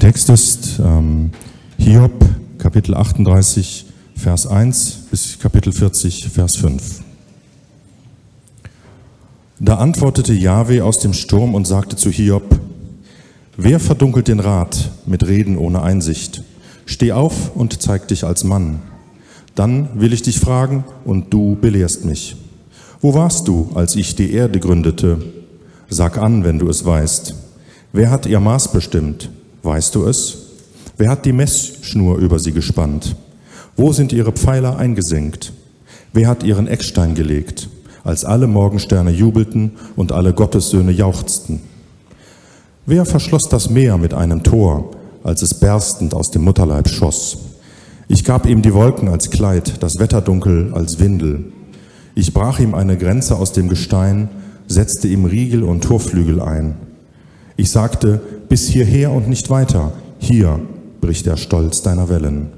Der 0.00 0.12
Text 0.12 0.28
ist 0.28 0.78
ähm, 0.78 1.32
Hiob, 1.76 2.24
Kapitel 2.58 2.94
38, 2.94 3.84
Vers 4.14 4.46
1 4.46 5.06
bis 5.10 5.40
Kapitel 5.40 5.72
40, 5.72 6.28
Vers 6.28 6.54
5. 6.54 7.00
Da 9.58 9.78
antwortete 9.78 10.34
Jahwe 10.34 10.84
aus 10.84 11.00
dem 11.00 11.14
Sturm 11.14 11.56
und 11.56 11.66
sagte 11.66 11.96
zu 11.96 12.10
Hiob, 12.10 12.60
Wer 13.56 13.80
verdunkelt 13.80 14.28
den 14.28 14.38
Rat 14.38 14.92
mit 15.04 15.26
Reden 15.26 15.58
ohne 15.58 15.82
Einsicht? 15.82 16.44
Steh 16.86 17.10
auf 17.10 17.56
und 17.56 17.82
zeig 17.82 18.06
dich 18.06 18.22
als 18.22 18.44
Mann. 18.44 18.78
Dann 19.56 20.00
will 20.00 20.12
ich 20.12 20.22
dich 20.22 20.38
fragen 20.38 20.84
und 21.04 21.34
du 21.34 21.56
belehrst 21.60 22.04
mich. 22.04 22.36
Wo 23.00 23.14
warst 23.14 23.48
du, 23.48 23.72
als 23.74 23.96
ich 23.96 24.14
die 24.14 24.32
Erde 24.32 24.60
gründete? 24.60 25.18
Sag 25.90 26.18
an, 26.18 26.44
wenn 26.44 26.60
du 26.60 26.68
es 26.68 26.84
weißt. 26.84 27.34
Wer 27.92 28.12
hat 28.12 28.26
ihr 28.26 28.38
Maß 28.38 28.70
bestimmt? 28.70 29.30
Weißt 29.68 29.94
du 29.94 30.06
es? 30.06 30.38
Wer 30.96 31.10
hat 31.10 31.26
die 31.26 31.32
Messschnur 31.34 32.16
über 32.16 32.38
sie 32.38 32.52
gespannt? 32.52 33.14
Wo 33.76 33.92
sind 33.92 34.14
ihre 34.14 34.32
Pfeiler 34.32 34.78
eingesenkt? 34.78 35.52
Wer 36.14 36.26
hat 36.26 36.42
ihren 36.42 36.66
Eckstein 36.66 37.14
gelegt, 37.14 37.68
als 38.02 38.24
alle 38.24 38.46
Morgensterne 38.46 39.10
jubelten 39.10 39.72
und 39.94 40.10
alle 40.10 40.32
Gottessöhne 40.32 40.90
jauchzten? 40.90 41.60
Wer 42.86 43.04
verschloss 43.04 43.50
das 43.50 43.68
Meer 43.68 43.98
mit 43.98 44.14
einem 44.14 44.42
Tor, 44.42 44.92
als 45.22 45.42
es 45.42 45.52
berstend 45.52 46.14
aus 46.14 46.30
dem 46.30 46.44
Mutterleib 46.44 46.88
schoss? 46.88 47.36
Ich 48.08 48.24
gab 48.24 48.46
ihm 48.46 48.62
die 48.62 48.72
Wolken 48.72 49.08
als 49.08 49.28
Kleid, 49.28 49.82
das 49.82 49.98
Wetterdunkel 49.98 50.72
als 50.72 50.98
Windel. 50.98 51.52
Ich 52.14 52.32
brach 52.32 52.58
ihm 52.58 52.72
eine 52.72 52.96
Grenze 52.96 53.36
aus 53.36 53.52
dem 53.52 53.68
Gestein, 53.68 54.30
setzte 54.66 55.08
ihm 55.08 55.26
Riegel 55.26 55.62
und 55.62 55.84
Torflügel 55.84 56.40
ein. 56.40 56.74
Ich 57.58 57.70
sagte, 57.70 58.22
bis 58.48 58.68
hierher 58.68 59.12
und 59.12 59.28
nicht 59.28 59.50
weiter. 59.50 59.92
Hier 60.18 60.60
bricht 61.00 61.26
der 61.26 61.36
Stolz 61.36 61.82
deiner 61.82 62.08
Wellen. 62.08 62.48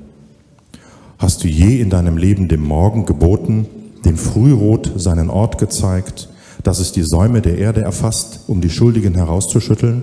Hast 1.19 1.45
du 1.45 1.49
je 1.49 1.81
in 1.81 1.91
deinem 1.91 2.17
Leben 2.17 2.49
dem 2.49 2.63
Morgen 2.63 3.05
geboten, 3.05 3.67
dem 4.05 4.17
Frührot 4.17 4.93
seinen 4.97 5.29
Ort 5.29 5.59
gezeigt, 5.59 6.29
dass 6.63 6.79
es 6.79 6.93
die 6.93 7.03
Säume 7.03 7.43
der 7.43 7.59
Erde 7.59 7.83
erfasst, 7.83 8.41
um 8.47 8.61
die 8.61 8.71
Schuldigen 8.71 9.15
herauszuschütteln? 9.15 10.03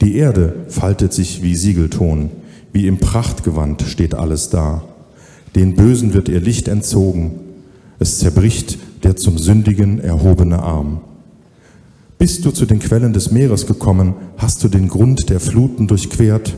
Die 0.00 0.16
Erde 0.16 0.54
faltet 0.68 1.12
sich 1.12 1.42
wie 1.42 1.56
Siegelton, 1.56 2.30
wie 2.72 2.86
im 2.86 2.98
Prachtgewand 2.98 3.82
steht 3.82 4.14
alles 4.14 4.50
da. 4.50 4.84
Den 5.54 5.74
Bösen 5.74 6.14
wird 6.14 6.28
ihr 6.28 6.40
Licht 6.40 6.68
entzogen, 6.68 7.32
es 7.98 8.18
zerbricht 8.18 8.78
der 9.04 9.16
zum 9.16 9.38
Sündigen 9.38 10.00
erhobene 10.00 10.60
Arm. 10.60 11.00
Bist 12.22 12.44
du 12.44 12.52
zu 12.52 12.66
den 12.66 12.78
Quellen 12.78 13.12
des 13.12 13.32
Meeres 13.32 13.66
gekommen, 13.66 14.14
hast 14.36 14.62
du 14.62 14.68
den 14.68 14.86
Grund 14.86 15.28
der 15.28 15.40
Fluten 15.40 15.88
durchquert, 15.88 16.56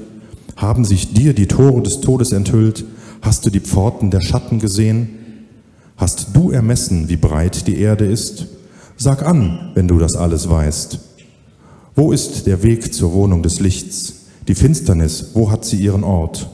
haben 0.56 0.84
sich 0.84 1.14
dir 1.14 1.32
die 1.32 1.46
Tore 1.46 1.80
des 1.80 2.02
Todes 2.02 2.32
enthüllt, 2.32 2.84
hast 3.22 3.46
du 3.46 3.50
die 3.50 3.60
Pforten 3.60 4.10
der 4.10 4.20
Schatten 4.20 4.58
gesehen, 4.58 5.08
hast 5.96 6.36
du 6.36 6.50
ermessen, 6.50 7.08
wie 7.08 7.16
breit 7.16 7.66
die 7.66 7.78
Erde 7.78 8.04
ist? 8.04 8.48
Sag 8.98 9.24
an, 9.24 9.70
wenn 9.72 9.88
du 9.88 9.98
das 9.98 10.16
alles 10.16 10.50
weißt. 10.50 10.98
Wo 11.94 12.12
ist 12.12 12.46
der 12.46 12.62
Weg 12.62 12.92
zur 12.92 13.14
Wohnung 13.14 13.42
des 13.42 13.58
Lichts? 13.58 14.16
Die 14.46 14.54
Finsternis, 14.54 15.30
wo 15.32 15.50
hat 15.50 15.64
sie 15.64 15.78
ihren 15.78 16.04
Ort? 16.04 16.50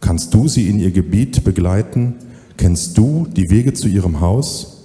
Kannst 0.00 0.34
du 0.34 0.48
sie 0.48 0.68
in 0.68 0.80
ihr 0.80 0.90
Gebiet 0.90 1.44
begleiten? 1.44 2.14
Kennst 2.56 2.98
du 2.98 3.28
die 3.30 3.48
Wege 3.48 3.74
zu 3.74 3.86
ihrem 3.86 4.20
Haus? 4.20 4.79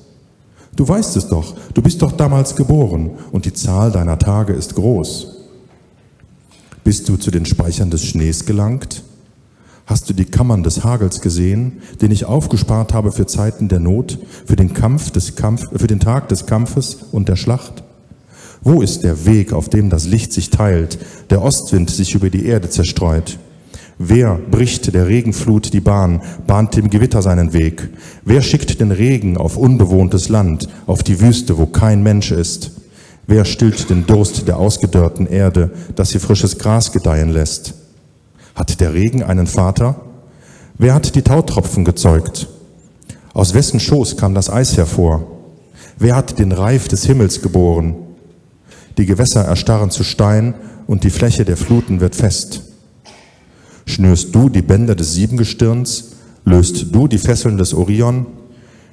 Du 0.75 0.87
weißt 0.87 1.15
es 1.15 1.29
doch, 1.29 1.55
du 1.73 1.81
bist 1.81 2.01
doch 2.01 2.11
damals 2.11 2.55
geboren 2.55 3.11
und 3.31 3.45
die 3.45 3.53
Zahl 3.53 3.91
deiner 3.91 4.19
Tage 4.19 4.53
ist 4.53 4.75
groß. 4.75 5.27
Bist 6.83 7.07
du 7.07 7.17
zu 7.17 7.31
den 7.31 7.45
Speichern 7.45 7.89
des 7.89 8.05
Schnees 8.05 8.45
gelangt? 8.45 9.03
Hast 9.85 10.09
du 10.09 10.13
die 10.13 10.25
Kammern 10.25 10.63
des 10.63 10.83
Hagels 10.83 11.21
gesehen, 11.21 11.81
den 12.01 12.11
ich 12.11 12.25
aufgespart 12.25 12.93
habe 12.93 13.11
für 13.11 13.25
Zeiten 13.27 13.69
der 13.69 13.79
Not, 13.79 14.19
für 14.45 14.55
den 14.55 14.73
Kampf 14.73 15.11
des 15.11 15.35
Kampf, 15.35 15.67
für 15.75 15.87
den 15.87 15.99
Tag 15.99 16.27
des 16.29 16.45
Kampfes 16.45 16.97
und 17.11 17.29
der 17.29 17.35
Schlacht? 17.35 17.83
Wo 18.61 18.81
ist 18.81 19.03
der 19.03 19.25
Weg, 19.25 19.53
auf 19.53 19.69
dem 19.69 19.89
das 19.89 20.05
Licht 20.05 20.33
sich 20.33 20.49
teilt, 20.49 20.97
der 21.29 21.43
Ostwind 21.43 21.91
sich 21.91 22.15
über 22.15 22.31
die 22.31 22.47
Erde 22.47 22.69
zerstreut? 22.69 23.37
Wer 23.97 24.35
bricht 24.35 24.93
der 24.93 25.07
Regenflut 25.07 25.71
die 25.71 25.79
Bahn, 25.79 26.21
bahnt 26.45 26.75
dem 26.75 26.89
Gewitter 26.89 27.21
seinen 27.21 27.53
Weg? 27.53 27.89
Wer 28.25 28.41
schickt 28.41 28.81
den 28.81 28.91
Regen 28.91 29.37
auf 29.37 29.55
unbewohntes 29.55 30.27
Land, 30.27 30.67
auf 30.85 31.01
die 31.01 31.21
Wüste, 31.21 31.57
wo 31.57 31.65
kein 31.65 32.03
Mensch 32.03 32.31
ist? 32.31 32.71
Wer 33.25 33.45
stillt 33.45 33.89
den 33.89 34.05
Durst 34.05 34.49
der 34.49 34.57
ausgedörrten 34.57 35.27
Erde, 35.27 35.71
dass 35.95 36.09
sie 36.09 36.19
frisches 36.19 36.57
Gras 36.57 36.91
gedeihen 36.91 37.29
lässt? 37.29 37.73
Hat 38.53 38.81
der 38.81 38.93
Regen 38.93 39.23
einen 39.23 39.47
Vater? 39.47 40.01
Wer 40.77 40.93
hat 40.93 41.15
die 41.15 41.21
Tautropfen 41.21 41.85
gezeugt? 41.85 42.49
Aus 43.33 43.53
wessen 43.53 43.79
Schoß 43.79 44.17
kam 44.17 44.35
das 44.35 44.49
Eis 44.49 44.75
hervor? 44.75 45.25
Wer 45.97 46.17
hat 46.17 46.37
den 46.37 46.51
Reif 46.51 46.89
des 46.89 47.05
Himmels 47.05 47.41
geboren? 47.41 47.95
Die 48.97 49.05
Gewässer 49.05 49.45
erstarren 49.45 49.89
zu 49.89 50.03
Stein 50.03 50.53
und 50.85 51.05
die 51.05 51.09
Fläche 51.09 51.45
der 51.45 51.57
Fluten 51.57 52.01
wird 52.01 52.15
fest. 52.15 52.64
Schnürst 53.85 54.33
du 54.33 54.49
die 54.49 54.61
Bänder 54.61 54.95
des 54.95 55.13
Siebengestirns? 55.13 56.11
Löst 56.43 56.87
du 56.93 57.07
die 57.07 57.17
Fesseln 57.17 57.57
des 57.57 57.73
Orion? 57.73 58.25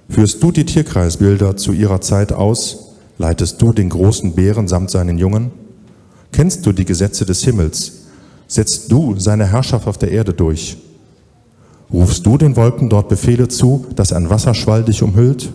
Führst 0.08 0.42
du 0.42 0.52
die 0.52 0.64
Tierkreisbilder 0.64 1.56
zu 1.56 1.72
ihrer 1.72 2.00
Zeit 2.00 2.32
aus? 2.32 2.92
Leitest 3.18 3.60
du 3.62 3.72
den 3.72 3.88
großen 3.88 4.34
Bären 4.34 4.68
samt 4.68 4.90
seinen 4.90 5.18
Jungen? 5.18 5.50
Kennst 6.32 6.66
du 6.66 6.72
die 6.72 6.84
Gesetze 6.84 7.24
des 7.24 7.42
Himmels? 7.42 7.92
Setzt 8.48 8.90
du 8.92 9.18
seine 9.18 9.46
Herrschaft 9.46 9.86
auf 9.86 9.98
der 9.98 10.10
Erde 10.10 10.32
durch? 10.34 10.76
Rufst 11.92 12.24
du 12.24 12.38
den 12.38 12.56
Wolken 12.56 12.88
dort 12.88 13.08
Befehle 13.08 13.48
zu, 13.48 13.86
dass 13.94 14.12
ein 14.12 14.30
Wasserschwall 14.30 14.82
dich 14.82 15.02
umhüllt? 15.02 15.52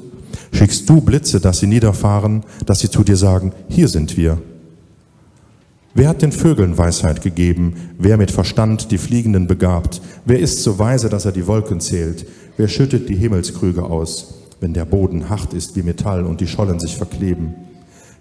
Schickst 0.51 0.89
du 0.89 1.01
Blitze, 1.01 1.39
dass 1.39 1.59
sie 1.59 1.67
niederfahren, 1.67 2.43
dass 2.65 2.79
sie 2.79 2.89
zu 2.89 3.03
dir 3.03 3.17
sagen, 3.17 3.53
hier 3.69 3.87
sind 3.87 4.17
wir? 4.17 4.37
Wer 5.97 6.09
hat 6.09 6.21
den 6.21 6.31
Vögeln 6.31 6.77
Weisheit 6.77 7.23
gegeben? 7.23 7.73
Wer 7.97 8.17
mit 8.17 8.29
Verstand 8.29 8.91
die 8.91 8.99
Fliegenden 8.99 9.47
begabt? 9.47 9.99
Wer 10.25 10.37
ist 10.37 10.61
so 10.61 10.77
weise, 10.77 11.09
dass 11.09 11.25
er 11.25 11.31
die 11.31 11.47
Wolken 11.47 11.79
zählt? 11.79 12.27
Wer 12.55 12.67
schüttet 12.67 13.09
die 13.09 13.15
Himmelskrüge 13.15 13.83
aus, 13.83 14.35
wenn 14.59 14.75
der 14.75 14.85
Boden 14.85 15.27
hart 15.27 15.55
ist 15.55 15.75
wie 15.75 15.81
Metall 15.81 16.23
und 16.25 16.39
die 16.39 16.45
Schollen 16.45 16.79
sich 16.79 16.95
verkleben? 16.95 17.55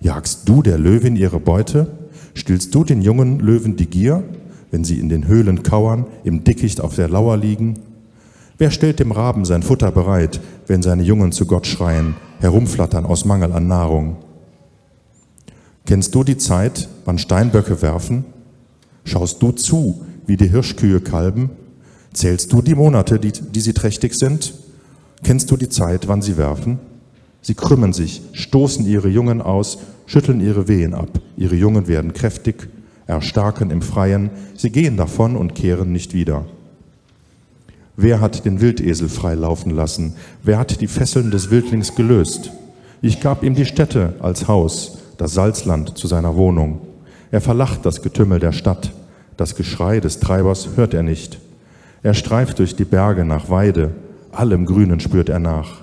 Jagst 0.00 0.48
du 0.48 0.62
der 0.62 0.78
Löwin 0.78 1.16
ihre 1.16 1.38
Beute? 1.38 1.86
Stillst 2.32 2.74
du 2.74 2.82
den 2.82 3.02
jungen 3.02 3.40
Löwen 3.40 3.76
die 3.76 3.90
Gier, 3.90 4.24
wenn 4.70 4.82
sie 4.82 4.98
in 4.98 5.10
den 5.10 5.28
Höhlen 5.28 5.62
kauern, 5.62 6.06
im 6.24 6.44
Dickicht 6.44 6.80
auf 6.80 6.94
der 6.96 7.10
Lauer 7.10 7.36
liegen? 7.36 7.74
Wer 8.56 8.70
stellt 8.70 9.00
dem 9.00 9.12
Raben 9.12 9.44
sein 9.44 9.62
Futter 9.62 9.90
bereit, 9.90 10.40
wenn 10.66 10.80
seine 10.80 11.02
Jungen 11.02 11.30
zu 11.30 11.44
Gott 11.44 11.66
schreien, 11.66 12.14
herumflattern 12.40 13.04
aus 13.04 13.26
Mangel 13.26 13.52
an 13.52 13.66
Nahrung? 13.66 14.16
Kennst 15.86 16.16
du 16.16 16.24
die 16.24 16.36
Zeit, 16.36 16.88
wann 17.04 17.16
Steinböcke 17.16 17.80
werfen? 17.80 18.24
Schaust 19.04 19.40
du 19.40 19.52
zu, 19.52 20.04
wie 20.26 20.36
die 20.36 20.48
Hirschkühe 20.48 21.00
kalben? 21.00 21.50
Zählst 22.12 22.52
du 22.52 22.60
die 22.60 22.74
Monate, 22.74 23.20
die, 23.20 23.30
die 23.30 23.60
sie 23.60 23.72
trächtig 23.72 24.14
sind? 24.14 24.54
Kennst 25.22 25.48
du 25.48 25.56
die 25.56 25.68
Zeit, 25.68 26.08
wann 26.08 26.22
sie 26.22 26.36
werfen? 26.36 26.80
Sie 27.40 27.54
krümmen 27.54 27.92
sich, 27.92 28.22
stoßen 28.32 28.84
ihre 28.84 29.08
Jungen 29.08 29.40
aus, 29.40 29.78
schütteln 30.06 30.40
ihre 30.40 30.66
Wehen 30.66 30.92
ab. 30.92 31.20
Ihre 31.36 31.54
Jungen 31.54 31.86
werden 31.86 32.12
kräftig, 32.12 32.68
erstarken 33.06 33.70
im 33.70 33.80
Freien. 33.80 34.30
Sie 34.56 34.70
gehen 34.70 34.96
davon 34.96 35.36
und 35.36 35.54
kehren 35.54 35.92
nicht 35.92 36.14
wieder. 36.14 36.46
Wer 37.94 38.20
hat 38.20 38.44
den 38.44 38.60
Wildesel 38.60 39.08
frei 39.08 39.34
laufen 39.34 39.70
lassen? 39.70 40.14
Wer 40.42 40.58
hat 40.58 40.80
die 40.80 40.88
Fesseln 40.88 41.30
des 41.30 41.52
Wildlings 41.52 41.94
gelöst? 41.94 42.50
Ich 43.02 43.20
gab 43.20 43.44
ihm 43.44 43.54
die 43.54 43.66
Stätte 43.66 44.14
als 44.18 44.48
Haus 44.48 44.98
das 45.18 45.34
Salzland 45.34 45.96
zu 45.96 46.06
seiner 46.06 46.36
Wohnung. 46.36 46.80
Er 47.30 47.40
verlacht 47.40 47.84
das 47.84 48.02
Getümmel 48.02 48.38
der 48.38 48.52
Stadt. 48.52 48.92
Das 49.36 49.56
Geschrei 49.56 50.00
des 50.00 50.20
Treibers 50.20 50.70
hört 50.76 50.94
er 50.94 51.02
nicht. 51.02 51.38
Er 52.02 52.14
streift 52.14 52.58
durch 52.58 52.76
die 52.76 52.84
Berge 52.84 53.24
nach 53.24 53.50
Weide. 53.50 53.90
Allem 54.32 54.66
Grünen 54.66 55.00
spürt 55.00 55.28
er 55.28 55.38
nach. 55.38 55.82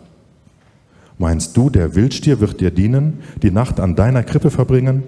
Meinst 1.17 1.55
du, 1.57 1.69
der 1.69 1.95
Wildstier 1.95 2.39
wird 2.39 2.59
dir 2.59 2.71
dienen, 2.71 3.19
die 3.41 3.51
Nacht 3.51 3.79
an 3.79 3.95
deiner 3.95 4.23
Krippe 4.23 4.49
verbringen? 4.49 5.03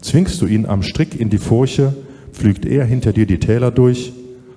Zwingst 0.00 0.40
du 0.40 0.46
ihn 0.46 0.66
am 0.66 0.82
Strick 0.82 1.18
in 1.18 1.30
die 1.30 1.38
Furche, 1.38 1.94
pflügt 2.32 2.66
er 2.66 2.84
hinter 2.84 3.12
dir 3.12 3.26
die 3.26 3.40
Täler 3.40 3.70
durch? 3.70 4.12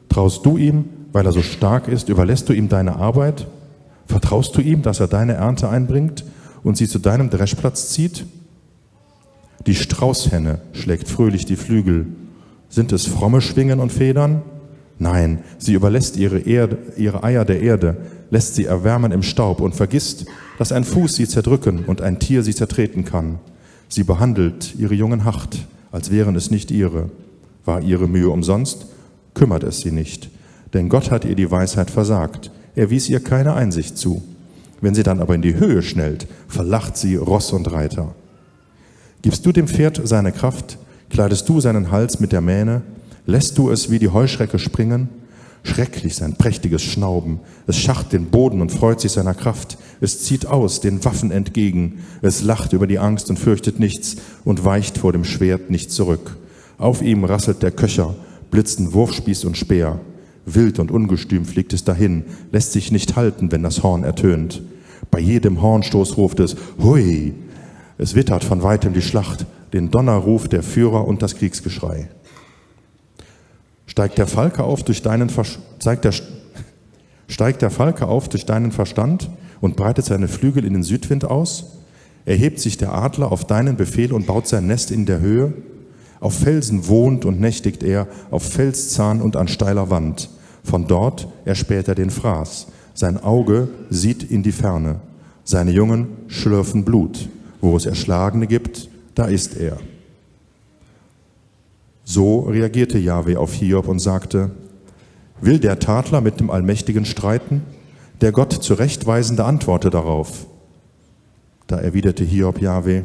Traust 0.09 0.45
du 0.45 0.57
ihm, 0.57 0.85
weil 1.13 1.25
er 1.25 1.31
so 1.31 1.41
stark 1.41 1.88
ist, 1.88 2.09
überlässt 2.09 2.50
du 2.50 2.53
ihm 2.53 2.69
deine 2.69 2.97
Arbeit? 2.97 3.47
Vertraust 4.07 4.56
du 4.57 4.62
ihm, 4.62 4.81
dass 4.81 5.00
er 5.00 5.07
deine 5.07 5.33
Ernte 5.33 5.69
einbringt 5.69 6.25
und 6.63 6.77
sie 6.77 6.88
zu 6.88 7.00
deinem 7.00 7.30
Dreschplatz 7.30 7.89
zieht? 7.89 8.25
Die 9.67 9.75
Straußhenne 9.75 10.59
schlägt 10.73 11.07
fröhlich 11.07 11.45
die 11.45 11.55
Flügel. 11.55 12.07
Sind 12.69 12.91
es 12.91 13.05
fromme 13.05 13.41
Schwingen 13.41 13.79
und 13.79 13.91
Federn? 13.91 14.41
Nein, 14.97 15.39
sie 15.57 15.73
überlässt 15.73 16.17
ihre, 16.17 16.39
Erde, 16.39 16.77
ihre 16.97 17.23
Eier 17.23 17.45
der 17.45 17.61
Erde, 17.61 17.97
lässt 18.29 18.55
sie 18.55 18.65
erwärmen 18.65 19.11
im 19.11 19.23
Staub 19.23 19.59
und 19.59 19.75
vergisst, 19.75 20.25
dass 20.57 20.71
ein 20.71 20.83
Fuß 20.83 21.15
sie 21.15 21.27
zerdrücken 21.27 21.85
und 21.85 22.01
ein 22.01 22.19
Tier 22.19 22.43
sie 22.43 22.55
zertreten 22.55 23.03
kann. 23.03 23.39
Sie 23.89 24.03
behandelt 24.03 24.75
ihre 24.77 24.93
Jungen 24.93 25.25
hart, 25.25 25.57
als 25.91 26.11
wären 26.11 26.35
es 26.35 26.49
nicht 26.49 26.71
ihre. 26.71 27.09
War 27.65 27.81
ihre 27.81 28.07
Mühe 28.07 28.29
umsonst, 28.29 28.87
kümmert 29.33 29.63
es 29.63 29.81
sie 29.81 29.91
nicht, 29.91 30.29
denn 30.73 30.87
Gott 30.87 31.11
hat 31.11 31.25
ihr 31.25 31.35
die 31.35 31.51
Weisheit 31.51 31.91
versagt. 31.91 32.51
Er 32.75 32.89
wies 32.89 33.09
ihr 33.09 33.19
keine 33.19 33.53
Einsicht 33.53 33.97
zu. 33.97 34.23
Wenn 34.79 34.95
sie 34.95 35.03
dann 35.03 35.19
aber 35.19 35.35
in 35.35 35.41
die 35.41 35.55
Höhe 35.55 35.81
schnellt, 35.81 36.25
verlacht 36.47 36.95
sie 36.97 37.15
Ross 37.15 37.51
und 37.51 37.71
Reiter. 37.71 38.15
Gibst 39.21 39.45
du 39.45 39.51
dem 39.51 39.68
Pferd 39.68 40.01
seine 40.03 40.31
Kraft, 40.31 40.77
kleidest 41.09 41.47
du 41.47 41.59
seinen 41.59 41.91
Hals 41.91 42.19
mit 42.19 42.31
der 42.31 42.41
Mähne, 42.41 42.81
lässt 43.25 43.57
du 43.57 43.69
es 43.69 43.91
wie 43.91 44.00
die 44.00 44.09
Heuschrecke 44.09 44.59
springen, 44.59 45.09
Schrecklich 45.63 46.15
sein 46.15 46.33
prächtiges 46.33 46.81
Schnauben. 46.81 47.39
Es 47.68 47.77
schacht 47.77 48.13
den 48.13 48.25
Boden 48.25 48.62
und 48.62 48.71
freut 48.71 49.00
sich 49.00 49.12
seiner 49.12 49.35
Kraft. 49.35 49.77
Es 50.00 50.23
zieht 50.23 50.47
aus, 50.47 50.81
den 50.81 51.06
Waffen 51.06 51.31
entgegen. 51.31 52.00
Es 52.23 52.41
lacht 52.41 52.73
über 52.73 52.88
die 52.88 52.97
Angst 52.97 53.29
und 53.29 53.38
fürchtet 53.38 53.79
nichts 53.79 54.18
und 54.44 54.65
weicht 54.65 54.97
vor 54.97 55.13
dem 55.13 55.23
Schwert 55.23 55.69
nicht 55.69 55.91
zurück. 55.91 56.38
Auf 56.79 57.03
ihm 57.03 57.25
rasselt 57.25 57.62
der 57.62 57.71
Köcher, 57.71 58.15
blitzen 58.50 58.94
Wurfspieß 58.94 59.45
und 59.45 59.56
Speer. 59.56 60.00
Wild 60.47 60.79
und 60.79 60.89
ungestüm 60.89 61.45
fliegt 61.45 61.73
es 61.73 61.83
dahin, 61.83 62.23
lässt 62.51 62.71
sich 62.71 62.91
nicht 62.91 63.15
halten, 63.15 63.51
wenn 63.51 63.62
das 63.62 63.83
Horn 63.83 64.03
ertönt. 64.03 64.63
Bei 65.12 65.19
jedem 65.19 65.62
Hornstoß 65.62 66.18
ruft 66.18 66.39
es, 66.39 66.56
hui! 66.81 67.35
Es 68.01 68.15
wittert 68.15 68.44
von 68.44 68.63
weitem 68.63 68.94
die 68.94 69.01
Schlacht, 69.03 69.45
den 69.74 69.92
Donnerruf 69.92 70.48
der 70.48 70.63
Führer 70.63 71.07
und 71.07 71.21
das 71.21 71.36
Kriegsgeschrei. 71.36 72.09
Steigt 73.86 74.18
der 74.18 74.25
Falke 74.25 74.63
auf 74.63 74.81
durch 74.81 75.03
deinen 75.03 75.30
zeigt 75.77 76.06
der, 76.06 76.13
steigt 77.27 77.62
der 77.62 77.69
Falke 77.69 78.07
auf 78.07 78.27
durch 78.27 78.48
deinen 78.48 78.71
Verstand 78.71 79.30
und 79.59 79.75
breitet 79.75 80.06
seine 80.06 80.27
Flügel 80.27 80.65
in 80.65 80.74
den 80.74 80.81
Südwind 80.81 81.25
aus? 81.25 81.77
Erhebt 82.25 82.59
sich 82.59 82.75
der 82.75 82.92
Adler 82.92 83.31
auf 83.31 83.45
deinen 83.45 83.77
Befehl 83.77 84.13
und 84.13 84.25
baut 84.25 84.47
sein 84.47 84.65
Nest 84.65 84.89
in 84.89 85.06
der 85.06 85.19
Höhe? 85.19 85.54
Auf 86.19 86.33
Felsen 86.33 86.88
wohnt 86.88 87.24
und 87.24 87.39
nächtigt 87.39 87.83
er, 87.83 88.07
auf 88.31 88.42
Felszahn 88.42 89.21
und 89.21 89.36
an 89.36 89.47
steiler 89.47 89.92
Wand. 89.92 90.31
Von 90.63 90.88
dort 90.88 91.27
erspäht 91.45 91.88
er 91.88 91.94
den 91.94 92.09
Fraß. 92.09 92.65
Sein 92.95 93.24
Auge 93.24 93.68
sieht 93.92 94.24
in 94.24 94.42
die 94.42 94.54
Ferne. 94.54 95.01
Seine 95.44 95.69
Jungen 95.69 96.07
schlürfen 96.25 96.83
Blut. 96.83 97.30
Wo 97.61 97.77
es 97.77 97.85
Erschlagene 97.85 98.47
gibt, 98.47 98.89
da 99.15 99.25
ist 99.25 99.57
er. 99.57 99.77
So 102.03 102.41
reagierte 102.41 102.97
Yahweh 102.97 103.37
auf 103.37 103.53
Hiob 103.53 103.87
und 103.87 103.99
sagte, 103.99 104.51
Will 105.39 105.59
der 105.59 105.79
Tadler 105.79 106.21
mit 106.21 106.39
dem 106.39 106.49
Allmächtigen 106.49 107.05
streiten? 107.05 107.61
Der 108.19 108.31
Gott 108.31 108.53
zurechtweisende 108.53 109.45
antworte 109.45 109.89
darauf. 109.89 110.45
Da 111.67 111.79
erwiderte 111.79 112.23
Hiob 112.23 112.61
Yahweh, 112.61 113.03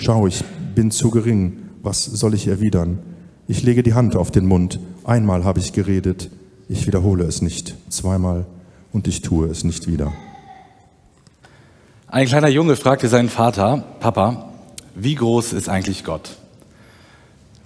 Schau, 0.00 0.28
ich 0.28 0.44
bin 0.76 0.92
zu 0.92 1.10
gering, 1.10 1.54
was 1.82 2.04
soll 2.04 2.34
ich 2.34 2.46
erwidern? 2.46 3.00
Ich 3.48 3.64
lege 3.64 3.82
die 3.82 3.94
Hand 3.94 4.14
auf 4.14 4.30
den 4.30 4.46
Mund, 4.46 4.78
einmal 5.02 5.42
habe 5.42 5.58
ich 5.58 5.72
geredet, 5.72 6.30
ich 6.68 6.86
wiederhole 6.86 7.24
es 7.24 7.42
nicht, 7.42 7.74
zweimal 7.88 8.46
und 8.92 9.08
ich 9.08 9.22
tue 9.22 9.48
es 9.48 9.64
nicht 9.64 9.88
wieder. 9.88 10.12
Ein 12.10 12.26
kleiner 12.26 12.48
Junge 12.48 12.74
fragte 12.76 13.06
seinen 13.06 13.28
Vater, 13.28 13.84
Papa, 14.00 14.48
wie 14.94 15.14
groß 15.14 15.52
ist 15.52 15.68
eigentlich 15.68 16.04
Gott? 16.04 16.36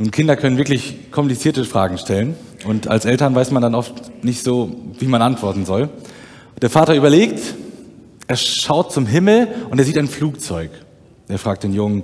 Und 0.00 0.10
Kinder 0.10 0.34
können 0.34 0.56
wirklich 0.56 1.12
komplizierte 1.12 1.64
Fragen 1.64 1.96
stellen 1.96 2.34
und 2.66 2.88
als 2.88 3.04
Eltern 3.04 3.36
weiß 3.36 3.52
man 3.52 3.62
dann 3.62 3.76
oft 3.76 4.24
nicht 4.24 4.42
so, 4.42 4.74
wie 4.98 5.06
man 5.06 5.22
antworten 5.22 5.64
soll. 5.64 5.90
Der 6.60 6.70
Vater 6.70 6.96
überlegt, 6.96 7.40
er 8.26 8.34
schaut 8.34 8.90
zum 8.90 9.06
Himmel 9.06 9.46
und 9.70 9.78
er 9.78 9.84
sieht 9.84 9.96
ein 9.96 10.08
Flugzeug. 10.08 10.72
Er 11.28 11.38
fragt 11.38 11.62
den 11.62 11.72
Jungen, 11.72 12.02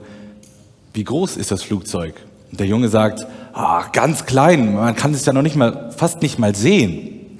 wie 0.94 1.02
groß 1.02 1.38
ist 1.38 1.50
das 1.50 1.64
Flugzeug? 1.64 2.14
Und 2.52 2.60
der 2.60 2.68
Junge 2.68 2.88
sagt, 2.88 3.26
ah, 3.52 3.88
ganz 3.92 4.26
klein, 4.26 4.76
man 4.76 4.94
kann 4.94 5.12
es 5.12 5.26
ja 5.26 5.32
noch 5.32 5.42
nicht 5.42 5.56
mal, 5.56 5.90
fast 5.90 6.22
nicht 6.22 6.38
mal 6.38 6.54
sehen. 6.54 7.36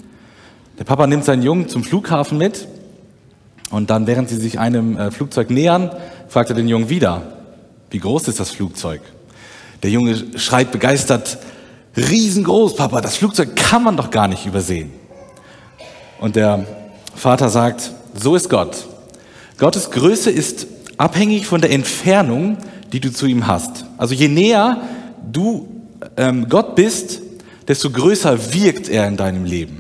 Der 0.76 0.82
Papa 0.82 1.06
nimmt 1.06 1.24
seinen 1.24 1.44
Jungen 1.44 1.68
zum 1.68 1.84
Flughafen 1.84 2.36
mit 2.36 2.66
und 3.70 3.90
dann, 3.90 4.06
während 4.06 4.28
sie 4.28 4.36
sich 4.36 4.58
einem 4.58 4.96
äh, 4.96 5.10
Flugzeug 5.10 5.50
nähern, 5.50 5.90
fragt 6.28 6.50
er 6.50 6.56
den 6.56 6.68
Jungen 6.68 6.88
wieder, 6.88 7.22
wie 7.90 7.98
groß 7.98 8.28
ist 8.28 8.40
das 8.40 8.50
Flugzeug? 8.50 9.00
Der 9.82 9.90
Junge 9.90 10.16
schreit 10.36 10.72
begeistert, 10.72 11.38
riesengroß, 11.96 12.76
Papa, 12.76 13.00
das 13.00 13.16
Flugzeug 13.16 13.56
kann 13.56 13.82
man 13.82 13.96
doch 13.96 14.10
gar 14.10 14.28
nicht 14.28 14.46
übersehen. 14.46 14.90
Und 16.20 16.36
der 16.36 16.66
Vater 17.14 17.48
sagt, 17.48 17.92
so 18.14 18.34
ist 18.34 18.48
Gott. 18.48 18.86
Gottes 19.58 19.90
Größe 19.90 20.30
ist 20.30 20.66
abhängig 20.96 21.46
von 21.46 21.60
der 21.60 21.70
Entfernung, 21.70 22.58
die 22.92 23.00
du 23.00 23.12
zu 23.12 23.26
ihm 23.26 23.46
hast. 23.46 23.84
Also 23.96 24.14
je 24.14 24.28
näher 24.28 24.82
du 25.30 25.68
ähm, 26.16 26.48
Gott 26.48 26.74
bist, 26.74 27.20
desto 27.66 27.90
größer 27.90 28.54
wirkt 28.54 28.88
er 28.88 29.06
in 29.06 29.16
deinem 29.16 29.44
Leben. 29.44 29.77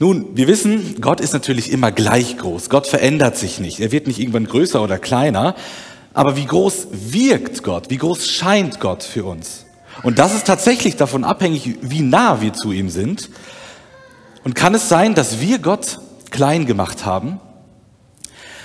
Nun, 0.00 0.36
wir 0.36 0.46
wissen, 0.46 1.00
Gott 1.00 1.20
ist 1.20 1.32
natürlich 1.32 1.72
immer 1.72 1.90
gleich 1.90 2.38
groß. 2.38 2.70
Gott 2.70 2.86
verändert 2.86 3.36
sich 3.36 3.58
nicht. 3.58 3.80
Er 3.80 3.90
wird 3.90 4.06
nicht 4.06 4.20
irgendwann 4.20 4.46
größer 4.46 4.80
oder 4.80 4.98
kleiner. 4.98 5.56
Aber 6.14 6.36
wie 6.36 6.46
groß 6.46 6.88
wirkt 6.92 7.64
Gott? 7.64 7.90
Wie 7.90 7.96
groß 7.96 8.28
scheint 8.28 8.78
Gott 8.78 9.02
für 9.02 9.24
uns? 9.24 9.64
Und 10.04 10.20
das 10.20 10.34
ist 10.34 10.46
tatsächlich 10.46 10.94
davon 10.94 11.24
abhängig, 11.24 11.78
wie 11.82 12.00
nah 12.00 12.40
wir 12.40 12.52
zu 12.52 12.70
ihm 12.70 12.90
sind. 12.90 13.28
Und 14.44 14.54
kann 14.54 14.74
es 14.74 14.88
sein, 14.88 15.16
dass 15.16 15.40
wir 15.40 15.58
Gott 15.58 15.98
klein 16.30 16.66
gemacht 16.66 17.04
haben? 17.04 17.40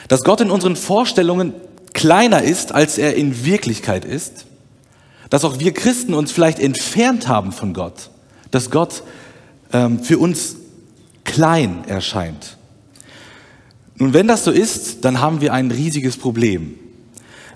Dass 0.08 0.24
Gott 0.24 0.42
in 0.42 0.52
unseren 0.52 0.76
Vorstellungen 0.76 1.54
kleiner 1.94 2.44
ist, 2.44 2.74
als 2.74 3.00
er 3.00 3.16
in 3.16 3.44
Wirklichkeit 3.44 4.06
ist, 4.06 4.46
dass 5.32 5.44
auch 5.46 5.60
wir 5.60 5.74
Christen 5.74 6.14
uns 6.14 6.32
vielleicht 6.32 6.60
entfernt 6.60 7.28
haben 7.28 7.52
von 7.52 7.74
Gott, 7.74 8.12
dass 8.52 8.70
Gott 8.70 9.02
ähm, 9.72 10.00
für 10.00 10.20
uns 10.20 10.58
klein 11.24 11.84
erscheint. 11.88 12.58
Nun, 13.96 14.14
wenn 14.14 14.28
das 14.28 14.44
so 14.44 14.52
ist, 14.52 15.06
dann 15.06 15.22
haben 15.22 15.42
wir 15.42 15.54
ein 15.54 15.72
riesiges 15.72 16.18
Problem, 16.18 16.76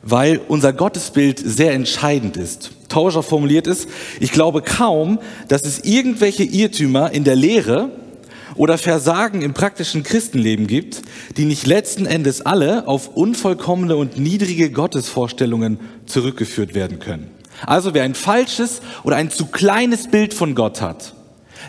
weil 0.04 0.40
unser 0.48 0.72
Gottesbild 0.72 1.40
sehr 1.40 1.74
entscheidend 1.74 2.38
ist. 2.38 2.72
Tauscher 2.90 3.24
formuliert 3.24 3.68
es, 3.68 3.88
ich 4.20 4.32
glaube 4.32 4.62
kaum, 4.62 5.20
dass 5.48 5.64
es 5.64 5.84
irgendwelche 5.84 6.44
Irrtümer 6.44 7.12
in 7.12 7.24
der 7.24 7.36
Lehre 7.36 7.90
oder 8.56 8.78
Versagen 8.78 9.42
im 9.42 9.54
praktischen 9.54 10.04
Christenleben 10.04 10.68
gibt, 10.68 11.02
die 11.38 11.46
nicht 11.46 11.68
letzten 11.68 12.06
Endes 12.06 12.42
alle 12.42 12.88
auf 12.88 13.10
unvollkommene 13.16 13.96
und 13.96 14.18
niedrige 14.18 14.72
Gottesvorstellungen 14.72 15.80
zurückgeführt 16.06 16.74
werden 16.74 17.00
können. 17.00 17.30
Also 17.66 17.94
wer 17.94 18.04
ein 18.04 18.16
falsches 18.16 18.82
oder 19.04 19.16
ein 19.16 19.32
zu 19.32 19.48
kleines 19.48 20.10
Bild 20.10 20.34
von 20.34 20.56
Gott 20.56 20.82
hat, 20.82 21.14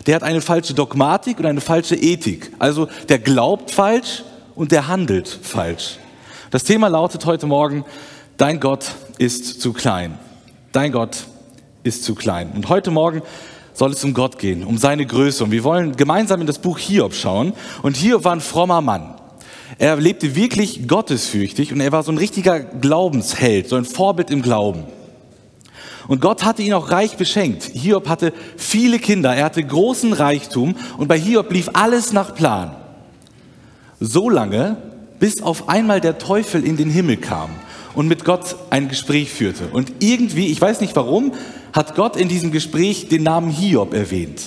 der 0.07 0.15
hat 0.15 0.23
eine 0.23 0.41
falsche 0.41 0.73
Dogmatik 0.73 1.39
und 1.39 1.45
eine 1.45 1.61
falsche 1.61 1.95
Ethik. 1.95 2.51
Also 2.59 2.87
der 3.07 3.19
glaubt 3.19 3.71
falsch 3.71 4.23
und 4.55 4.71
der 4.71 4.87
handelt 4.87 5.27
falsch. 5.27 5.97
Das 6.51 6.63
Thema 6.63 6.87
lautet 6.87 7.25
heute 7.25 7.45
Morgen, 7.45 7.85
dein 8.37 8.59
Gott 8.59 8.91
ist 9.17 9.61
zu 9.61 9.73
klein. 9.73 10.17
Dein 10.71 10.91
Gott 10.91 11.25
ist 11.83 12.03
zu 12.03 12.15
klein. 12.15 12.51
Und 12.55 12.69
heute 12.69 12.91
Morgen 12.91 13.21
soll 13.73 13.91
es 13.91 14.03
um 14.03 14.13
Gott 14.13 14.39
gehen, 14.39 14.63
um 14.63 14.77
seine 14.77 15.05
Größe. 15.05 15.43
Und 15.43 15.51
wir 15.51 15.63
wollen 15.63 15.95
gemeinsam 15.95 16.41
in 16.41 16.47
das 16.47 16.59
Buch 16.59 16.77
Hiob 16.77 17.13
schauen. 17.13 17.53
Und 17.81 17.97
Hiob 17.97 18.23
war 18.23 18.33
ein 18.33 18.41
frommer 18.41 18.81
Mann. 18.81 19.15
Er 19.77 19.95
lebte 19.95 20.35
wirklich 20.35 20.87
gottesfürchtig 20.87 21.71
und 21.71 21.79
er 21.79 21.91
war 21.91 22.03
so 22.03 22.11
ein 22.11 22.17
richtiger 22.17 22.59
Glaubensheld, 22.59 23.69
so 23.69 23.75
ein 23.75 23.85
Vorbild 23.85 24.31
im 24.31 24.41
Glauben. 24.41 24.83
Und 26.09 26.21
Gott 26.21 26.43
hatte 26.43 26.63
ihn 26.63 26.73
auch 26.73 26.89
reich 26.89 27.17
beschenkt. 27.17 27.69
Hiob 27.71 28.09
hatte 28.09 28.33
viele 28.57 28.97
Kinder, 28.97 29.35
er 29.35 29.45
hatte 29.45 29.63
großen 29.63 30.11
Reichtum 30.11 30.75
und 30.97 31.07
bei 31.07 31.19
Hiob 31.19 31.53
lief 31.53 31.69
alles 31.73 32.13
nach 32.13 32.33
Plan. 32.33 32.75
So 33.99 34.27
lange, 34.27 34.77
bis 35.19 35.43
auf 35.43 35.69
einmal 35.69 36.01
der 36.01 36.17
Teufel 36.17 36.65
in 36.65 36.77
den 36.77 36.89
Himmel 36.89 37.17
kam 37.17 37.51
und 37.93 38.07
mit 38.07 38.25
Gott 38.25 38.55
ein 38.71 38.89
Gespräch 38.89 39.29
führte. 39.29 39.67
Und 39.71 39.91
irgendwie, 39.99 40.47
ich 40.47 40.59
weiß 40.59 40.81
nicht 40.81 40.95
warum, 40.95 41.33
hat 41.73 41.93
Gott 41.93 42.15
in 42.15 42.27
diesem 42.27 42.51
Gespräch 42.51 43.07
den 43.07 43.21
Namen 43.21 43.51
Hiob 43.51 43.93
erwähnt. 43.93 44.41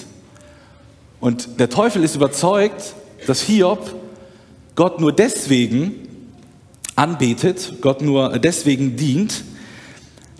Und 1.21 1.61
der 1.61 1.71
Teufel 1.71 2.02
ist 2.02 2.16
überzeugt, 2.16 2.95
dass 3.28 3.40
Hiob 3.40 3.95
Gott 4.75 5.00
nur 5.00 5.12
deswegen 5.12 5.95
anbetet, 6.97 7.75
Gott 7.83 8.02
nur 8.02 8.37
deswegen 8.40 8.97
dient, 8.97 9.45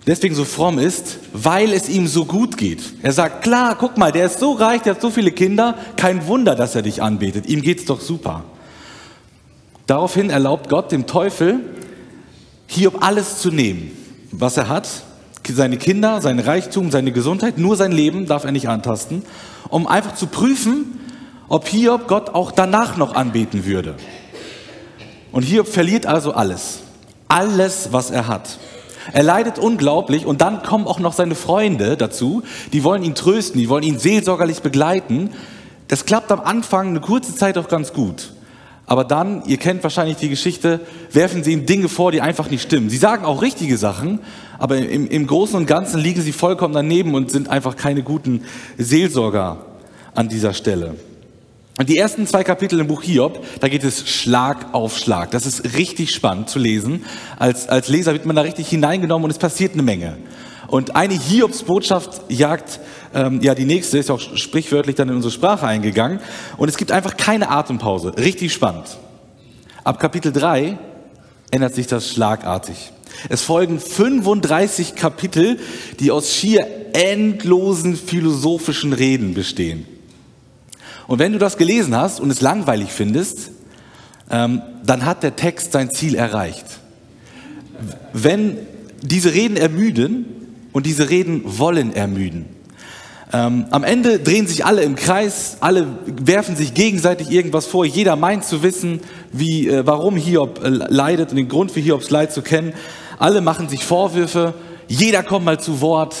deswegen 0.07 0.35
so 0.35 0.45
fromm 0.45 0.79
ist, 0.79 1.19
weil 1.33 1.73
es 1.73 1.89
ihm 1.89 2.07
so 2.07 2.25
gut 2.25 2.57
geht. 2.57 2.81
Er 3.01 3.11
sagt, 3.11 3.43
klar, 3.43 3.75
guck 3.77 3.97
mal, 3.97 4.11
der 4.11 4.25
ist 4.25 4.39
so 4.39 4.53
reich, 4.53 4.81
der 4.81 4.95
hat 4.95 5.01
so 5.01 5.09
viele 5.09 5.31
Kinder, 5.31 5.77
kein 5.95 6.27
Wunder, 6.27 6.55
dass 6.55 6.75
er 6.75 6.81
dich 6.81 7.01
anbetet, 7.01 7.45
ihm 7.47 7.61
geht's 7.61 7.85
doch 7.85 8.01
super. 8.01 8.43
Daraufhin 9.87 10.29
erlaubt 10.29 10.69
Gott 10.69 10.91
dem 10.91 11.07
Teufel, 11.07 11.59
Hiob 12.67 13.03
alles 13.03 13.39
zu 13.39 13.51
nehmen, 13.51 13.91
was 14.31 14.57
er 14.57 14.69
hat, 14.69 14.87
seine 15.47 15.77
Kinder, 15.77 16.21
sein 16.21 16.39
Reichtum, 16.39 16.89
seine 16.89 17.11
Gesundheit, 17.11 17.57
nur 17.57 17.75
sein 17.75 17.91
Leben 17.91 18.25
darf 18.25 18.45
er 18.45 18.51
nicht 18.51 18.69
antasten, 18.69 19.23
um 19.69 19.87
einfach 19.87 20.15
zu 20.15 20.27
prüfen, 20.27 20.99
ob 21.49 21.67
Hiob 21.67 22.07
Gott 22.07 22.29
auch 22.29 22.51
danach 22.51 22.97
noch 22.97 23.13
anbeten 23.13 23.65
würde. 23.65 23.95
Und 25.31 25.43
Hiob 25.43 25.67
verliert 25.67 26.05
also 26.05 26.33
alles, 26.33 26.79
alles, 27.27 27.89
was 27.91 28.09
er 28.09 28.27
hat. 28.27 28.57
Er 29.11 29.23
leidet 29.23 29.59
unglaublich 29.59 30.25
und 30.25 30.41
dann 30.41 30.63
kommen 30.63 30.87
auch 30.87 30.99
noch 30.99 31.13
seine 31.13 31.35
Freunde 31.35 31.97
dazu, 31.97 32.43
die 32.71 32.83
wollen 32.83 33.03
ihn 33.03 33.15
trösten, 33.15 33.59
die 33.59 33.69
wollen 33.69 33.83
ihn 33.83 33.99
seelsorgerlich 33.99 34.61
begleiten. 34.61 35.31
Das 35.87 36.05
klappt 36.05 36.31
am 36.31 36.39
Anfang 36.39 36.89
eine 36.89 37.01
kurze 37.01 37.35
Zeit 37.35 37.57
auch 37.57 37.67
ganz 37.67 37.93
gut. 37.93 38.33
Aber 38.85 39.03
dann, 39.03 39.43
ihr 39.45 39.57
kennt 39.57 39.83
wahrscheinlich 39.83 40.17
die 40.17 40.29
Geschichte, 40.29 40.81
werfen 41.11 41.43
sie 41.43 41.53
ihm 41.53 41.65
Dinge 41.65 41.87
vor, 41.87 42.11
die 42.11 42.21
einfach 42.21 42.49
nicht 42.49 42.63
stimmen. 42.63 42.89
Sie 42.89 42.97
sagen 42.97 43.25
auch 43.25 43.41
richtige 43.41 43.77
Sachen, 43.77 44.19
aber 44.59 44.77
im, 44.77 45.07
im 45.07 45.27
Großen 45.27 45.55
und 45.55 45.67
Ganzen 45.67 45.99
liegen 45.99 46.21
sie 46.21 46.33
vollkommen 46.33 46.73
daneben 46.73 47.15
und 47.15 47.31
sind 47.31 47.49
einfach 47.49 47.75
keine 47.75 48.03
guten 48.03 48.43
Seelsorger 48.77 49.65
an 50.15 50.29
dieser 50.29 50.53
Stelle. 50.53 50.95
Und 51.77 51.89
die 51.89 51.97
ersten 51.97 52.27
zwei 52.27 52.43
Kapitel 52.43 52.79
im 52.79 52.87
Buch 52.87 53.01
Hiob, 53.01 53.43
da 53.59 53.67
geht 53.67 53.83
es 53.83 54.07
Schlag 54.07 54.73
auf 54.75 54.95
Schlag. 54.97 55.31
Das 55.31 55.47
ist 55.47 55.75
richtig 55.75 56.13
spannend 56.13 56.47
zu 56.49 56.59
lesen. 56.59 57.03
Als, 57.39 57.67
als 57.67 57.87
Leser 57.87 58.13
wird 58.13 58.27
man 58.27 58.35
da 58.35 58.43
richtig 58.43 58.69
hineingenommen 58.69 59.25
und 59.25 59.31
es 59.31 59.39
passiert 59.39 59.73
eine 59.73 59.81
Menge. 59.81 60.17
Und 60.67 60.95
eine 60.95 61.15
Hiobs-Botschaft 61.15 62.21
jagt 62.29 62.79
ähm, 63.15 63.41
ja 63.41 63.55
die 63.55 63.65
nächste, 63.65 63.97
ist 63.97 64.11
auch 64.11 64.19
sprichwörtlich 64.19 64.95
dann 64.95 65.09
in 65.09 65.15
unsere 65.15 65.31
Sprache 65.31 65.65
eingegangen. 65.65 66.19
Und 66.57 66.69
es 66.69 66.77
gibt 66.77 66.91
einfach 66.91 67.17
keine 67.17 67.49
Atempause. 67.49 68.15
Richtig 68.17 68.53
spannend. 68.53 68.97
Ab 69.83 69.99
Kapitel 69.99 70.31
3 70.31 70.77
ändert 71.49 71.73
sich 71.73 71.87
das 71.87 72.09
schlagartig. 72.09 72.91
Es 73.29 73.41
folgen 73.41 73.79
35 73.79 74.95
Kapitel, 74.95 75.59
die 75.99 76.11
aus 76.11 76.33
schier 76.33 76.67
endlosen 76.93 77.95
philosophischen 77.95 78.93
Reden 78.93 79.33
bestehen. 79.33 79.85
Und 81.13 81.19
wenn 81.19 81.31
du 81.31 81.37
das 81.37 81.57
gelesen 81.57 81.95
hast 81.95 82.19
und 82.19 82.31
es 82.31 82.41
langweilig 82.41 82.91
findest, 82.91 83.51
ähm, 84.31 84.63
dann 84.83 85.05
hat 85.05 85.21
der 85.21 85.35
Text 85.35 85.71
sein 85.71 85.91
Ziel 85.91 86.15
erreicht. 86.15 86.65
Wenn 88.13 88.57
diese 89.03 89.31
Reden 89.31 89.55
ermüden 89.55 90.25
und 90.71 90.87
diese 90.87 91.11
Reden 91.11 91.43
wollen 91.45 91.95
ermüden. 91.95 92.47
Ähm, 93.31 93.67
am 93.69 93.83
Ende 93.83 94.17
drehen 94.17 94.47
sich 94.47 94.65
alle 94.65 94.81
im 94.81 94.95
Kreis, 94.95 95.57
alle 95.59 95.85
werfen 96.07 96.55
sich 96.55 96.73
gegenseitig 96.73 97.29
irgendwas 97.29 97.67
vor. 97.67 97.85
Jeder 97.85 98.15
meint 98.15 98.43
zu 98.43 98.63
wissen, 98.63 98.99
wie, 99.31 99.67
äh, 99.67 99.85
warum 99.85 100.15
Hiob 100.15 100.63
äh, 100.63 100.69
leidet 100.69 101.29
und 101.29 101.35
den 101.35 101.47
Grund 101.47 101.69
für 101.69 101.79
Hiobs 101.79 102.09
Leid 102.09 102.33
zu 102.33 102.41
kennen. 102.41 102.73
Alle 103.19 103.41
machen 103.41 103.69
sich 103.69 103.85
Vorwürfe. 103.85 104.55
Jeder 104.87 105.21
kommt 105.21 105.45
mal 105.45 105.59
zu 105.59 105.79
Wort, 105.79 106.15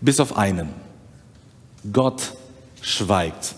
bis 0.00 0.18
auf 0.18 0.36
einen. 0.36 0.70
Gott 1.92 2.32
schweigt. 2.82 3.54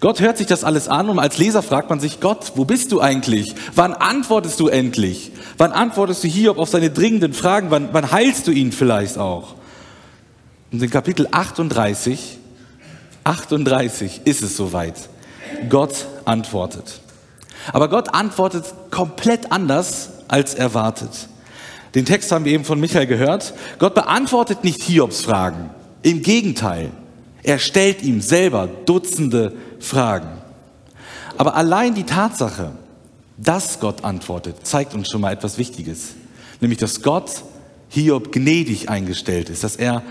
Gott 0.00 0.20
hört 0.20 0.38
sich 0.38 0.46
das 0.46 0.64
alles 0.64 0.88
an 0.88 1.10
und 1.10 1.18
als 1.18 1.36
Leser 1.36 1.62
fragt 1.62 1.90
man 1.90 2.00
sich, 2.00 2.20
Gott, 2.20 2.52
wo 2.54 2.64
bist 2.64 2.90
du 2.90 3.02
eigentlich? 3.02 3.54
Wann 3.74 3.92
antwortest 3.92 4.58
du 4.58 4.68
endlich? 4.68 5.30
Wann 5.58 5.72
antwortest 5.72 6.24
du 6.24 6.28
Hiob 6.28 6.56
auf 6.58 6.70
seine 6.70 6.88
dringenden 6.88 7.34
Fragen? 7.34 7.70
Wann, 7.70 7.90
wann 7.92 8.10
heilst 8.10 8.46
du 8.46 8.50
ihn 8.50 8.72
vielleicht 8.72 9.18
auch? 9.18 9.56
Und 10.72 10.82
in 10.82 10.88
Kapitel 10.88 11.28
38, 11.30 12.38
38 13.24 14.22
ist 14.24 14.42
es 14.42 14.56
soweit. 14.56 14.94
Gott 15.68 16.06
antwortet. 16.24 17.00
Aber 17.72 17.88
Gott 17.88 18.14
antwortet 18.14 18.64
komplett 18.90 19.52
anders 19.52 20.10
als 20.28 20.54
erwartet. 20.54 21.28
Den 21.94 22.06
Text 22.06 22.32
haben 22.32 22.46
wir 22.46 22.52
eben 22.52 22.64
von 22.64 22.80
Michael 22.80 23.06
gehört. 23.06 23.52
Gott 23.78 23.94
beantwortet 23.94 24.64
nicht 24.64 24.82
Hiobs 24.82 25.20
Fragen. 25.22 25.70
Im 26.02 26.22
Gegenteil. 26.22 26.90
Er 27.42 27.58
stellt 27.58 28.02
ihm 28.02 28.20
selber 28.20 28.68
Dutzende 28.86 29.52
Fragen. 29.80 30.38
Aber 31.36 31.56
allein 31.56 31.94
die 31.94 32.04
Tatsache, 32.04 32.72
dass 33.36 33.80
Gott 33.80 34.04
antwortet, 34.04 34.66
zeigt 34.66 34.94
uns 34.94 35.08
schon 35.08 35.22
mal 35.22 35.32
etwas 35.32 35.58
Wichtiges. 35.58 36.10
Nämlich, 36.60 36.78
dass 36.78 37.02
Gott 37.02 37.42
Hiob 37.88 38.32
gnädig 38.32 38.88
eingestellt 38.88 39.50
ist, 39.50 39.64
dass 39.64 39.76
er 39.76 40.02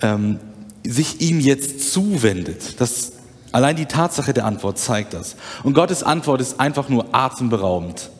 ähm, 0.00 0.38
sich 0.86 1.20
ihm 1.20 1.40
jetzt 1.40 1.92
zuwendet. 1.92 2.80
Das, 2.80 3.12
allein 3.52 3.76
die 3.76 3.86
Tatsache 3.86 4.32
der 4.32 4.46
Antwort 4.46 4.78
zeigt 4.78 5.12
das. 5.12 5.36
Und 5.62 5.74
Gottes 5.74 6.02
Antwort 6.02 6.40
ist 6.40 6.60
einfach 6.60 6.88
nur 6.88 7.14
atemberaubend. 7.14 8.10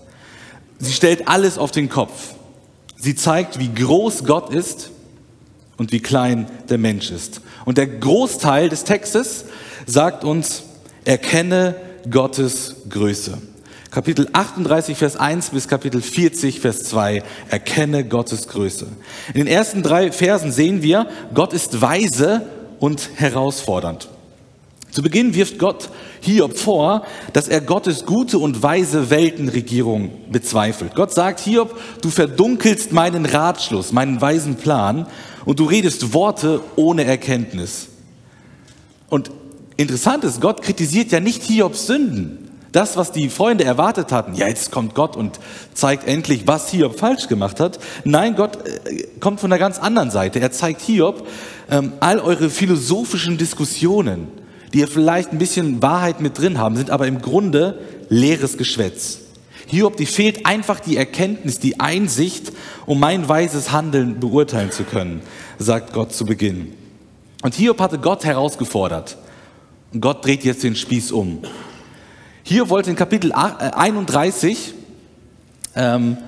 Sie 0.78 0.93
stellt 0.93 1.28
alles 1.28 1.59
auf 1.59 1.71
den 1.71 1.88
Kopf. 1.88 2.35
Sie 2.97 3.14
zeigt, 3.14 3.59
wie 3.59 3.73
groß 3.73 4.25
Gott 4.25 4.50
ist 4.52 4.90
und 5.76 5.93
wie 5.93 6.00
klein 6.00 6.50
der 6.69 6.78
Mensch 6.78 7.11
ist. 7.11 7.40
Und 7.64 7.78
der 7.78 7.87
Großteil 7.87 8.69
des 8.69 8.85
Textes 8.85 9.45
sagt 9.87 10.25
uns, 10.25 10.64
erkenne 11.09 11.75
Gottes 12.11 12.83
Größe. 12.91 13.38
Kapitel 13.91 14.29
38, 14.31 14.99
Vers 14.99 15.17
1 15.17 15.49
bis 15.50 15.67
Kapitel 15.67 16.03
40, 16.03 16.61
Vers 16.61 16.85
2, 16.85 17.23
erkenne 17.49 18.05
Gottes 18.05 18.47
Größe. 18.49 18.87
In 19.33 19.41
den 19.41 19.47
ersten 19.47 19.83
drei 19.83 20.12
Versen 20.12 20.53
sehen 20.53 20.83
wir, 20.83 21.07
Gott 21.33 21.55
ist 21.55 21.81
weise 21.81 22.43
und 22.79 23.09
herausfordernd. 23.15 24.11
Zu 24.91 25.00
Beginn 25.00 25.35
wirft 25.35 25.59
Gott 25.59 25.88
Hiob 26.21 26.59
vor, 26.59 27.07
dass 27.33 27.49
er 27.49 27.62
Gottes 27.62 28.05
gute 28.05 28.38
und 28.38 28.62
weise 28.62 29.09
Weltenregierung 29.09 30.11
bezweifelt. 30.31 30.95
Gott 30.95 31.15
sagt, 31.15 31.41
Hiob, 31.41 31.75
du 32.03 32.11
verdunkelst 32.11 32.93
meinen 32.93 33.25
Ratschluss, 33.25 33.93
meinen 33.93 34.21
weisen 34.21 34.57
Plan 34.57 35.07
und 35.47 35.59
du 35.59 35.65
redest 35.65 36.12
Worte 36.12 36.61
ohne 36.77 37.05
Erkenntnis. 37.05 37.88
Und 39.09 39.31
interessant 39.79 40.25
ist, 40.25 40.43
Gott 40.43 40.61
kritisiert 40.61 41.11
ja 41.11 41.21
nicht 41.21 41.43
Hiobs 41.43 41.87
Sünden. 41.87 42.49
Das, 42.73 42.99
was 42.99 43.13
die 43.13 43.31
Freunde 43.31 43.65
erwartet 43.65 44.13
hatten, 44.13 44.35
ja, 44.35 44.47
jetzt 44.47 44.71
kommt 44.71 44.95
Gott 44.95 45.17
und 45.17 45.41
zeigt 45.73 46.07
endlich, 46.07 46.47
was 46.47 46.69
Hiob 46.69 46.99
falsch 46.99 47.27
gemacht 47.27 47.61
hat. 47.61 47.79
Nein, 48.05 48.37
Gott 48.37 48.59
äh, 48.67 49.05
kommt 49.21 49.41
von 49.41 49.51
einer 49.51 49.59
ganz 49.59 49.79
anderen 49.79 50.11
Seite. 50.11 50.39
Er 50.41 50.53
zeigt 50.53 50.83
Hiob 50.83 51.27
ähm, 51.71 51.95
all 52.01 52.21
eure 52.21 52.51
philosophischen 52.51 53.39
Diskussionen, 53.39 54.29
die 54.75 54.81
ja 54.81 54.87
vielleicht 54.87 55.33
ein 55.33 55.39
bisschen 55.39 55.81
Wahrheit 55.81 56.21
mit 56.21 56.39
drin 56.39 56.59
haben, 56.59 56.77
sind 56.77 56.91
aber 56.91 57.07
im 57.07 57.23
Grunde 57.23 57.79
leeres 58.11 58.59
Geschwätz. 58.59 59.21
Hiob, 59.67 59.97
die 59.97 60.07
fehlt 60.07 60.45
einfach 60.45 60.79
die 60.81 60.99
Erkenntnis, 60.99 61.61
die 61.61 61.81
Einsicht, 61.81 62.53
um 62.85 63.01
mein 63.01 63.31
weises 63.31 63.73
Handeln 63.73 64.21
beurteilen 64.21 64.73
zu 64.73 64.85
können, 64.85 65.23
sagt 65.59 65.95
Gott 65.95 66.13
zu 66.15 66.27
Beginn. 66.27 66.75
Und 67.43 67.55
Hiob 67.55 67.81
hatte 67.81 67.99
Gott 67.99 68.25
herausgefordert. 68.25 69.17
Gott 69.99 70.25
dreht 70.25 70.45
jetzt 70.45 70.62
den 70.62 70.76
Spieß 70.76 71.12
um. 71.12 71.42
Hier 72.42 72.68
wollte 72.68 72.90
in 72.90 72.97
Kapitel 72.97 73.33
31 73.33 74.75
äh, 75.75 75.95
ähm, 75.95 76.18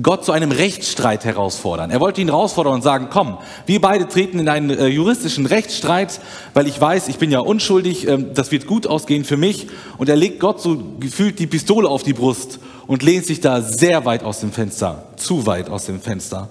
Gott 0.00 0.24
zu 0.24 0.30
einem 0.30 0.52
Rechtsstreit 0.52 1.24
herausfordern. 1.24 1.90
Er 1.90 1.98
wollte 1.98 2.20
ihn 2.20 2.28
herausfordern 2.28 2.74
und 2.74 2.82
sagen, 2.82 3.08
komm, 3.10 3.38
wir 3.66 3.80
beide 3.80 4.06
treten 4.06 4.38
in 4.38 4.48
einen 4.48 4.70
äh, 4.70 4.86
juristischen 4.86 5.46
Rechtsstreit, 5.46 6.20
weil 6.54 6.68
ich 6.68 6.80
weiß, 6.80 7.08
ich 7.08 7.18
bin 7.18 7.32
ja 7.32 7.40
unschuldig, 7.40 8.06
äh, 8.06 8.18
das 8.34 8.52
wird 8.52 8.66
gut 8.68 8.86
ausgehen 8.86 9.24
für 9.24 9.36
mich. 9.36 9.66
Und 9.96 10.08
er 10.08 10.16
legt 10.16 10.38
Gott 10.38 10.60
so 10.60 10.80
gefühlt 11.00 11.40
die 11.40 11.48
Pistole 11.48 11.88
auf 11.88 12.04
die 12.04 12.12
Brust 12.12 12.60
und 12.86 13.02
lehnt 13.02 13.26
sich 13.26 13.40
da 13.40 13.60
sehr 13.60 14.04
weit 14.04 14.22
aus 14.22 14.38
dem 14.38 14.52
Fenster, 14.52 15.08
zu 15.16 15.46
weit 15.46 15.68
aus 15.68 15.86
dem 15.86 16.00
Fenster. 16.00 16.50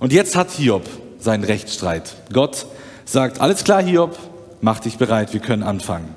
Und 0.00 0.12
jetzt 0.12 0.36
hat 0.36 0.50
Hiob 0.52 0.88
seinen 1.18 1.44
Rechtsstreit. 1.44 2.14
Gott 2.32 2.64
sagt, 3.04 3.40
alles 3.42 3.62
klar, 3.64 3.82
Hiob, 3.82 4.18
mach 4.62 4.80
dich 4.80 4.96
bereit, 4.96 5.34
wir 5.34 5.40
können 5.40 5.62
anfangen. 5.62 6.14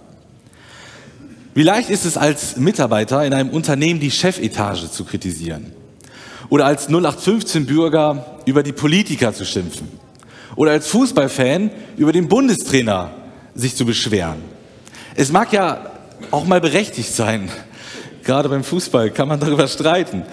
Wie 1.53 1.63
leicht 1.63 1.89
ist 1.89 2.05
es 2.05 2.15
als 2.15 2.57
Mitarbeiter 2.57 3.25
in 3.25 3.33
einem 3.33 3.49
Unternehmen 3.49 3.99
die 3.99 4.11
Chefetage 4.11 4.89
zu 4.89 5.03
kritisieren? 5.03 5.73
Oder 6.49 6.65
als 6.65 6.89
0815-Bürger 6.89 8.41
über 8.45 8.61
die 8.61 8.71
Politiker 8.71 9.33
zu 9.33 9.45
schimpfen. 9.45 9.87
Oder 10.55 10.71
als 10.71 10.87
Fußballfan 10.87 11.71
über 11.97 12.11
den 12.11 12.27
Bundestrainer 12.27 13.11
sich 13.55 13.75
zu 13.75 13.85
beschweren. 13.85 14.37
Es 15.15 15.31
mag 15.31 15.51
ja 15.53 15.91
auch 16.31 16.45
mal 16.45 16.61
berechtigt 16.61 17.13
sein. 17.13 17.49
Gerade 18.23 18.49
beim 18.49 18.63
Fußball 18.63 19.09
kann 19.11 19.27
man 19.27 19.39
darüber 19.39 19.67
streiten. 19.67 20.23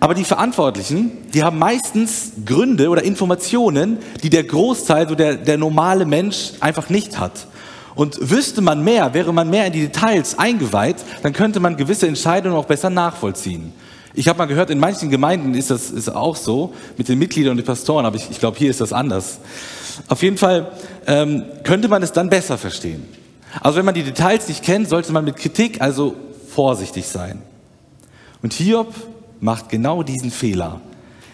Aber 0.00 0.14
die 0.14 0.24
Verantwortlichen, 0.24 1.12
die 1.32 1.42
haben 1.44 1.58
meistens 1.58 2.32
Gründe 2.44 2.90
oder 2.90 3.04
Informationen, 3.04 3.98
die 4.22 4.28
der 4.28 4.44
Großteil, 4.44 5.08
so 5.08 5.14
der, 5.14 5.36
der 5.36 5.56
normale 5.56 6.04
Mensch 6.04 6.52
einfach 6.60 6.90
nicht 6.90 7.18
hat. 7.18 7.46
Und 7.94 8.30
wüsste 8.30 8.60
man 8.60 8.82
mehr, 8.82 9.14
wäre 9.14 9.32
man 9.32 9.48
mehr 9.48 9.66
in 9.66 9.72
die 9.72 9.82
Details 9.82 10.38
eingeweiht, 10.38 10.96
dann 11.22 11.32
könnte 11.32 11.60
man 11.60 11.76
gewisse 11.76 12.08
Entscheidungen 12.08 12.56
auch 12.56 12.66
besser 12.66 12.90
nachvollziehen. 12.90 13.72
Ich 14.14 14.28
habe 14.28 14.38
mal 14.38 14.46
gehört, 14.46 14.70
in 14.70 14.78
manchen 14.78 15.10
Gemeinden 15.10 15.54
ist 15.54 15.70
das 15.70 15.90
ist 15.90 16.08
auch 16.08 16.36
so, 16.36 16.72
mit 16.96 17.08
den 17.08 17.18
Mitgliedern 17.18 17.52
und 17.52 17.56
den 17.56 17.66
Pastoren, 17.66 18.06
aber 18.06 18.16
ich, 18.16 18.30
ich 18.30 18.38
glaube, 18.38 18.58
hier 18.58 18.70
ist 18.70 18.80
das 18.80 18.92
anders. 18.92 19.38
Auf 20.08 20.22
jeden 20.22 20.38
Fall 20.38 20.72
ähm, 21.06 21.44
könnte 21.62 21.88
man 21.88 22.02
es 22.02 22.12
dann 22.12 22.30
besser 22.30 22.58
verstehen. 22.58 23.04
Also 23.60 23.78
wenn 23.78 23.84
man 23.84 23.94
die 23.94 24.02
Details 24.02 24.48
nicht 24.48 24.64
kennt, 24.64 24.88
sollte 24.88 25.12
man 25.12 25.24
mit 25.24 25.36
Kritik 25.36 25.80
also 25.80 26.16
vorsichtig 26.48 27.06
sein. 27.06 27.42
Und 28.42 28.52
Hiob 28.52 28.94
macht 29.40 29.68
genau 29.68 30.02
diesen 30.02 30.30
Fehler. 30.30 30.80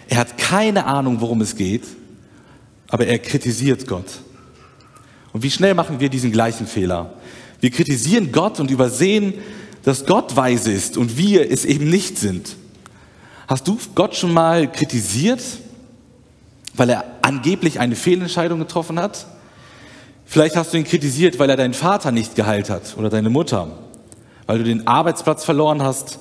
Er 0.09 0.19
hat 0.19 0.39
keine 0.39 0.87
Ahnung, 0.87 1.21
worum 1.21 1.41
es 1.41 1.57
geht, 1.57 1.85
aber 2.89 3.07
er 3.07 3.19
kritisiert 3.19 3.87
Gott. 3.87 4.07
Und 5.33 5.43
wie 5.43 5.51
schnell 5.51 5.75
machen 5.75 6.01
wir 6.01 6.09
diesen 6.09 6.33
gleichen 6.33 6.67
Fehler? 6.67 7.15
Wir 7.61 7.71
kritisieren 7.71 8.33
Gott 8.33 8.61
und 8.61 8.71
übersehen, 8.71 9.35
dass 9.83 10.07
Gott 10.07 10.37
weise 10.37 10.73
ist 10.73 10.97
und 10.97 11.17
wir 11.17 11.51
es 11.51 11.65
eben 11.65 11.89
nicht 11.89 12.19
sind. 12.19 12.57
Hast 13.47 13.67
du 13.67 13.79
Gott 13.95 14.17
schon 14.17 14.33
mal 14.33 14.71
kritisiert? 14.71 15.41
weil 16.75 16.91
er 16.91 17.05
angeblich 17.23 17.81
eine 17.81 17.97
Fehlentscheidung 17.97 18.59
getroffen 18.59 18.99
hat. 18.99 19.27
Vielleicht 20.25 20.57
hast 20.57 20.73
du 20.73 20.79
ihn 20.79 20.85
kritisiert, 20.85 21.39
weil 21.39 21.51
er 21.51 21.57
deinen 21.57 21.75
Vater 21.75 22.13
nicht 22.13 22.37
geheilt 22.37 22.71
hat 22.71 22.97
oder 22.97 23.11
deine 23.11 23.31
Mutter, 23.31 23.69
weil 24.47 24.59
du 24.59 24.65
den 24.65 24.87
Arbeitsplatz 24.87 25.45
verloren 25.45 25.83
hast 25.83 26.21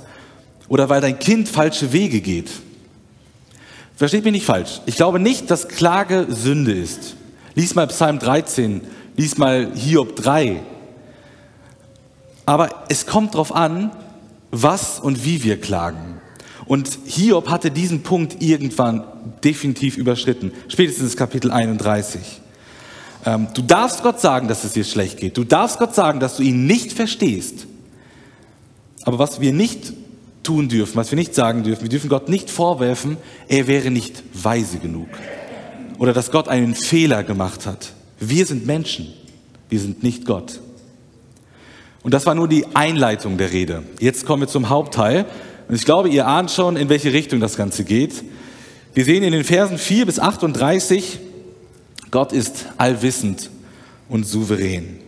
oder 0.68 0.90
weil 0.90 1.02
dein 1.02 1.20
Kind 1.20 1.48
falsche 1.48 1.94
Wege 1.94 2.22
geht. 2.22 2.50
Versteht 3.96 4.24
mich 4.24 4.34
nicht 4.34 4.46
falsch. 4.46 4.82
Ich 4.86 4.96
glaube 4.96 5.20
nicht, 5.20 5.52
dass 5.52 5.68
Klage 5.68 6.28
Sünde 6.30 6.72
ist. 6.72 7.16
Lies 7.56 7.76
mal 7.76 7.88
Psalm 7.88 8.18
13, 8.18 8.82
lies 9.20 9.38
mal 9.38 9.72
Hiob 9.76 10.16
3. 10.16 10.62
Aber 12.46 12.70
es 12.88 13.06
kommt 13.06 13.34
darauf 13.34 13.54
an, 13.54 13.92
was 14.50 14.98
und 14.98 15.26
wie 15.26 15.44
wir 15.44 15.60
klagen. 15.60 16.22
Und 16.66 16.98
Hiob 17.06 17.50
hatte 17.50 17.70
diesen 17.70 18.02
Punkt 18.02 18.42
irgendwann 18.42 19.04
definitiv 19.44 19.98
überschritten, 19.98 20.54
spätestens 20.70 21.18
Kapitel 21.18 21.52
31. 21.52 22.22
Ähm, 23.26 23.48
du 23.54 23.62
darfst 23.62 24.04
Gott 24.04 24.22
sagen, 24.22 24.48
dass 24.48 24.64
es 24.64 24.72
dir 24.72 24.86
schlecht 24.86 25.18
geht. 25.18 25.36
Du 25.36 25.44
darfst 25.44 25.80
Gott 25.80 25.94
sagen, 25.94 26.22
dass 26.22 26.38
du 26.38 26.44
ihn 26.44 26.66
nicht 26.66 26.94
verstehst. 26.94 27.68
Aber 29.04 29.20
was 29.20 29.42
wir 29.42 29.52
nicht 29.52 29.92
tun 30.44 30.70
dürfen, 30.70 30.96
was 30.96 31.12
wir 31.12 31.18
nicht 31.18 31.36
sagen 31.36 31.64
dürfen, 31.64 31.82
wir 31.82 31.90
dürfen 31.90 32.10
Gott 32.10 32.30
nicht 32.30 32.50
vorwerfen, 32.50 33.18
er 33.50 33.68
wäre 33.68 33.92
nicht 33.92 34.24
weise 34.34 34.78
genug. 34.78 35.10
Oder 35.98 36.14
dass 36.14 36.32
Gott 36.32 36.48
einen 36.48 36.74
Fehler 36.74 37.24
gemacht 37.24 37.66
hat. 37.66 37.92
Wir 38.20 38.46
sind 38.46 38.66
Menschen, 38.66 39.14
wir 39.70 39.80
sind 39.80 40.04
nicht 40.04 40.26
Gott. 40.26 40.60
Und 42.02 42.14
das 42.14 42.26
war 42.26 42.36
nur 42.36 42.48
die 42.48 42.66
Einleitung 42.74 43.38
der 43.38 43.52
Rede. 43.52 43.84
Jetzt 44.00 44.26
kommen 44.26 44.44
wir 44.44 44.48
zum 44.48 44.70
Hauptteil. 44.70 45.26
Und 45.68 45.76
ich 45.76 45.86
glaube, 45.86 46.10
ihr 46.10 46.28
ahnt 46.28 46.52
schon, 46.52 46.78
in 46.78 46.90
welche 46.90 47.14
Richtung 47.14 47.40
das 47.40 47.56
Ganze 47.56 47.84
geht. 47.84 48.24
Wir 48.94 49.06
sehen 49.06 49.24
in 49.24 49.32
den 49.32 49.44
Versen 49.44 49.78
4 49.78 50.06
bis 50.06 50.20
38, 50.20 51.20
Gott 52.12 52.34
ist 52.34 52.66
allwissend 52.78 53.50
und 54.10 54.26
souverän. 54.26 55.00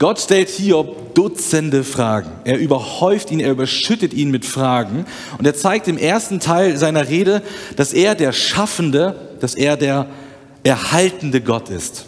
Gott 0.00 0.18
stellt 0.18 0.48
Hiob 0.48 1.14
Dutzende 1.14 1.84
Fragen. 1.84 2.32
Er 2.42 2.58
überhäuft 2.58 3.30
ihn, 3.30 3.38
er 3.38 3.52
überschüttet 3.52 4.12
ihn 4.12 4.32
mit 4.32 4.44
Fragen. 4.44 5.06
Und 5.38 5.46
er 5.46 5.54
zeigt 5.54 5.86
im 5.86 5.96
ersten 5.96 6.40
Teil 6.40 6.76
seiner 6.76 7.08
Rede, 7.08 7.42
dass 7.76 7.92
er 7.92 8.16
der 8.16 8.32
Schaffende, 8.32 9.36
dass 9.38 9.54
er 9.54 9.76
der 9.76 10.08
erhaltende 10.64 11.40
Gott 11.40 11.70
ist. 11.70 12.06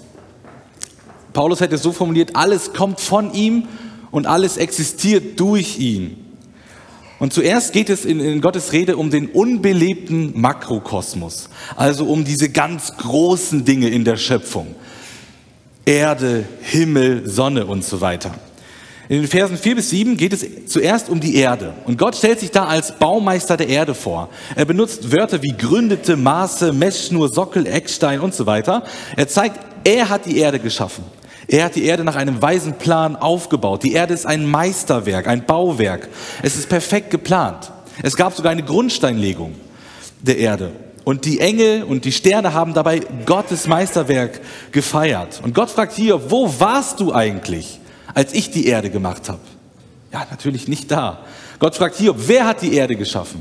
Paulus 1.36 1.60
hätte 1.60 1.76
so 1.76 1.92
formuliert, 1.92 2.34
alles 2.34 2.72
kommt 2.72 2.98
von 2.98 3.34
ihm 3.34 3.68
und 4.10 4.26
alles 4.26 4.56
existiert 4.56 5.38
durch 5.38 5.78
ihn. 5.78 6.16
Und 7.18 7.34
zuerst 7.34 7.74
geht 7.74 7.90
es 7.90 8.06
in, 8.06 8.20
in, 8.20 8.40
Gottes 8.40 8.72
Rede 8.72 8.96
um 8.96 9.10
den 9.10 9.26
unbelebten 9.26 10.40
Makrokosmos, 10.40 11.50
also 11.76 12.06
um 12.06 12.24
diese 12.24 12.48
ganz 12.48 12.96
großen 12.96 13.66
Dinge 13.66 13.90
in 13.90 14.02
der 14.04 14.16
Schöpfung. 14.16 14.74
Erde, 15.84 16.46
Himmel, 16.62 17.28
Sonne 17.28 17.66
und 17.66 17.84
so 17.84 18.00
weiter. 18.00 18.32
In 19.10 19.20
den 19.20 19.28
Versen 19.28 19.58
4 19.58 19.76
bis 19.76 19.90
7 19.90 20.16
geht 20.16 20.32
es 20.32 20.46
zuerst 20.68 21.10
um 21.10 21.20
die 21.20 21.36
Erde. 21.36 21.74
Und 21.84 21.98
Gott 21.98 22.16
stellt 22.16 22.40
sich 22.40 22.50
da 22.50 22.64
als 22.64 22.92
Baumeister 22.92 23.58
der 23.58 23.68
Erde 23.68 23.94
vor. 23.94 24.30
Er 24.54 24.64
benutzt 24.64 25.12
Wörter 25.12 25.42
wie 25.42 25.54
gründete, 25.56 26.16
Maße, 26.16 26.72
Messschnur, 26.72 27.28
Sockel, 27.28 27.66
Eckstein 27.66 28.20
und 28.20 28.34
so 28.34 28.46
weiter. 28.46 28.84
Er 29.16 29.28
zeigt, 29.28 29.60
er 29.84 30.08
hat 30.08 30.24
die 30.24 30.38
Erde 30.38 30.58
geschaffen. 30.58 31.04
Er 31.48 31.64
hat 31.64 31.76
die 31.76 31.84
Erde 31.84 32.02
nach 32.04 32.16
einem 32.16 32.42
weisen 32.42 32.74
Plan 32.74 33.14
aufgebaut. 33.14 33.82
Die 33.84 33.92
Erde 33.92 34.14
ist 34.14 34.26
ein 34.26 34.46
Meisterwerk, 34.46 35.28
ein 35.28 35.46
Bauwerk. 35.46 36.08
Es 36.42 36.56
ist 36.56 36.68
perfekt 36.68 37.10
geplant. 37.10 37.70
Es 38.02 38.16
gab 38.16 38.34
sogar 38.34 38.52
eine 38.52 38.64
Grundsteinlegung 38.64 39.54
der 40.20 40.38
Erde. 40.38 40.72
Und 41.04 41.24
die 41.24 41.38
Engel 41.38 41.84
und 41.84 42.04
die 42.04 42.10
Sterne 42.10 42.52
haben 42.52 42.74
dabei 42.74 43.00
Gottes 43.26 43.68
Meisterwerk 43.68 44.40
gefeiert. 44.72 45.40
Und 45.44 45.54
Gott 45.54 45.70
fragt 45.70 45.92
hier, 45.92 46.30
wo 46.30 46.52
warst 46.58 46.98
du 46.98 47.14
eigentlich, 47.14 47.78
als 48.12 48.32
ich 48.32 48.50
die 48.50 48.66
Erde 48.66 48.90
gemacht 48.90 49.28
habe? 49.28 49.38
Ja, 50.12 50.26
natürlich 50.28 50.66
nicht 50.66 50.90
da. 50.90 51.20
Gott 51.60 51.76
fragt 51.76 51.96
Hiob, 51.96 52.16
wer 52.26 52.46
hat 52.46 52.62
die 52.62 52.74
Erde 52.74 52.96
geschaffen? 52.96 53.40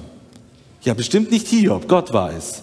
Ja, 0.82 0.94
bestimmt 0.94 1.32
nicht 1.32 1.48
Hiob, 1.48 1.88
Gott 1.88 2.14
war 2.14 2.32
es. 2.32 2.62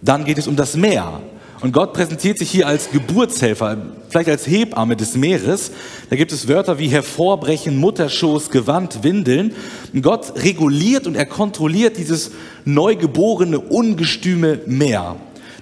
Dann 0.00 0.24
geht 0.24 0.38
es 0.38 0.46
um 0.46 0.56
das 0.56 0.74
Meer. 0.74 1.20
Und 1.60 1.72
Gott 1.72 1.92
präsentiert 1.92 2.38
sich 2.38 2.50
hier 2.50 2.66
als 2.66 2.90
Geburtshelfer, 2.90 3.76
vielleicht 4.08 4.30
als 4.30 4.46
Hebamme 4.46 4.96
des 4.96 5.14
Meeres. 5.14 5.72
Da 6.08 6.16
gibt 6.16 6.32
es 6.32 6.48
Wörter 6.48 6.78
wie 6.78 6.88
hervorbrechen, 6.88 7.76
Mutterschoß, 7.76 8.48
Gewand, 8.50 9.02
Windeln. 9.02 9.52
Und 9.92 10.02
Gott 10.02 10.32
reguliert 10.42 11.06
und 11.06 11.16
er 11.16 11.26
kontrolliert 11.26 11.98
dieses 11.98 12.30
neugeborene, 12.64 13.58
ungestüme 13.58 14.60
Meer. 14.66 15.16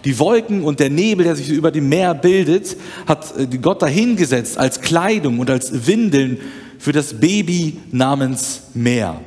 Die 0.04 0.20
Wolken 0.20 0.62
und 0.62 0.78
der 0.78 0.90
Nebel, 0.90 1.24
der 1.24 1.34
sich 1.34 1.48
über 1.48 1.72
dem 1.72 1.88
Meer 1.88 2.14
bildet, 2.14 2.76
hat 3.06 3.34
äh, 3.36 3.46
Gott 3.58 3.82
dahingesetzt 3.82 4.56
als 4.56 4.80
Kleidung 4.80 5.40
und 5.40 5.50
als 5.50 5.88
Windeln 5.88 6.38
für 6.78 6.92
das 6.92 7.14
Baby 7.14 7.78
namens 7.90 8.62
Meer. 8.74 9.20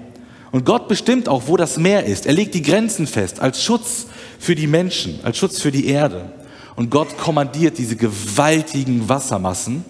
Und 0.52 0.66
Gott 0.66 0.88
bestimmt 0.88 1.28
auch, 1.28 1.44
wo 1.48 1.58
das 1.58 1.78
Meer 1.78 2.06
ist. 2.06 2.26
Er 2.26 2.34
legt 2.34 2.54
die 2.54 2.62
Grenzen 2.62 3.08
fest 3.08 3.42
als 3.42 3.62
Schutz 3.62 4.08
für 4.40 4.56
die 4.56 4.68
Menschen, 4.68 5.20
als 5.24 5.38
Schutz 5.38 5.60
für 5.60 5.72
die 5.72 5.88
Erde. 5.88 6.32
Und 6.76 6.90
Gott 6.90 7.18
kommandiert 7.18 7.78
diese 7.78 7.96
gewaltigen 7.96 9.08
Wassermassen 9.08 9.84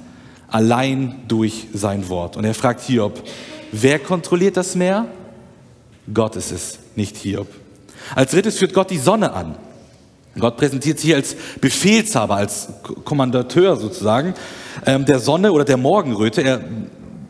allein 0.47 1.23
durch 1.27 1.67
sein 1.73 2.09
Wort. 2.09 2.37
Und 2.37 2.43
er 2.43 2.53
fragt 2.53 2.81
Hiob, 2.81 3.23
wer 3.71 3.99
kontrolliert 3.99 4.57
das 4.57 4.75
Meer? 4.75 5.07
Gott 6.13 6.35
ist 6.35 6.51
es, 6.51 6.79
nicht 6.95 7.17
Hiob. 7.17 7.47
Als 8.15 8.31
drittes 8.31 8.57
führt 8.57 8.73
Gott 8.73 8.89
die 8.89 8.97
Sonne 8.97 9.33
an. 9.33 9.55
Gott 10.39 10.57
präsentiert 10.57 10.99
sich 10.99 11.13
als 11.13 11.35
Befehlshaber, 11.59 12.35
als 12.35 12.69
Kommandateur 13.03 13.75
sozusagen 13.75 14.33
ähm, 14.85 15.05
der 15.05 15.19
Sonne 15.19 15.51
oder 15.51 15.65
der 15.65 15.77
Morgenröte. 15.77 16.41
Er 16.41 16.61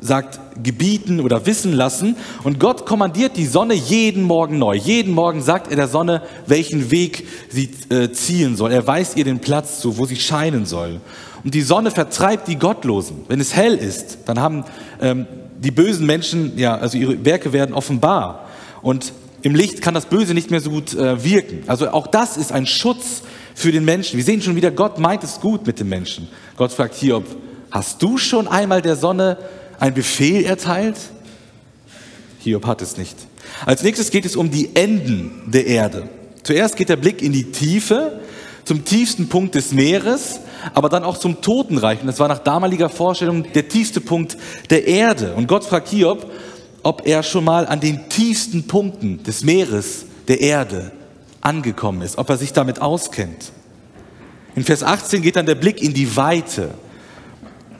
sagt 0.02 0.40
gebieten 0.64 1.20
oder 1.20 1.46
wissen 1.46 1.74
lassen. 1.74 2.18
Und 2.44 2.60
Gott 2.60 2.86
kommandiert 2.86 3.38
die 3.38 3.46
Sonne 3.46 3.76
jeden 3.76 4.24
Morgen 4.24 4.58
neu. 4.58 4.76
Jeden 4.76 5.14
Morgen 5.14 5.42
sagt 5.42 5.70
er 5.70 5.78
der 5.78 5.88
Sonne, 5.88 6.24
welchen 6.48 6.92
Weg 6.92 7.28
sie 7.50 7.70
äh, 7.90 8.12
ziehen 8.12 8.58
soll. 8.58 8.72
Er 8.72 8.86
weist 8.86 9.16
ihr 9.16 9.24
den 9.24 9.40
Platz 9.40 9.80
zu, 9.80 9.98
wo 9.98 10.06
sie 10.06 10.16
scheinen 10.18 10.66
soll. 10.66 11.00
Und 11.44 11.54
die 11.54 11.62
Sonne 11.62 11.92
vertreibt 11.92 12.48
die 12.48 12.58
Gottlosen. 12.58 13.26
Wenn 13.28 13.40
es 13.40 13.56
hell 13.56 13.76
ist, 13.76 14.20
dann 14.26 14.40
haben 14.40 14.66
ähm, 15.02 15.28
die 15.60 15.72
bösen 15.72 16.06
Menschen, 16.06 16.58
ja, 16.58 16.76
also 16.76 16.98
ihre 16.98 17.24
Werke 17.24 17.54
werden 17.54 17.74
offenbar. 17.74 18.48
Und 18.82 19.14
im 19.44 19.56
Licht 19.56 19.82
kann 19.82 19.94
das 19.94 20.06
Böse 20.06 20.34
nicht 20.34 20.52
mehr 20.52 20.62
so 20.62 20.70
gut 20.70 20.94
äh, 20.94 21.24
wirken. 21.24 21.64
Also 21.68 21.90
auch 21.92 22.08
das 22.08 22.38
ist 22.38 22.52
ein 22.52 22.66
Schutz 22.66 23.22
für 23.56 23.72
den 23.72 23.86
Menschen. 23.86 24.18
Wir 24.18 24.24
sehen 24.24 24.42
schon 24.42 24.56
wieder, 24.56 24.72
Gott 24.72 25.00
meint 25.00 25.24
es 25.24 25.40
gut 25.40 25.66
mit 25.66 25.80
dem 25.80 25.90
Menschen. 25.90 26.28
Gott 26.58 26.72
fragt 26.72 26.96
hier, 26.96 27.18
ob 27.18 27.26
hast 27.72 28.02
du 28.04 28.18
schon 28.18 28.48
einmal 28.48 28.82
der 28.82 28.96
Sonne 28.96 29.38
ein 29.82 29.94
Befehl 29.96 30.46
erteilt? 30.46 30.98
Hiob 32.39 32.65
hat 32.67 32.82
es 32.82 32.98
nicht. 32.98 33.17
Als 33.65 33.84
nächstes 33.84 34.12
geht 34.12 34.26
es 34.26 34.36
um 34.36 34.52
die 34.52 34.76
Enden 34.76 35.44
der 35.48 35.65
Erde. 35.65 36.08
Zuerst 36.44 36.78
geht 36.78 36.89
der 36.89 36.96
Blick 36.96 37.22
in 37.22 37.34
die 37.34 37.52
Tiefe, 37.52 38.20
zum 38.63 38.86
tiefsten 38.86 39.28
Punkt 39.28 39.56
des 39.56 39.72
Meeres, 39.72 40.39
aber 40.76 40.88
dann 40.88 41.04
auch 41.04 41.17
zum 41.17 41.41
Totenreich. 41.41 42.00
Und 42.00 42.08
das 42.08 42.20
war 42.20 42.28
nach 42.28 42.39
damaliger 42.39 42.89
Vorstellung 42.89 43.52
der 43.54 43.67
tiefste 43.67 44.02
Punkt 44.02 44.38
der 44.70 44.86
Erde. 44.86 45.34
Und 45.34 45.48
Gott 45.48 45.63
fragt 45.63 45.89
Hiob, 45.89 46.32
ob 46.84 47.08
er 47.08 47.24
schon 47.24 47.44
mal 47.44 47.65
an 47.65 47.80
den 47.80 48.08
tiefsten 48.08 48.67
Punkten 48.67 49.24
des 49.24 49.44
Meeres, 49.44 50.06
der 50.28 50.41
Erde 50.41 50.91
angekommen 51.41 52.04
ist, 52.04 52.20
ob 52.20 52.30
er 52.30 52.38
sich 52.38 52.54
damit 52.54 52.80
auskennt. 52.80 53.52
In 54.56 54.63
Vers 54.63 54.84
18 54.84 55.24
geht 55.24 55.38
dann 55.38 55.48
der 55.48 55.56
Blick 55.56 55.82
in 55.82 55.94
die 55.94 56.15
Weite. 56.15 56.70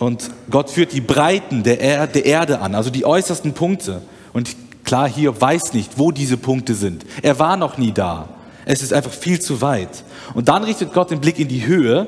Und 0.01 0.31
Gott 0.49 0.71
führt 0.71 0.93
die 0.93 0.99
Breiten 0.99 1.61
der, 1.61 1.79
er 1.79 2.07
der 2.07 2.25
Erde 2.25 2.59
an, 2.59 2.73
also 2.73 2.89
die 2.89 3.05
äußersten 3.05 3.53
Punkte. 3.53 4.01
Und 4.33 4.49
klar, 4.83 5.07
hier 5.07 5.39
weiß 5.39 5.73
nicht, 5.73 5.99
wo 5.99 6.09
diese 6.09 6.37
Punkte 6.37 6.73
sind. 6.73 7.05
Er 7.21 7.37
war 7.37 7.55
noch 7.55 7.77
nie 7.77 7.91
da. 7.91 8.27
Es 8.65 8.81
ist 8.81 8.93
einfach 8.93 9.11
viel 9.11 9.39
zu 9.39 9.61
weit. 9.61 10.03
Und 10.33 10.49
dann 10.49 10.63
richtet 10.63 10.91
Gott 10.91 11.11
den 11.11 11.21
Blick 11.21 11.37
in 11.37 11.47
die 11.49 11.67
Höhe. 11.67 12.07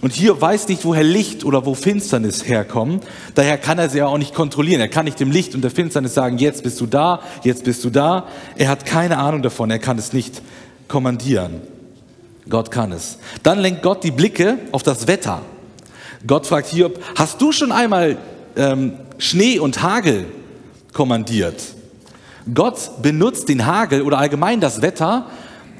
Und 0.00 0.12
hier 0.12 0.40
weiß 0.40 0.68
nicht, 0.68 0.84
woher 0.84 1.02
Licht 1.02 1.44
oder 1.44 1.66
wo 1.66 1.74
Finsternis 1.74 2.46
herkommen. 2.46 3.00
Daher 3.34 3.58
kann 3.58 3.80
er 3.80 3.90
sie 3.90 3.98
ja 3.98 4.06
auch 4.06 4.18
nicht 4.18 4.32
kontrollieren. 4.32 4.80
Er 4.80 4.86
kann 4.86 5.04
nicht 5.04 5.18
dem 5.18 5.32
Licht 5.32 5.56
und 5.56 5.62
der 5.62 5.72
Finsternis 5.72 6.14
sagen, 6.14 6.38
jetzt 6.38 6.62
bist 6.62 6.80
du 6.80 6.86
da, 6.86 7.20
jetzt 7.42 7.64
bist 7.64 7.82
du 7.82 7.90
da. 7.90 8.28
Er 8.54 8.68
hat 8.68 8.86
keine 8.86 9.18
Ahnung 9.18 9.42
davon. 9.42 9.72
Er 9.72 9.80
kann 9.80 9.98
es 9.98 10.12
nicht 10.12 10.40
kommandieren. 10.86 11.62
Gott 12.48 12.70
kann 12.70 12.92
es. 12.92 13.18
Dann 13.42 13.58
lenkt 13.58 13.82
Gott 13.82 14.04
die 14.04 14.12
Blicke 14.12 14.58
auf 14.70 14.84
das 14.84 15.08
Wetter. 15.08 15.42
Gott 16.26 16.46
fragt 16.46 16.68
Hiob, 16.68 16.98
hast 17.16 17.40
du 17.40 17.52
schon 17.52 17.70
einmal 17.70 18.16
ähm, 18.56 18.94
Schnee 19.18 19.58
und 19.58 19.82
Hagel 19.82 20.24
kommandiert? 20.94 21.62
Gott 22.52 23.02
benutzt 23.02 23.48
den 23.48 23.66
Hagel 23.66 24.00
oder 24.02 24.18
allgemein 24.18 24.60
das 24.60 24.80
Wetter, 24.80 25.26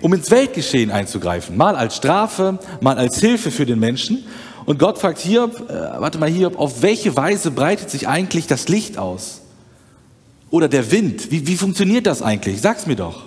um 0.02 0.12
ins 0.12 0.30
Weltgeschehen 0.30 0.90
einzugreifen. 0.90 1.56
Mal 1.56 1.76
als 1.76 1.96
Strafe, 1.96 2.58
mal 2.82 2.98
als 2.98 3.20
Hilfe 3.20 3.50
für 3.50 3.64
den 3.64 3.78
Menschen. 3.78 4.24
Und 4.66 4.78
Gott 4.78 4.98
fragt 4.98 5.18
Hiob, 5.20 5.70
äh, 5.70 5.72
warte 5.72 6.18
mal 6.18 6.28
Hiob, 6.28 6.58
auf 6.58 6.82
welche 6.82 7.16
Weise 7.16 7.50
breitet 7.50 7.88
sich 7.88 8.06
eigentlich 8.06 8.46
das 8.46 8.68
Licht 8.68 8.98
aus? 8.98 9.40
Oder 10.50 10.68
der 10.68 10.90
Wind? 10.90 11.30
Wie, 11.30 11.46
wie 11.46 11.56
funktioniert 11.56 12.06
das 12.06 12.20
eigentlich? 12.20 12.60
Sag's 12.60 12.86
mir 12.86 12.96
doch. 12.96 13.24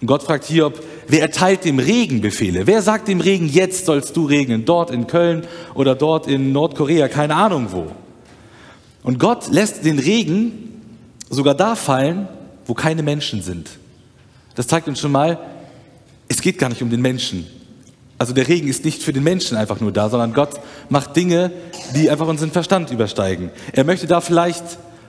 Und 0.00 0.06
Gott 0.06 0.22
fragt 0.22 0.44
Hiob, 0.44 0.82
wer 1.08 1.22
erteilt 1.22 1.64
dem 1.64 1.78
Regen 1.78 2.20
Befehle? 2.20 2.66
Wer 2.66 2.82
sagt 2.82 3.08
dem 3.08 3.20
Regen, 3.20 3.48
jetzt 3.48 3.86
sollst 3.86 4.16
du 4.16 4.26
regnen? 4.26 4.64
Dort 4.64 4.90
in 4.90 5.06
Köln 5.06 5.46
oder 5.74 5.94
dort 5.94 6.26
in 6.26 6.52
Nordkorea, 6.52 7.08
keine 7.08 7.34
Ahnung 7.34 7.68
wo. 7.70 7.86
Und 9.02 9.18
Gott 9.18 9.50
lässt 9.50 9.84
den 9.84 9.98
Regen 9.98 10.80
sogar 11.28 11.54
da 11.54 11.74
fallen, 11.74 12.28
wo 12.66 12.74
keine 12.74 13.02
Menschen 13.02 13.42
sind. 13.42 13.70
Das 14.54 14.66
zeigt 14.66 14.86
uns 14.88 15.00
schon 15.00 15.12
mal, 15.12 15.38
es 16.28 16.40
geht 16.40 16.58
gar 16.58 16.68
nicht 16.68 16.82
um 16.82 16.90
den 16.90 17.00
Menschen. 17.00 17.46
Also 18.18 18.32
der 18.32 18.46
Regen 18.46 18.68
ist 18.68 18.84
nicht 18.84 19.02
für 19.02 19.12
den 19.12 19.24
Menschen 19.24 19.56
einfach 19.56 19.80
nur 19.80 19.90
da, 19.90 20.08
sondern 20.08 20.32
Gott 20.32 20.60
macht 20.88 21.16
Dinge, 21.16 21.50
die 21.96 22.08
einfach 22.08 22.28
unseren 22.28 22.52
Verstand 22.52 22.90
übersteigen. 22.90 23.50
Er 23.72 23.84
möchte 23.84 24.06
da 24.06 24.20
vielleicht 24.20 24.62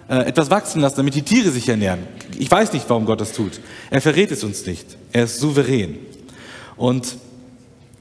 äh, 0.09 0.27
etwas 0.27 0.49
wachsen 0.49 0.81
lassen, 0.81 0.97
damit 0.97 1.15
die 1.15 1.21
Tiere 1.21 1.49
sich 1.49 1.67
ernähren. 1.69 1.99
Ich 2.37 2.49
weiß 2.49 2.73
nicht, 2.73 2.89
warum 2.89 3.05
Gott 3.05 3.21
das 3.21 3.33
tut. 3.33 3.59
Er 3.89 4.01
verrät 4.01 4.31
es 4.31 4.43
uns 4.43 4.65
nicht. 4.65 4.85
Er 5.11 5.25
ist 5.25 5.39
souverän. 5.39 5.97
Und 6.75 7.17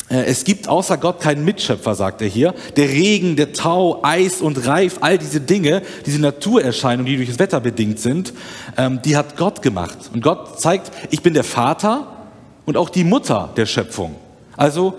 äh, 0.09 0.25
es 0.25 0.45
gibt 0.45 0.69
außer 0.69 0.99
Gott 0.99 1.21
keinen 1.21 1.45
Mitschöpfer, 1.45 1.95
sagt 1.95 2.21
er 2.23 2.29
hier. 2.29 2.55
Der 2.77 2.89
Regen, 2.89 3.37
der 3.37 3.53
Tau, 3.53 4.01
Eis 4.03 4.41
und 4.41 4.67
Reif, 4.67 4.99
all 5.01 5.19
diese 5.19 5.41
Dinge, 5.41 5.83
diese 6.07 6.21
Naturerscheinungen, 6.21 7.07
die 7.07 7.17
durch 7.17 7.29
das 7.29 7.39
Wetter 7.39 7.61
bedingt 7.61 7.99
sind, 7.99 8.33
ähm, 8.77 9.01
die 9.05 9.17
hat 9.17 9.37
Gott 9.37 9.63
gemacht. 9.63 9.99
Und 10.13 10.23
Gott 10.23 10.61
zeigt, 10.61 10.91
ich 11.11 11.23
bin 11.23 11.35
der 11.35 11.45
Vater 11.45 12.29
und 12.67 12.77
auch 12.77 12.91
die 12.91 13.05
Mutter 13.05 13.51
der 13.57 13.67
Schöpfung. 13.67 14.17
Also 14.57 14.95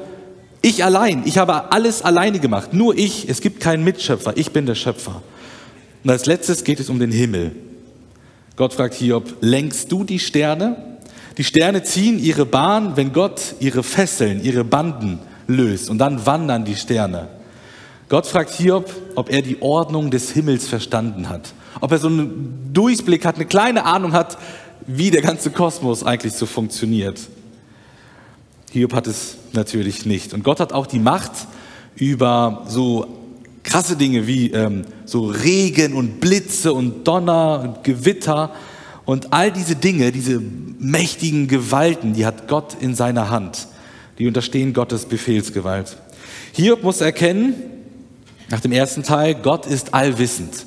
ich 0.61 0.83
allein, 0.83 1.23
ich 1.25 1.37
habe 1.37 1.71
alles 1.71 2.01
alleine 2.01 2.39
gemacht, 2.39 2.73
nur 2.73 2.97
ich, 2.97 3.29
es 3.29 3.41
gibt 3.41 3.59
keinen 3.59 3.83
Mitschöpfer, 3.83 4.33
ich 4.35 4.51
bin 4.51 4.65
der 4.65 4.75
Schöpfer. 4.75 5.21
Und 6.03 6.09
als 6.09 6.25
letztes 6.25 6.63
geht 6.63 6.79
es 6.79 6.89
um 6.89 6.99
den 6.99 7.11
Himmel. 7.11 7.51
Gott 8.55 8.73
fragt 8.73 8.95
Hiob, 8.95 9.37
lenkst 9.41 9.91
du 9.91 10.03
die 10.03 10.19
Sterne? 10.19 10.99
Die 11.37 11.43
Sterne 11.43 11.83
ziehen 11.83 12.19
ihre 12.19 12.45
Bahn, 12.45 12.95
wenn 12.95 13.13
Gott 13.13 13.55
ihre 13.59 13.83
Fesseln, 13.83 14.43
ihre 14.43 14.63
Banden 14.63 15.19
löst. 15.47 15.89
Und 15.89 15.97
dann 15.97 16.25
wandern 16.25 16.65
die 16.65 16.75
Sterne. 16.75 17.29
Gott 18.09 18.27
fragt 18.27 18.51
Hiob, 18.51 18.93
ob 19.15 19.31
er 19.31 19.41
die 19.41 19.61
Ordnung 19.61 20.11
des 20.11 20.31
Himmels 20.31 20.67
verstanden 20.67 21.29
hat. 21.29 21.53
Ob 21.81 21.91
er 21.91 21.97
so 21.97 22.07
einen 22.07 22.69
Durchblick 22.73 23.25
hat, 23.25 23.35
eine 23.35 23.45
kleine 23.45 23.85
Ahnung 23.85 24.13
hat, 24.13 24.37
wie 24.85 25.09
der 25.09 25.21
ganze 25.21 25.49
Kosmos 25.49 26.03
eigentlich 26.03 26.33
so 26.33 26.45
funktioniert. 26.45 27.19
Hiob 28.71 28.93
hat 28.93 29.07
es 29.07 29.37
natürlich 29.53 30.05
nicht. 30.05 30.33
Und 30.33 30.43
Gott 30.43 30.59
hat 30.59 30.73
auch 30.73 30.85
die 30.85 30.99
Macht 30.99 31.31
über 31.95 32.65
so 32.67 33.22
krasse 33.63 33.95
Dinge 33.95 34.27
wie 34.27 34.51
ähm, 34.51 34.83
so 35.05 35.25
Regen 35.25 35.93
und 35.93 36.19
Blitze 36.19 36.73
und 36.73 37.07
Donner 37.07 37.61
und 37.61 37.83
Gewitter. 37.83 38.53
Und 39.05 39.33
all 39.33 39.51
diese 39.51 39.75
Dinge, 39.75 40.11
diese 40.11 40.41
mächtigen 40.79 41.47
Gewalten, 41.47 42.13
die 42.13 42.25
hat 42.25 42.47
Gott 42.47 42.75
in 42.79 42.95
seiner 42.95 43.29
Hand. 43.29 43.67
Die 44.19 44.27
unterstehen 44.27 44.73
Gottes 44.73 45.05
Befehlsgewalt. 45.05 45.97
Hiob 46.53 46.83
muss 46.83 47.01
erkennen, 47.01 47.55
nach 48.49 48.59
dem 48.59 48.71
ersten 48.71 49.03
Teil, 49.03 49.35
Gott 49.35 49.65
ist 49.65 49.93
allwissend. 49.93 50.65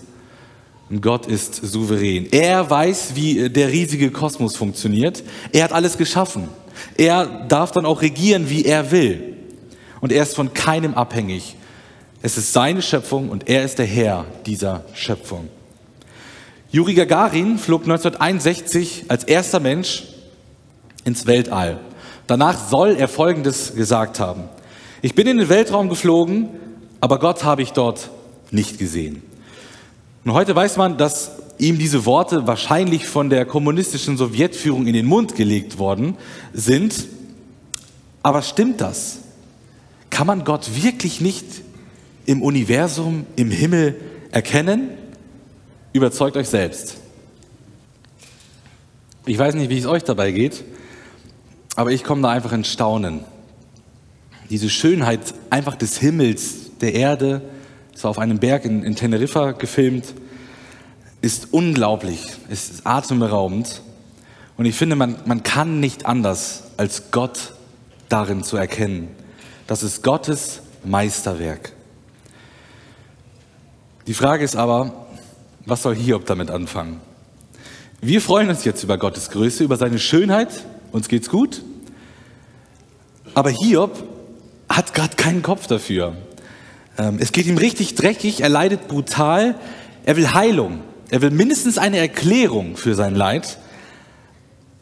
Und 0.89 1.01
Gott 1.01 1.27
ist 1.27 1.55
souverän. 1.55 2.27
Er 2.31 2.69
weiß, 2.69 3.13
wie 3.15 3.49
der 3.49 3.69
riesige 3.69 4.11
Kosmos 4.11 4.57
funktioniert. 4.57 5.23
Er 5.53 5.65
hat 5.65 5.73
alles 5.73 5.99
geschaffen. 5.99 6.49
Er 6.97 7.47
darf 7.49 7.73
dann 7.73 7.87
auch 7.87 8.03
regieren, 8.03 8.49
wie 8.51 8.65
er 8.65 8.91
will. 8.91 9.37
Und 10.01 10.13
er 10.13 10.23
ist 10.23 10.37
von 10.37 10.55
keinem 10.55 10.95
abhängig. 10.95 11.57
Es 12.27 12.37
ist 12.37 12.53
seine 12.53 12.83
Schöpfung 12.83 13.29
und 13.29 13.49
er 13.49 13.63
ist 13.63 13.79
der 13.79 13.87
Herr 13.87 14.25
dieser 14.47 14.83
Schöpfung. 14.95 15.47
Juri 16.73 16.95
Gagarin 16.95 17.57
flog 17.57 17.83
1961 17.83 19.05
als 19.07 19.23
erster 19.23 19.61
Mensch 19.61 20.03
ins 21.05 21.27
Weltall. 21.29 21.79
Danach 22.27 22.69
soll 22.69 22.97
er 22.99 23.07
Folgendes 23.07 23.77
gesagt 23.77 24.19
haben. 24.19 24.49
Ich 25.03 25.15
bin 25.15 25.29
in 25.29 25.39
den 25.39 25.49
Weltraum 25.49 25.89
geflogen, 25.89 26.49
aber 27.01 27.21
Gott 27.21 27.45
habe 27.45 27.63
ich 27.63 27.71
dort 27.71 28.11
nicht 28.51 28.77
gesehen. 28.77 29.23
Und 30.25 30.33
heute 30.33 30.57
weiß 30.57 30.79
man, 30.79 30.99
dass 30.99 31.31
ihm 31.59 31.79
diese 31.79 32.07
Worte 32.07 32.49
wahrscheinlich 32.49 33.07
von 33.07 33.31
der 33.31 33.45
kommunistischen 33.45 34.17
Sowjetführung 34.17 34.89
in 34.89 34.95
den 34.95 35.07
Mund 35.07 35.37
gelegt 35.37 35.79
worden 35.79 36.17
sind. 36.53 37.07
Aber 38.25 38.43
stimmt 38.43 38.81
das? 38.81 39.19
Kann 40.11 40.27
man 40.27 40.43
Gott 40.43 40.83
wirklich 40.83 41.21
nicht 41.21 41.56
im 42.27 42.43
Universum, 42.43 43.27
im 43.37 43.51
Himmel 43.51 43.97
erkennen? 44.31 44.91
Überzeugt 45.93 46.37
euch 46.37 46.49
selbst. 46.49 46.99
Ich 49.25 49.39
weiß 49.39 49.55
nicht, 49.55 49.71
wie 49.71 49.79
es 49.79 49.87
euch 49.87 50.05
dabei 50.05 50.31
geht, 50.31 50.63
aber 51.75 51.91
ich 51.91 52.05
komme 52.05 52.23
da 52.23 52.31
einfach 52.31 52.53
in 52.53 52.65
Staunen. 52.65 53.21
Diese 54.51 54.71
Schönheit 54.71 55.21
einfach 55.51 55.75
des 55.75 55.99
Himmels, 55.99 56.79
der 56.81 56.95
Erde, 56.95 57.43
es 57.95 58.05
war 58.05 58.11
auf 58.11 58.19
einem 58.19 58.39
Berg 58.39 58.65
in, 58.65 58.85
in 58.85 58.95
Teneriffa 58.95 59.53
gefilmt, 59.53 60.15
ist 61.23 61.53
unglaublich, 61.53 62.23
ist 62.51 62.87
atemberaubend. 62.87 63.83
Und 64.57 64.67
ich 64.67 64.77
finde, 64.77 64.97
man, 64.97 65.17
man 65.25 65.43
kann 65.43 65.81
nicht 65.81 66.07
anders, 66.07 66.65
als 66.77 67.11
Gott 67.11 67.55
darin 68.09 68.45
zu 68.45 68.57
erkennen. 68.57 69.09
Das 69.67 69.83
ist 69.83 70.03
Gottes 70.03 70.61
Meisterwerk. 70.85 71.73
Die 74.07 74.15
Frage 74.15 74.45
ist 74.45 74.55
aber, 74.55 75.07
was 75.65 75.83
soll 75.83 75.97
Hiob 75.97 76.27
damit 76.27 76.49
anfangen? 76.51 77.01
Wir 78.01 78.21
freuen 78.21 78.49
uns 78.49 78.65
jetzt 78.65 78.85
über 78.85 78.99
Gottes 78.99 79.31
Größe, 79.31 79.65
über 79.65 79.77
seine 79.77 79.99
Schönheit, 79.99 80.49
uns 80.93 81.09
geht's 81.09 81.29
gut. 81.29 81.63
Aber 83.35 83.51
Hiob 83.51 84.05
hat 84.69 84.95
gerade 84.95 85.17
keinen 85.17 85.43
Kopf 85.43 85.67
dafür. 85.67 86.15
Ähm, 86.99 87.17
es 87.19 87.33
geht 87.33 87.47
ihm 87.47 87.59
richtig 87.59 87.97
dreckig, 87.97 88.43
er 88.43 88.49
leidet 88.49 88.87
brutal, 88.87 89.57
er 90.05 90.17
will 90.17 90.33
Heilung, 90.35 90.83
er 91.11 91.21
will 91.21 91.31
mindestens 91.31 91.77
eine 91.77 91.99
Erklärung 91.99 92.77
für 92.77 92.95
sein 92.95 93.17
Leid. 93.17 93.59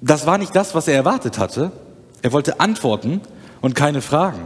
Das 0.03 0.27
war 0.27 0.37
nicht 0.37 0.55
das, 0.55 0.75
was 0.75 0.87
er 0.87 0.97
erwartet 0.97 1.39
hatte. 1.39 1.73
Er 2.21 2.33
wollte 2.33 2.61
Antworten 2.61 3.23
und 3.63 3.75
keine 3.75 4.03
Fragen. 4.03 4.45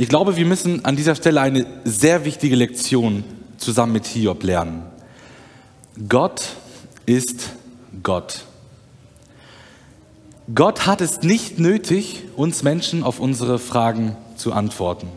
Ich 0.00 0.08
glaube, 0.08 0.36
wir 0.36 0.46
müssen 0.46 0.82
an 0.86 0.96
dieser 0.96 1.14
Stelle 1.14 1.42
eine 1.42 1.66
sehr 1.84 2.24
wichtige 2.24 2.56
Lektion 2.56 3.22
zusammen 3.58 3.92
mit 3.92 4.06
Hiob 4.06 4.42
lernen. 4.42 4.84
Gott 6.08 6.56
ist 7.04 7.50
Gott. 8.02 8.46
Gott 10.54 10.86
hat 10.86 11.02
es 11.02 11.20
nicht 11.20 11.58
nötig, 11.58 12.22
uns 12.34 12.62
Menschen 12.62 13.02
auf 13.02 13.20
unsere 13.20 13.58
Fragen 13.58 14.16
zu 14.36 14.54
antworten. 14.54 15.08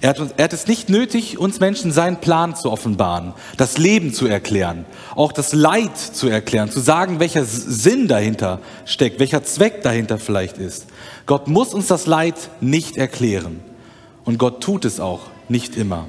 Er 0.00 0.08
hat, 0.08 0.32
er 0.38 0.44
hat, 0.44 0.54
es 0.54 0.66
nicht 0.66 0.88
nötig, 0.88 1.36
uns 1.36 1.60
Menschen 1.60 1.92
seinen 1.92 2.16
Plan 2.16 2.56
zu 2.56 2.72
offenbaren, 2.72 3.34
das 3.58 3.76
Leben 3.76 4.14
zu 4.14 4.26
erklären, 4.26 4.86
auch 5.16 5.32
das 5.32 5.52
Leid 5.52 5.98
zu 5.98 6.28
erklären, 6.28 6.70
zu 6.70 6.80
sagen, 6.80 7.20
welcher 7.20 7.44
Sinn 7.44 8.08
dahinter 8.08 8.60
steckt, 8.86 9.20
welcher 9.20 9.44
Zweck 9.44 9.82
dahinter 9.82 10.16
vielleicht 10.16 10.56
ist. 10.56 10.86
Gott 11.26 11.46
muss 11.46 11.74
uns 11.74 11.88
das 11.88 12.06
Leid 12.06 12.36
nicht 12.62 12.96
erklären. 12.96 13.60
Und 14.24 14.38
Gott 14.38 14.62
tut 14.62 14.84
es 14.84 15.00
auch 15.00 15.22
nicht 15.48 15.76
immer. 15.76 16.06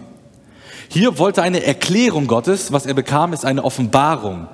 Hier 0.90 1.18
wollte 1.18 1.42
eine 1.42 1.64
Erklärung 1.64 2.28
Gottes, 2.28 2.72
was 2.72 2.86
er 2.86 2.94
bekam, 2.94 3.34
ist 3.34 3.46
eine 3.46 3.64
Offenbarung 3.64 4.48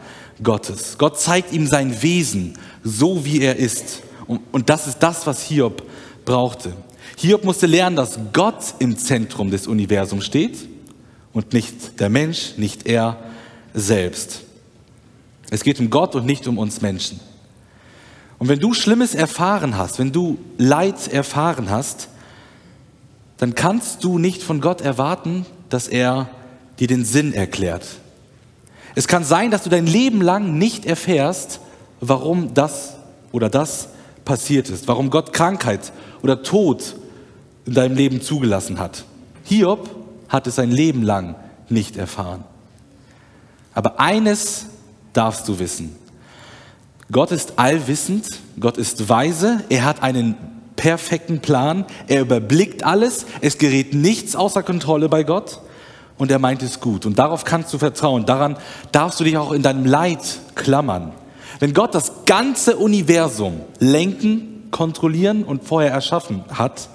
Gottes. 0.43 0.97
Gott 0.97 1.19
zeigt 1.19 1.51
ihm 1.51 1.65
sein 1.65 2.01
Wesen, 2.01 2.57
so 2.83 3.25
wie 3.25 3.41
er 3.41 3.55
ist. 3.55 4.03
Und 4.27 4.69
das 4.69 4.87
ist 4.87 4.99
das, 4.99 5.25
was 5.25 5.41
Hiob 5.41 5.83
brauchte. 6.25 6.73
Hiob 7.17 7.43
musste 7.43 7.65
lernen, 7.65 7.95
dass 7.95 8.19
Gott 8.33 8.75
im 8.79 8.97
Zentrum 8.97 9.49
des 9.49 9.65
Universums 9.65 10.25
steht 10.25 10.67
und 11.33 11.53
nicht 11.53 11.99
der 11.99 12.09
Mensch, 12.09 12.53
nicht 12.57 12.85
er 12.85 13.17
selbst. 13.73 14.41
Es 15.49 15.63
geht 15.63 15.79
um 15.79 15.89
Gott 15.89 16.13
und 16.15 16.25
nicht 16.25 16.47
um 16.47 16.57
uns 16.57 16.81
Menschen. 16.81 17.19
Und 18.37 18.49
wenn 18.49 18.59
du 18.59 18.73
Schlimmes 18.73 19.15
erfahren 19.15 19.77
hast, 19.77 19.97
wenn 19.97 20.11
du 20.11 20.37
Leid 20.57 21.07
erfahren 21.07 21.69
hast, 21.69 22.09
dann 23.37 23.55
kannst 23.55 24.03
du 24.03 24.17
nicht 24.17 24.43
von 24.43 24.61
Gott 24.61 24.81
erwarten, 24.81 25.45
dass 25.69 25.87
er 25.87 26.29
dir 26.79 26.87
den 26.87 27.05
Sinn 27.05 27.33
erklärt. 27.33 27.85
Es 28.95 29.07
kann 29.07 29.23
sein, 29.23 29.51
dass 29.51 29.63
du 29.63 29.69
dein 29.69 29.85
Leben 29.85 30.21
lang 30.21 30.57
nicht 30.57 30.85
erfährst, 30.85 31.59
warum 32.01 32.53
das 32.53 32.95
oder 33.31 33.49
das 33.49 33.89
passiert 34.25 34.69
ist, 34.69 34.87
warum 34.87 35.09
Gott 35.09 35.33
Krankheit 35.33 35.91
oder 36.23 36.41
Tod 36.41 36.95
in 37.65 37.73
deinem 37.73 37.95
Leben 37.95 38.21
zugelassen 38.21 38.79
hat. 38.79 39.05
Hiob 39.43 39.89
hat 40.29 40.47
es 40.47 40.55
sein 40.55 40.71
Leben 40.71 41.03
lang 41.03 41.35
nicht 41.69 41.97
erfahren. 41.97 42.43
Aber 43.73 43.99
eines 43.99 44.65
darfst 45.13 45.47
du 45.47 45.59
wissen. 45.59 45.95
Gott 47.11 47.31
ist 47.31 47.57
allwissend, 47.57 48.27
Gott 48.59 48.77
ist 48.77 49.07
weise, 49.07 49.63
er 49.69 49.85
hat 49.85 50.03
einen 50.03 50.35
perfekten 50.77 51.41
Plan, 51.41 51.85
er 52.07 52.21
überblickt 52.21 52.85
alles, 52.85 53.25
es 53.41 53.57
gerät 53.57 53.93
nichts 53.93 54.37
außer 54.37 54.63
Kontrolle 54.63 55.09
bei 55.09 55.23
Gott 55.23 55.59
und 56.17 56.31
er 56.31 56.39
meint 56.39 56.63
es 56.63 56.79
gut. 56.79 57.05
Und 57.05 57.19
darauf 57.19 57.43
kannst 57.43 57.73
du 57.73 57.77
vertrauen, 57.77 58.25
daran 58.25 58.55
darfst 58.93 59.19
du 59.19 59.25
dich 59.25 59.37
auch 59.37 59.51
in 59.51 59.63
deinem 59.63 59.85
Leid 59.85 60.39
klammern. 60.55 61.11
Wenn 61.59 61.73
Gott 61.73 61.93
das 61.93 62.25
ganze 62.25 62.77
Universum 62.77 63.61
lenken 63.79 64.67
kontrollieren 64.71 65.43
und 65.43 65.63
vorher 65.63 65.91
erschaffen 65.91 66.43
hat, 66.53 66.89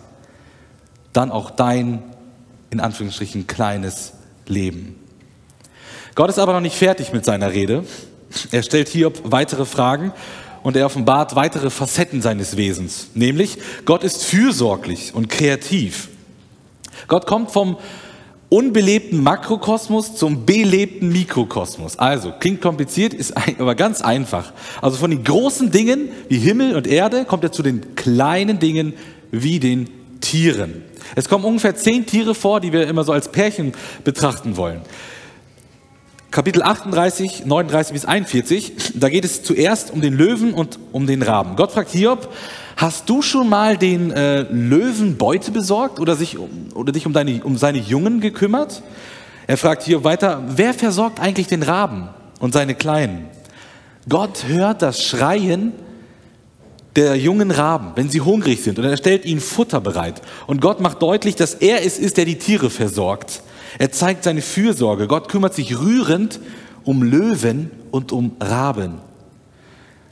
dann 1.13 1.31
auch 1.31 1.51
dein, 1.51 2.03
in 2.71 2.81
Anführungsstrichen, 2.81 3.47
kleines 3.47 4.13
Leben. 4.47 4.97
Gott 6.15 6.31
ist 6.31 6.39
aber 6.39 6.53
noch 6.53 6.61
nicht 6.61 6.77
fertig 6.77 7.13
mit 7.13 7.25
seiner 7.25 7.53
Rede. 7.53 7.85
Er 8.51 8.63
stellt 8.63 8.89
Hiob 8.89 9.21
weitere 9.25 9.65
Fragen 9.65 10.13
und 10.63 10.77
er 10.77 10.87
offenbart 10.87 11.35
weitere 11.37 11.71
Facetten 11.71 12.23
seines 12.23 12.57
Wesens. 12.57 13.09
Nämlich, 13.15 13.59
Gott 13.85 14.05
ist 14.05 14.25
fürsorglich 14.25 15.15
und 15.15 15.29
kreativ. 15.29 16.09
Gott 17.09 17.27
kommt 17.27 17.51
vom 17.51 17.77
unbelebten 18.49 19.23
Makrokosmos 19.23 20.15
zum 20.15 20.45
belebten 20.45 21.09
Mikrokosmos. 21.11 21.99
Also, 21.99 22.33
klingt 22.39 22.61
kompliziert, 22.61 23.15
ist 23.15 23.35
aber 23.59 23.75
ganz 23.75 24.03
einfach. 24.03 24.53
Also 24.83 24.99
von 24.99 25.11
den 25.11 25.25
großen 25.25 25.71
Dingen 25.71 26.11
wie 26.29 26.39
Himmel 26.39 26.77
und 26.77 26.87
Erde 26.87 27.25
kommt 27.25 27.45
er 27.45 27.53
zu 27.53 27.63
den 27.63 27.95
kleinen 27.95 28.59
Dingen 28.59 28.93
wie 29.31 29.59
den 29.59 29.89
Tieren. 30.21 30.83
Es 31.15 31.29
kommen 31.29 31.45
ungefähr 31.45 31.75
zehn 31.77 32.07
Tiere 32.07 32.35
vor, 32.35 32.61
die 32.61 32.73
wir 32.73 32.87
immer 32.87 33.05
so 33.05 33.13
als 33.13 33.33
Pärchen 33.33 33.73
betrachten 34.05 34.57
wollen. 34.57 34.83
Kapitel 36.33 36.63
38, 36.63 37.45
39 37.45 37.93
bis 37.93 38.07
41, 38.07 38.73
da 38.95 39.11
geht 39.11 39.27
es 39.27 39.43
zuerst 39.43 39.91
um 39.93 40.01
den 40.01 40.15
Löwen 40.15 40.55
und 40.55 40.79
um 40.91 41.07
den 41.07 41.21
Raben. 41.21 41.57
Gott 41.57 41.73
fragt 41.73 41.91
Hiob, 41.91 42.33
hast 42.79 43.07
du 43.11 43.21
schon 43.21 43.51
mal 43.51 43.77
den 43.77 44.11
äh, 44.13 44.41
Löwen 44.51 45.19
Beute 45.19 45.51
besorgt 45.51 46.01
oder, 46.01 46.17
sich, 46.17 46.39
oder 46.75 46.91
dich 46.91 47.05
um, 47.05 47.13
deine, 47.13 47.45
um 47.45 47.59
seine 47.59 47.77
Jungen 47.77 48.23
gekümmert? 48.23 48.83
Er 49.47 49.59
fragt 49.59 49.83
Hiob 49.83 50.05
weiter, 50.05 50.43
wer 50.49 50.73
versorgt 50.73 51.21
eigentlich 51.21 51.49
den 51.49 51.63
Raben 51.63 52.09
und 52.41 52.55
seine 52.55 52.75
Kleinen? 52.75 53.27
Gott 54.09 54.45
hört 54.47 54.81
das 54.81 55.05
Schreien 55.05 55.75
der 56.97 57.15
jungen 57.15 57.51
Raben, 57.51 57.93
wenn 57.95 58.09
sie 58.09 58.23
hungrig 58.23 58.63
sind 58.63 58.79
und 58.79 58.87
er 58.87 58.97
stellt 58.97 59.27
ihnen 59.27 59.41
Futter 59.43 59.83
bereit. 59.83 60.23
Und 60.47 60.63
Gott 60.63 60.81
macht 60.81 61.03
deutlich, 61.03 61.37
dass 61.37 61.53
er 61.53 61.85
es 61.85 61.99
ist, 61.99 62.17
der 62.17 62.25
die 62.25 62.39
Tiere 62.39 62.71
versorgt. 62.71 63.43
Er 63.79 63.93
zeigt 63.93 64.25
seine 64.25 64.43
Fürsorge. 64.43 65.07
Gott 65.07 65.29
kümmert 65.29 65.55
sich 65.55 65.79
rührend 65.79 66.41
um 66.85 67.03
Löwen 67.03 67.71
und 67.91 68.13
um 68.13 68.33
Raben. 68.41 68.99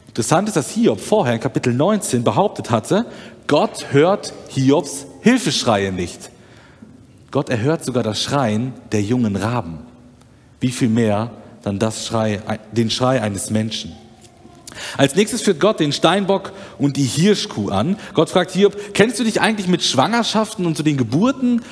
Interessant 0.08 0.48
ist, 0.48 0.56
dass 0.56 0.70
Hiob 0.70 1.00
vorher 1.00 1.34
in 1.34 1.40
Kapitel 1.40 1.72
19 1.72 2.24
behauptet 2.24 2.70
hatte, 2.70 3.06
Gott 3.46 3.86
hört 3.92 4.32
Hiobs 4.48 5.06
Hilfeschreie 5.22 5.92
nicht. 5.92 6.30
Gott 7.30 7.48
erhört 7.48 7.84
sogar 7.84 8.02
das 8.02 8.20
Schreien 8.20 8.72
der 8.92 9.02
jungen 9.02 9.36
Raben. 9.36 9.78
Wie 10.58 10.70
viel 10.70 10.88
mehr 10.88 11.30
dann 11.62 11.78
das 11.78 12.06
Schrei, 12.06 12.40
den 12.72 12.90
Schrei 12.90 13.22
eines 13.22 13.50
Menschen. 13.50 13.92
Als 14.96 15.14
nächstes 15.14 15.42
führt 15.42 15.60
Gott 15.60 15.80
den 15.80 15.92
Steinbock 15.92 16.52
und 16.78 16.96
die 16.96 17.04
Hirschkuh 17.04 17.70
an. 17.70 17.96
Gott 18.14 18.30
fragt 18.30 18.52
Hiob, 18.52 18.94
kennst 18.94 19.18
du 19.18 19.24
dich 19.24 19.40
eigentlich 19.40 19.68
mit 19.68 19.82
Schwangerschaften 19.82 20.66
und 20.66 20.76
zu 20.76 20.82
den 20.82 20.96
Geburten 20.96 21.62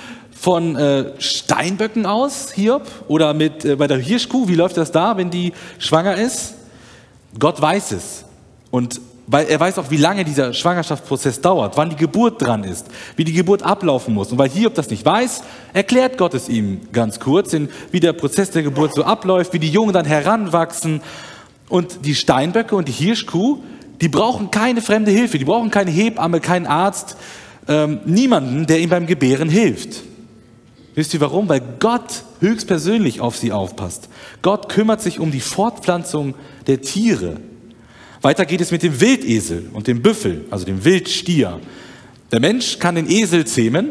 von 0.40 0.77
äh, 0.77 1.12
Steinböcken 1.18 2.07
aus, 2.07 2.53
Hiob? 2.53 2.87
Oder 3.09 3.35
mit, 3.35 3.64
äh, 3.64 3.77
bei 3.77 3.87
der 3.87 3.98
Hirschkuh, 3.98 4.46
wie 4.48 4.55
läuft 4.55 4.77
das 4.77 4.92
da, 4.92 5.16
wenn 5.16 5.31
die 5.31 5.53
schwanger 5.79 6.16
ist? 6.16 6.55
Gott 7.38 7.61
weiß 7.61 7.92
es. 7.92 8.24
Und 8.70 9.01
weil 9.27 9.46
er 9.46 9.61
weiß 9.61 9.79
auch, 9.79 9.90
wie 9.90 9.98
lange 9.98 10.24
dieser 10.24 10.55
Schwangerschaftsprozess 10.55 11.40
dauert, 11.40 11.77
wann 11.77 11.90
die 11.90 11.96
Geburt 11.96 12.40
dran 12.40 12.64
ist, 12.64 12.87
wie 13.16 13.24
die 13.24 13.35
Geburt 13.35 13.62
ablaufen 13.62 14.14
muss. 14.14 14.33
Und 14.33 14.38
weil 14.38 14.48
Hiob 14.48 14.74
das 14.74 14.88
nicht 14.88 15.05
weiß, 15.05 15.42
erklärt 15.74 16.16
Gott 16.16 16.33
es 16.35 16.48
ihm 16.48 16.81
ganz 16.92 17.20
kurz, 17.20 17.55
wie 17.90 18.01
der 18.01 18.14
Prozess 18.14 18.51
der 18.51 18.62
Geburt 18.62 18.94
so 18.94 19.05
abläuft, 19.05 19.53
wie 19.53 19.59
die 19.59 19.70
Jungen 19.70 19.92
dann 19.92 20.07
heranwachsen. 20.07 21.03
Und 21.68 22.07
die 22.07 22.14
Steinböcke 22.14 22.74
und 22.74 22.88
die 22.88 22.92
Hirschkuh, 22.92 23.59
die 24.01 24.09
brauchen 24.09 24.51
keine 24.51 24.81
fremde 24.81 25.11
Hilfe, 25.11 25.38
die 25.38 25.44
brauchen 25.44 25.70
keine 25.70 25.90
Hebamme, 25.90 26.40
keinen 26.40 26.66
Arzt, 26.66 27.16
ähm, 27.66 28.01
niemanden, 28.07 28.66
der 28.66 28.79
ihnen 28.79 28.90
beim 28.90 29.07
Gebären 29.07 29.51
hilft. 29.51 30.05
Wisst 30.98 31.14
ihr 31.14 31.20
warum? 31.20 31.48
Weil 31.48 31.62
Gott 31.78 32.24
höchstpersönlich 32.40 33.20
auf 33.20 33.37
sie 33.37 33.52
aufpasst. 33.52 34.08
Gott 34.42 34.68
kümmert 34.68 35.00
sich 35.00 35.20
um 35.20 35.30
die 35.30 35.38
Fortpflanzung 35.38 36.34
der 36.66 36.80
Tiere. 36.80 37.37
Weiter 38.20 38.44
geht 38.44 38.61
es 38.61 38.72
mit 38.72 38.82
dem 38.82 39.00
Wildesel 39.00 39.68
und 39.74 39.87
dem 39.87 40.02
Büffel, 40.02 40.46
also 40.50 40.64
dem 40.64 40.84
Wildstier. 40.84 41.61
Der 42.32 42.40
Mensch 42.40 42.80
kann 42.80 42.96
den 42.96 43.08
Esel 43.08 43.46
zähmen, 43.46 43.90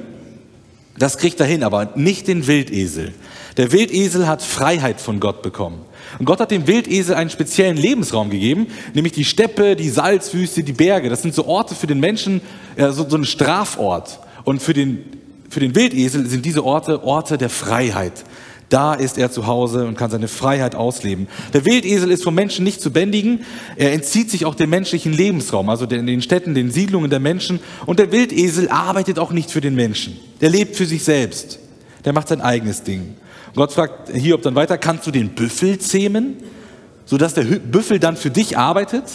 das 1.00 1.18
kriegt 1.18 1.40
er 1.40 1.46
hin, 1.46 1.64
aber 1.64 1.94
nicht 1.96 2.28
den 2.28 2.46
Wildesel. 2.46 3.14
Der 3.56 3.72
Wildesel 3.72 4.28
hat 4.28 4.42
Freiheit 4.42 5.00
von 5.00 5.22
Gott 5.22 5.42
bekommen. 5.42 5.86
Und 6.20 6.26
Gott 6.26 6.42
hat 6.42 6.52
dem 6.52 6.68
Wildesel 6.68 7.16
einen 7.16 7.30
speziellen 7.30 7.78
Lebensraum 7.78 8.30
gegeben, 8.30 8.68
nämlich 8.94 9.14
die 9.14 9.24
Steppe, 9.24 9.78
die 9.78 9.90
Salzwüste, 9.90 10.62
die 10.62 10.74
Berge. 10.74 11.08
Das 11.08 11.22
sind 11.22 11.34
so 11.34 11.46
Orte 11.46 11.74
für 11.74 11.88
den 11.88 12.02
Menschen, 12.02 12.42
so, 12.78 13.08
so 13.08 13.16
ein 13.16 13.24
Strafort. 13.24 14.20
Und 14.44 14.62
für 14.62 14.74
den 14.74 15.06
für 15.50 15.60
den 15.60 15.76
Wildesel 15.76 16.28
sind 16.28 16.46
diese 16.46 16.64
Orte 16.64 17.04
Orte 17.04 17.38
der 17.38 17.50
Freiheit. 17.50 18.24
Da 18.70 18.96
ist 18.96 19.18
er 19.18 19.32
zu 19.32 19.48
Hause 19.48 19.86
und 19.86 19.98
kann 19.98 20.12
seine 20.12 20.28
Freiheit 20.28 20.76
ausleben. 20.76 21.28
Der 21.54 21.66
Wildesel 21.66 22.12
ist 22.12 22.24
vom 22.24 22.36
Menschen 22.36 22.66
nicht 22.66 22.82
zu 22.82 22.92
bändigen. 22.92 23.46
Er 23.78 23.94
entzieht 23.94 24.30
sich 24.30 24.44
auch 24.44 24.56
dem 24.56 24.70
menschlichen 24.70 25.14
Lebensraum, 25.14 25.70
also 25.70 25.86
den 25.86 26.22
Städten, 26.22 26.54
den 26.54 26.70
Siedlungen 26.70 27.10
der 27.10 27.22
Menschen. 27.22 27.62
Und 27.86 28.00
der 28.00 28.12
Wildesel 28.12 28.68
arbeitet 28.68 29.20
auch 29.20 29.32
nicht 29.32 29.52
für 29.52 29.62
den 29.62 29.76
Menschen. 29.76 30.20
Der 30.42 30.50
lebt 30.50 30.76
für 30.76 30.86
sich 30.86 31.04
selbst. 31.04 31.60
Der 32.04 32.12
macht 32.12 32.28
sein 32.28 32.42
eigenes 32.42 32.84
Ding. 32.84 33.16
Und 33.48 33.56
Gott 33.56 33.72
fragt 33.72 34.10
Hiob 34.14 34.42
dann 34.42 34.56
weiter, 34.56 34.78
kannst 34.78 35.08
du 35.08 35.12
den 35.12 35.30
Büffel 35.30 35.80
zähmen, 35.80 36.36
sodass 37.06 37.34
der 37.34 37.44
Büffel 37.44 38.00
dann 38.00 38.18
für 38.18 38.32
dich 38.32 38.58
arbeitet? 38.58 39.06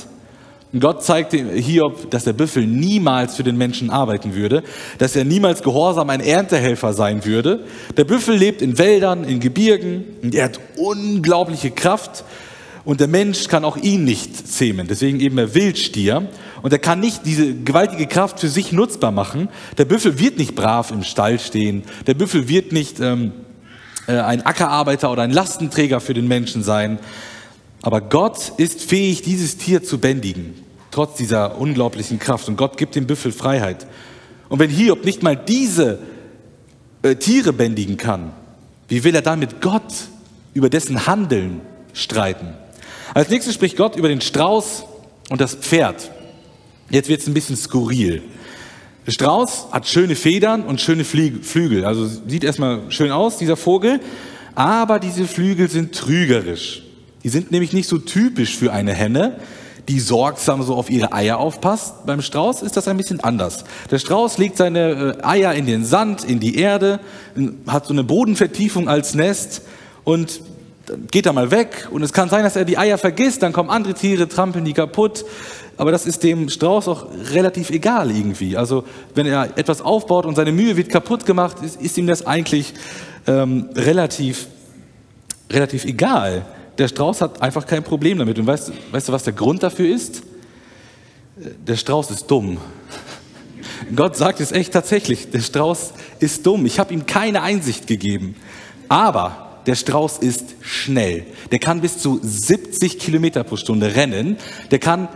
Gott 0.80 1.04
zeigte 1.04 1.36
Hiob, 1.36 2.10
dass 2.10 2.24
der 2.24 2.32
Büffel 2.32 2.66
niemals 2.66 3.36
für 3.36 3.42
den 3.42 3.58
Menschen 3.58 3.90
arbeiten 3.90 4.34
würde, 4.34 4.62
dass 4.98 5.14
er 5.14 5.24
niemals 5.24 5.62
gehorsam 5.62 6.08
ein 6.08 6.20
Erntehelfer 6.20 6.94
sein 6.94 7.26
würde. 7.26 7.66
Der 7.96 8.04
Büffel 8.04 8.36
lebt 8.36 8.62
in 8.62 8.78
Wäldern, 8.78 9.24
in 9.24 9.38
Gebirgen, 9.38 10.04
und 10.22 10.34
er 10.34 10.44
hat 10.44 10.60
unglaubliche 10.76 11.70
Kraft 11.70 12.24
und 12.84 13.00
der 13.00 13.08
Mensch 13.08 13.48
kann 13.48 13.64
auch 13.64 13.76
ihn 13.76 14.04
nicht 14.04 14.48
zähmen, 14.48 14.88
deswegen 14.88 15.20
eben 15.20 15.36
der 15.36 15.54
Wildstier. 15.54 16.28
Und 16.62 16.72
er 16.72 16.78
kann 16.78 17.00
nicht 17.00 17.26
diese 17.26 17.54
gewaltige 17.54 18.06
Kraft 18.06 18.40
für 18.40 18.48
sich 18.48 18.72
nutzbar 18.72 19.12
machen. 19.12 19.48
Der 19.78 19.84
Büffel 19.84 20.18
wird 20.18 20.38
nicht 20.38 20.54
brav 20.54 20.90
im 20.90 21.02
Stall 21.02 21.38
stehen, 21.38 21.84
der 22.06 22.14
Büffel 22.14 22.48
wird 22.48 22.72
nicht 22.72 22.98
ähm, 22.98 23.32
äh, 24.08 24.18
ein 24.18 24.44
Ackerarbeiter 24.44 25.12
oder 25.12 25.22
ein 25.22 25.32
Lastenträger 25.32 26.00
für 26.00 26.14
den 26.14 26.26
Menschen 26.26 26.62
sein. 26.62 26.98
Aber 27.82 28.00
Gott 28.00 28.52
ist 28.56 28.82
fähig, 28.82 29.22
dieses 29.22 29.58
Tier 29.58 29.82
zu 29.82 29.98
bändigen, 29.98 30.54
trotz 30.92 31.16
dieser 31.16 31.58
unglaublichen 31.58 32.20
Kraft. 32.20 32.48
Und 32.48 32.56
Gott 32.56 32.76
gibt 32.76 32.94
dem 32.94 33.06
Büffel 33.08 33.32
Freiheit. 33.32 33.86
Und 34.48 34.60
wenn 34.60 34.70
Hiob 34.70 35.04
nicht 35.04 35.24
mal 35.24 35.34
diese 35.34 35.98
äh, 37.02 37.16
Tiere 37.16 37.52
bändigen 37.52 37.96
kann, 37.96 38.32
wie 38.88 39.02
will 39.02 39.14
er 39.14 39.22
dann 39.22 39.40
mit 39.40 39.60
Gott 39.60 39.92
über 40.54 40.68
dessen 40.68 41.06
Handeln 41.06 41.62
streiten? 41.94 42.54
Als 43.14 43.30
nächstes 43.30 43.54
spricht 43.54 43.76
Gott 43.76 43.96
über 43.96 44.08
den 44.08 44.20
Strauß 44.20 44.84
und 45.30 45.40
das 45.40 45.54
Pferd. 45.54 46.10
Jetzt 46.90 47.08
wird 47.08 47.22
es 47.22 47.26
ein 47.26 47.34
bisschen 47.34 47.56
skurril. 47.56 48.22
Der 49.06 49.12
Strauß 49.12 49.68
hat 49.72 49.88
schöne 49.88 50.14
Federn 50.14 50.62
und 50.62 50.80
schöne 50.80 51.04
Flügel. 51.04 51.84
Also 51.84 52.06
sieht 52.06 52.44
erstmal 52.44 52.90
schön 52.90 53.10
aus, 53.10 53.38
dieser 53.38 53.56
Vogel. 53.56 54.00
Aber 54.54 54.98
diese 54.98 55.26
Flügel 55.26 55.68
sind 55.68 55.94
trügerisch. 55.94 56.82
Die 57.24 57.28
sind 57.28 57.50
nämlich 57.50 57.72
nicht 57.72 57.88
so 57.88 57.98
typisch 57.98 58.56
für 58.56 58.72
eine 58.72 58.92
Henne, 58.92 59.38
die 59.88 60.00
sorgsam 60.00 60.62
so 60.62 60.74
auf 60.74 60.90
ihre 60.90 61.12
Eier 61.12 61.38
aufpasst. 61.38 62.06
Beim 62.06 62.22
Strauß 62.22 62.62
ist 62.62 62.76
das 62.76 62.88
ein 62.88 62.96
bisschen 62.96 63.20
anders. 63.20 63.64
Der 63.90 63.98
Strauß 63.98 64.38
legt 64.38 64.56
seine 64.56 65.18
äh, 65.20 65.24
Eier 65.24 65.54
in 65.54 65.66
den 65.66 65.84
Sand, 65.84 66.24
in 66.24 66.40
die 66.40 66.56
Erde, 66.56 67.00
hat 67.66 67.86
so 67.86 67.92
eine 67.92 68.04
Bodenvertiefung 68.04 68.88
als 68.88 69.14
Nest 69.14 69.62
und 70.04 70.40
geht 71.10 71.26
er 71.26 71.32
mal 71.32 71.50
weg. 71.50 71.88
Und 71.90 72.02
es 72.02 72.12
kann 72.12 72.28
sein, 72.28 72.44
dass 72.44 72.56
er 72.56 72.64
die 72.64 72.78
Eier 72.78 72.98
vergisst, 72.98 73.42
dann 73.42 73.52
kommen 73.52 73.70
andere 73.70 73.94
Tiere, 73.94 74.28
trampeln 74.28 74.64
die 74.64 74.72
kaputt. 74.72 75.24
Aber 75.76 75.90
das 75.90 76.06
ist 76.06 76.22
dem 76.22 76.48
Strauß 76.48 76.88
auch 76.88 77.06
relativ 77.32 77.70
egal 77.70 78.10
irgendwie. 78.10 78.56
Also 78.56 78.84
wenn 79.14 79.26
er 79.26 79.56
etwas 79.56 79.80
aufbaut 79.80 80.26
und 80.26 80.36
seine 80.36 80.52
Mühe 80.52 80.76
wird 80.76 80.90
kaputt 80.90 81.26
gemacht, 81.26 81.56
ist, 81.62 81.80
ist 81.80 81.98
ihm 81.98 82.06
das 82.06 82.26
eigentlich 82.26 82.74
ähm, 83.26 83.70
relativ, 83.74 84.46
relativ 85.50 85.84
egal. 85.84 86.44
Der 86.78 86.88
Strauß 86.88 87.20
hat 87.20 87.42
einfach 87.42 87.66
kein 87.66 87.82
Problem 87.82 88.18
damit. 88.18 88.38
Und 88.38 88.46
weißt, 88.46 88.72
weißt 88.90 89.08
du, 89.08 89.12
was 89.12 89.24
der 89.24 89.32
Grund 89.32 89.62
dafür 89.62 89.94
ist? 89.94 90.22
Der 91.36 91.76
Strauß 91.76 92.10
ist 92.10 92.26
dumm. 92.26 92.58
Gott 93.94 94.16
sagt 94.16 94.40
es 94.40 94.52
echt 94.52 94.72
tatsächlich, 94.72 95.30
der 95.30 95.40
Strauß 95.40 95.92
ist 96.18 96.46
dumm. 96.46 96.66
Ich 96.66 96.78
habe 96.78 96.94
ihm 96.94 97.06
keine 97.06 97.42
Einsicht 97.42 97.86
gegeben. 97.86 98.36
Aber 98.88 99.60
der 99.66 99.74
Strauß 99.74 100.18
ist 100.18 100.54
schnell. 100.60 101.26
Der 101.50 101.58
kann 101.58 101.80
bis 101.80 101.98
zu 101.98 102.20
70 102.22 102.98
Kilometer 102.98 103.44
pro 103.44 103.56
Stunde 103.56 103.94
rennen. 103.94 104.36
Der 104.70 104.78
kann 104.78 105.08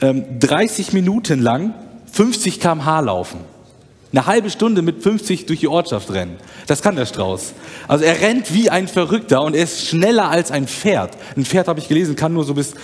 ähm, 0.00 0.38
30 0.38 0.92
Minuten 0.92 1.40
lang 1.40 1.74
50 2.12 2.60
km/h 2.60 3.00
laufen. 3.00 3.40
Eine 4.12 4.26
halbe 4.26 4.50
Stunde 4.50 4.82
mit 4.82 5.02
50 5.02 5.46
durch 5.46 5.60
die 5.60 5.68
Ortschaft 5.68 6.12
rennen. 6.12 6.36
Das 6.66 6.80
kann 6.80 6.96
der 6.96 7.06
Strauß. 7.06 7.52
Also 7.88 8.04
er 8.04 8.20
rennt 8.20 8.54
wie 8.54 8.70
ein 8.70 8.88
Verrückter 8.88 9.42
und 9.42 9.54
er 9.54 9.64
ist 9.64 9.86
schneller 9.86 10.30
als 10.30 10.50
ein 10.50 10.68
Pferd. 10.68 11.16
Ein 11.36 11.44
Pferd, 11.44 11.68
habe 11.68 11.80
ich 11.80 11.88
gelesen, 11.88 12.16
kann 12.16 12.32
nur 12.32 12.44
so 12.44 12.54
bis 12.54 12.74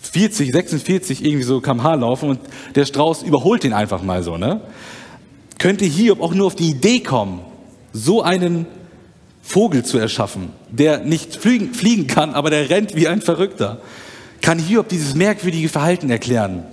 40, 0.00 0.50
46 0.52 1.24
irgendwie 1.24 1.44
so 1.44 1.60
kmh 1.60 1.94
laufen 1.94 2.30
und 2.30 2.40
der 2.74 2.86
Strauß 2.86 3.22
überholt 3.22 3.64
ihn 3.64 3.72
einfach 3.72 4.02
mal 4.02 4.22
so, 4.22 4.36
ne? 4.36 4.60
Könnte 5.58 5.84
Hiob 5.84 6.20
auch 6.20 6.34
nur 6.34 6.48
auf 6.48 6.56
die 6.56 6.70
Idee 6.70 7.00
kommen, 7.00 7.40
so 7.92 8.22
einen 8.22 8.66
Vogel 9.42 9.84
zu 9.84 9.98
erschaffen, 9.98 10.50
der 10.70 11.00
nicht 11.00 11.36
fliegen, 11.36 11.72
fliegen 11.72 12.08
kann, 12.08 12.34
aber 12.34 12.50
der 12.50 12.68
rennt 12.68 12.96
wie 12.96 13.06
ein 13.06 13.22
Verrückter? 13.22 13.80
Kann 14.40 14.58
Hiob 14.58 14.88
dieses 14.88 15.14
merkwürdige 15.14 15.68
Verhalten 15.68 16.10
erklären? 16.10 16.64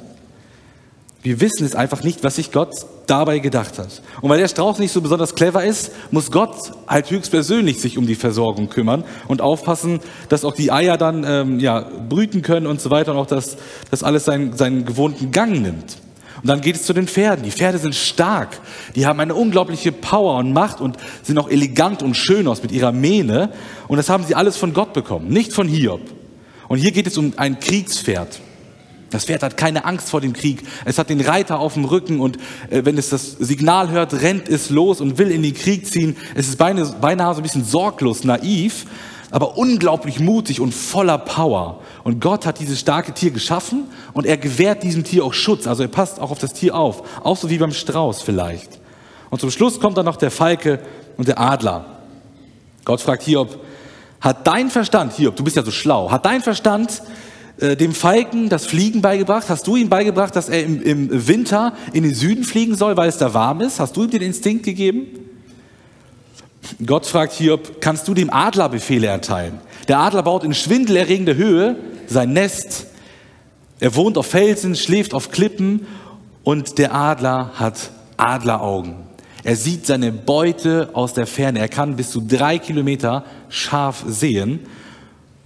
Wir 1.22 1.40
wissen 1.40 1.66
es 1.66 1.76
einfach 1.76 2.04
nicht, 2.04 2.24
was 2.24 2.38
sich 2.38 2.52
Gott 2.52 2.74
dabei 3.10 3.40
gedacht 3.40 3.78
hat. 3.78 4.02
Und 4.22 4.30
weil 4.30 4.40
der 4.40 4.48
Strauß 4.48 4.80
nicht 4.80 4.92
so 4.92 5.02
besonders 5.02 5.36
clever 5.36 5.64
ist, 5.64 5.92
muss 6.12 6.32
Gott 6.32 6.56
halt 6.88 7.10
höchstpersönlich 7.10 7.80
sich 7.80 7.98
um 7.98 8.08
die 8.08 8.16
Versorgung 8.16 8.70
kümmern 8.70 9.04
und 9.28 9.42
aufpassen, 9.42 10.00
dass 10.30 10.46
auch 10.46 10.54
die 10.54 10.72
Eier 10.72 10.98
dann 10.98 11.24
ähm, 11.28 11.60
ja, 11.60 11.82
brüten 12.08 12.42
können 12.42 12.68
und 12.68 12.82
so 12.82 12.90
weiter 12.90 13.12
und 13.12 13.18
auch, 13.18 13.26
dass 13.26 13.58
das 13.92 14.04
alles 14.04 14.26
seinen, 14.26 14.56
seinen 14.56 14.86
gewohnten 14.86 15.32
Gang 15.32 15.62
nimmt. 15.62 15.98
Und 16.42 16.48
dann 16.48 16.62
geht 16.62 16.76
es 16.76 16.84
zu 16.84 16.94
den 16.94 17.08
Pferden. 17.08 17.44
Die 17.44 17.52
Pferde 17.52 17.80
sind 17.80 17.96
stark. 17.96 18.60
Die 18.96 19.06
haben 19.06 19.20
eine 19.20 19.36
unglaubliche 19.36 19.92
Power 19.92 20.38
und 20.38 20.54
Macht 20.54 20.80
und 20.80 20.98
sind 21.22 21.38
auch 21.38 21.50
elegant 21.50 22.02
und 22.02 22.16
schön 22.16 22.48
aus 22.48 22.64
mit 22.64 22.72
ihrer 22.72 22.92
Mähne. 22.92 23.52
Und 23.88 23.98
das 23.98 24.10
haben 24.10 24.24
sie 24.24 24.36
alles 24.36 24.56
von 24.56 24.74
Gott 24.74 24.94
bekommen, 24.94 25.28
nicht 25.28 25.52
von 25.52 25.68
Hiob. 25.68 26.02
Und 26.70 26.78
hier 26.78 26.92
geht 26.92 27.08
es 27.08 27.18
um 27.18 27.34
ein 27.36 27.60
Kriegspferd. 27.60 28.40
Das 29.10 29.26
Pferd 29.26 29.44
hat 29.44 29.58
keine 29.58 29.86
Angst 29.86 30.10
vor 30.10 30.22
dem 30.22 30.34
Krieg. 30.34 30.64
Es 30.86 30.98
hat 30.98 31.10
den 31.10 31.22
Reiter 31.22 31.60
auf 31.60 31.74
dem 31.74 31.86
Rücken 31.86 32.20
und 32.20 32.38
äh, 32.70 32.86
wenn 32.86 32.98
es 32.98 33.10
das 33.10 33.32
Signal 33.32 33.90
hört, 33.90 34.22
rennt 34.22 34.48
es 34.48 34.70
los 34.70 35.02
und 35.02 35.18
will 35.18 35.32
in 35.32 35.44
den 35.44 35.54
Krieg 35.54 35.88
ziehen. 35.88 36.16
Es 36.36 36.48
ist 36.48 36.58
beinahe, 36.58 36.86
beinahe 37.02 37.34
so 37.34 37.40
ein 37.40 37.44
bisschen 37.44 37.66
sorglos, 37.66 38.24
naiv, 38.24 38.86
aber 39.32 39.58
unglaublich 39.58 40.20
mutig 40.20 40.62
und 40.62 40.74
voller 40.74 41.18
Power. 41.18 41.82
Und 42.04 42.20
Gott 42.20 42.46
hat 42.46 42.60
dieses 42.60 42.80
starke 42.80 43.14
Tier 43.14 43.32
geschaffen 43.32 43.86
und 44.14 44.26
er 44.26 44.38
gewährt 44.38 44.84
diesem 44.84 45.04
Tier 45.04 45.24
auch 45.24 45.34
Schutz. 45.34 45.68
Also 45.68 45.84
er 45.84 45.90
passt 45.90 46.20
auch 46.20 46.32
auf 46.32 46.40
das 46.40 46.54
Tier 46.54 46.76
auf. 46.76 47.24
Auch 47.24 47.38
so 47.38 47.50
wie 47.50 47.58
beim 47.58 47.72
Strauß 47.72 48.22
vielleicht. 48.22 48.80
Und 49.30 49.42
zum 49.42 49.52
Schluss 49.52 49.80
kommt 49.80 49.98
dann 49.98 50.06
noch 50.06 50.18
der 50.18 50.32
Falke 50.32 50.80
und 51.18 51.28
der 51.28 51.40
Adler. 51.40 51.86
Gott 52.86 53.02
fragt 53.02 53.24
Hiob, 53.24 53.60
hat 54.22 54.48
dein 54.48 54.70
Verstand, 54.70 55.14
Hiob, 55.14 55.36
du 55.36 55.44
bist 55.44 55.56
ja 55.56 55.64
so 55.64 55.72
schlau, 55.72 56.10
hat 56.10 56.26
dein 56.26 56.42
Verstand 56.42 57.02
äh, 57.60 57.76
dem 57.76 57.94
Falken 57.94 58.50
das 58.50 58.66
Fliegen 58.66 59.02
beigebracht? 59.02 59.50
Hast 59.50 59.68
du 59.68 59.76
ihm 59.76 59.90
beigebracht, 59.90 60.36
dass 60.36 60.50
er 60.50 60.64
im, 60.64 60.82
im 60.82 61.28
Winter 61.28 61.74
in 61.94 62.04
den 62.04 62.14
Süden 62.14 62.44
fliegen 62.44 62.76
soll, 62.76 62.96
weil 62.96 63.10
es 63.10 63.18
da 63.18 63.34
warm 63.34 63.62
ist? 63.62 63.80
Hast 63.80 63.98
du 63.98 64.04
ihm 64.04 64.10
den 64.10 64.22
Instinkt 64.22 64.64
gegeben? 64.64 65.08
Gott 66.86 67.06
fragt 67.06 67.34
Hiob, 67.34 67.82
kannst 67.82 68.08
du 68.08 68.14
dem 68.14 68.32
Adler 68.32 68.70
Befehle 68.70 69.08
erteilen? 69.08 69.60
Der 69.88 70.00
Adler 70.00 70.24
baut 70.24 70.44
in 70.44 70.54
schwindelerregender 70.54 71.36
Höhe 71.36 71.76
sein 72.08 72.34
Nest. 72.34 72.86
Er 73.80 73.96
wohnt 73.96 74.18
auf 74.18 74.28
Felsen, 74.28 74.76
schläft 74.76 75.14
auf 75.14 75.32
Klippen 75.32 75.86
und 76.44 76.78
der 76.78 76.94
Adler 76.94 77.52
hat 77.56 77.92
Adleraugen. 78.18 78.96
Er 79.44 79.56
sieht 79.56 79.86
seine 79.86 80.12
Beute 80.12 80.90
aus 80.94 81.14
der 81.14 81.26
Ferne. 81.26 81.60
Er 81.60 81.70
kann 81.70 81.96
bis 81.96 82.12
zu 82.12 82.22
drei 82.22 82.58
Kilometer 82.58 83.26
scharf 83.50 84.04
sehen 84.08 84.60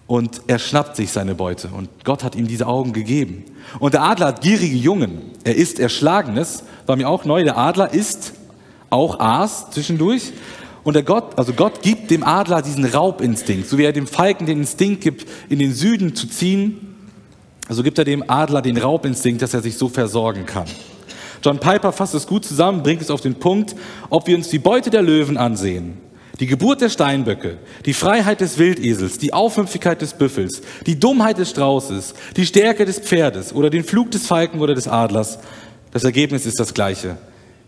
und 0.08 0.42
er 0.48 0.60
schnappt 0.60 0.96
sich 0.96 1.12
seine 1.12 1.34
Beute 1.34 1.70
und 1.70 1.90
Gott 2.04 2.24
hat 2.24 2.36
ihm 2.36 2.48
diese 2.48 2.68
Augen 2.68 2.94
gegeben. 2.94 3.46
Und 3.80 3.94
der 3.94 4.04
Adler 4.04 4.28
hat 4.28 4.42
gierige 4.42 4.76
Jungen. 4.76 5.32
Er 5.44 5.56
isst 5.56 5.80
Erschlagenes, 5.80 6.64
war 6.86 6.96
mir 6.96 7.08
auch 7.08 7.26
neu. 7.26 7.44
Der 7.44 7.58
Adler 7.58 7.94
isst 7.94 8.34
auch 8.90 9.20
Aas 9.20 9.72
zwischendurch. 9.72 10.34
Und 10.84 10.96
der 10.96 11.04
Gott, 11.04 11.38
also 11.38 11.54
Gott 11.54 11.82
gibt 11.82 12.12
dem 12.12 12.24
Adler 12.24 12.62
diesen 12.62 12.84
Raubinstinkt, 12.84 13.70
so 13.70 13.78
wie 13.78 13.86
er 13.86 13.94
dem 13.94 14.06
Falken 14.06 14.46
den 14.46 14.60
Instinkt 14.60 15.02
gibt, 15.02 15.26
in 15.50 15.60
den 15.60 15.74
Süden 15.74 16.14
zu 16.14 16.28
ziehen. 16.28 16.96
Also 17.70 17.84
gibt 17.84 17.98
er 17.98 18.04
dem 18.04 18.30
Adler 18.30 18.62
den 18.62 18.78
Raubinstinkt, 18.78 19.42
dass 19.42 19.54
er 19.54 19.62
sich 19.62 19.78
so 19.78 19.88
versorgen 19.88 20.46
kann. 20.46 20.66
John 21.42 21.60
Piper 21.60 21.94
fasst 21.94 22.14
es 22.14 22.28
gut 22.28 22.44
zusammen, 22.44 22.84
bringt 22.84 23.02
es 23.02 23.10
auf 23.10 23.22
den 23.22 23.36
Punkt, 23.36 23.76
ob 24.10 24.28
wir 24.28 24.36
uns 24.36 24.50
die 24.50 24.60
Beute 24.60 24.90
der 24.90 25.02
Löwen 25.02 25.38
ansehen 25.38 26.03
die 26.40 26.48
Geburt 26.48 26.82
der 26.82 26.90
Steinböcke, 26.90 27.58
die 27.86 27.94
Freiheit 27.94 28.42
des 28.42 28.58
Wildesels, 28.58 29.20
die 29.20 29.34
Aufmüpfigkeit 29.34 30.02
des 30.02 30.14
Büffels, 30.14 30.62
die 30.86 31.00
Dummheit 31.00 31.38
des 31.38 31.52
Straußes, 31.52 32.16
die 32.36 32.46
Stärke 32.46 32.86
des 32.86 33.00
Pferdes 33.00 33.54
oder 33.54 33.70
den 33.70 33.84
Flug 33.84 34.10
des 34.12 34.26
Falken 34.26 34.60
oder 34.60 34.74
des 34.74 34.88
Adlers. 34.88 35.40
Das 35.92 36.04
Ergebnis 36.04 36.46
ist 36.46 36.60
das 36.60 36.74
gleiche. 36.74 37.18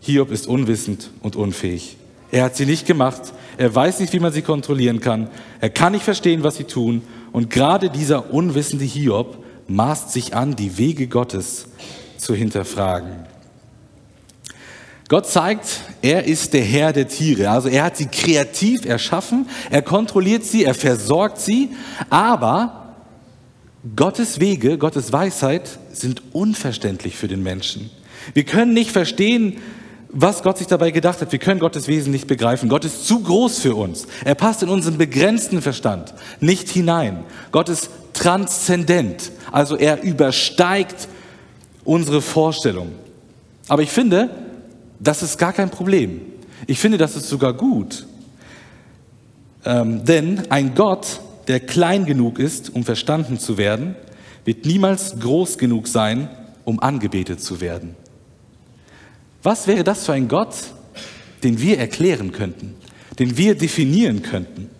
Hiob 0.00 0.32
ist 0.32 0.48
unwissend 0.48 1.10
und 1.22 1.36
unfähig. 1.36 1.96
Er 2.32 2.44
hat 2.44 2.56
sie 2.56 2.66
nicht 2.66 2.86
gemacht, 2.86 3.32
er 3.56 3.72
weiß 3.72 4.00
nicht, 4.00 4.12
wie 4.12 4.18
man 4.18 4.32
sie 4.32 4.42
kontrollieren 4.42 5.00
kann, 5.00 5.28
er 5.60 5.70
kann 5.70 5.92
nicht 5.92 6.04
verstehen, 6.04 6.42
was 6.42 6.56
sie 6.56 6.64
tun 6.64 7.02
und 7.32 7.50
gerade 7.50 7.88
dieser 7.88 8.32
unwissende 8.32 8.84
Hiob 8.84 9.44
maßt 9.68 10.12
sich 10.12 10.34
an, 10.34 10.56
die 10.56 10.76
Wege 10.76 11.06
Gottes 11.06 11.66
zu 12.18 12.34
hinterfragen. 12.34 13.26
Gott 15.08 15.26
zeigt, 15.28 15.82
er 16.02 16.24
ist 16.24 16.52
der 16.52 16.64
Herr 16.64 16.92
der 16.92 17.06
Tiere. 17.06 17.50
Also 17.50 17.68
er 17.68 17.84
hat 17.84 17.96
sie 17.96 18.06
kreativ 18.06 18.84
erschaffen, 18.84 19.48
er 19.70 19.82
kontrolliert 19.82 20.44
sie, 20.44 20.64
er 20.64 20.74
versorgt 20.74 21.40
sie, 21.40 21.70
aber 22.10 22.94
Gottes 23.94 24.40
Wege, 24.40 24.78
Gottes 24.78 25.12
Weisheit 25.12 25.78
sind 25.92 26.22
unverständlich 26.32 27.16
für 27.16 27.28
den 27.28 27.44
Menschen. 27.44 27.90
Wir 28.34 28.44
können 28.44 28.74
nicht 28.74 28.90
verstehen, 28.90 29.58
was 30.08 30.42
Gott 30.42 30.58
sich 30.58 30.66
dabei 30.66 30.90
gedacht 30.90 31.20
hat. 31.20 31.30
Wir 31.30 31.38
können 31.38 31.60
Gottes 31.60 31.86
Wesen 31.86 32.10
nicht 32.10 32.26
begreifen. 32.26 32.68
Gott 32.68 32.84
ist 32.84 33.06
zu 33.06 33.20
groß 33.20 33.58
für 33.58 33.76
uns. 33.76 34.06
Er 34.24 34.34
passt 34.34 34.62
in 34.62 34.68
unseren 34.68 34.98
begrenzten 34.98 35.62
Verstand 35.62 36.14
nicht 36.40 36.68
hinein. 36.68 37.22
Gott 37.52 37.68
ist 37.68 37.90
transzendent, 38.12 39.30
also 39.52 39.76
er 39.76 40.02
übersteigt 40.02 41.06
unsere 41.84 42.22
Vorstellung. 42.22 42.92
Aber 43.68 43.82
ich 43.82 43.90
finde, 43.90 44.30
das 45.00 45.22
ist 45.22 45.38
gar 45.38 45.52
kein 45.52 45.70
Problem. 45.70 46.20
Ich 46.66 46.78
finde, 46.78 46.98
das 46.98 47.16
ist 47.16 47.28
sogar 47.28 47.52
gut. 47.52 48.06
Ähm, 49.64 50.04
denn 50.04 50.50
ein 50.50 50.74
Gott, 50.74 51.20
der 51.48 51.60
klein 51.60 52.06
genug 52.06 52.38
ist, 52.38 52.74
um 52.74 52.84
verstanden 52.84 53.38
zu 53.38 53.58
werden, 53.58 53.96
wird 54.44 54.64
niemals 54.64 55.18
groß 55.18 55.58
genug 55.58 55.88
sein, 55.88 56.28
um 56.64 56.80
angebetet 56.80 57.40
zu 57.42 57.60
werden. 57.60 57.96
Was 59.42 59.66
wäre 59.66 59.84
das 59.84 60.06
für 60.06 60.12
ein 60.12 60.28
Gott, 60.28 60.54
den 61.42 61.60
wir 61.60 61.78
erklären 61.78 62.32
könnten, 62.32 62.74
den 63.18 63.36
wir 63.36 63.56
definieren 63.56 64.22
könnten? 64.22 64.70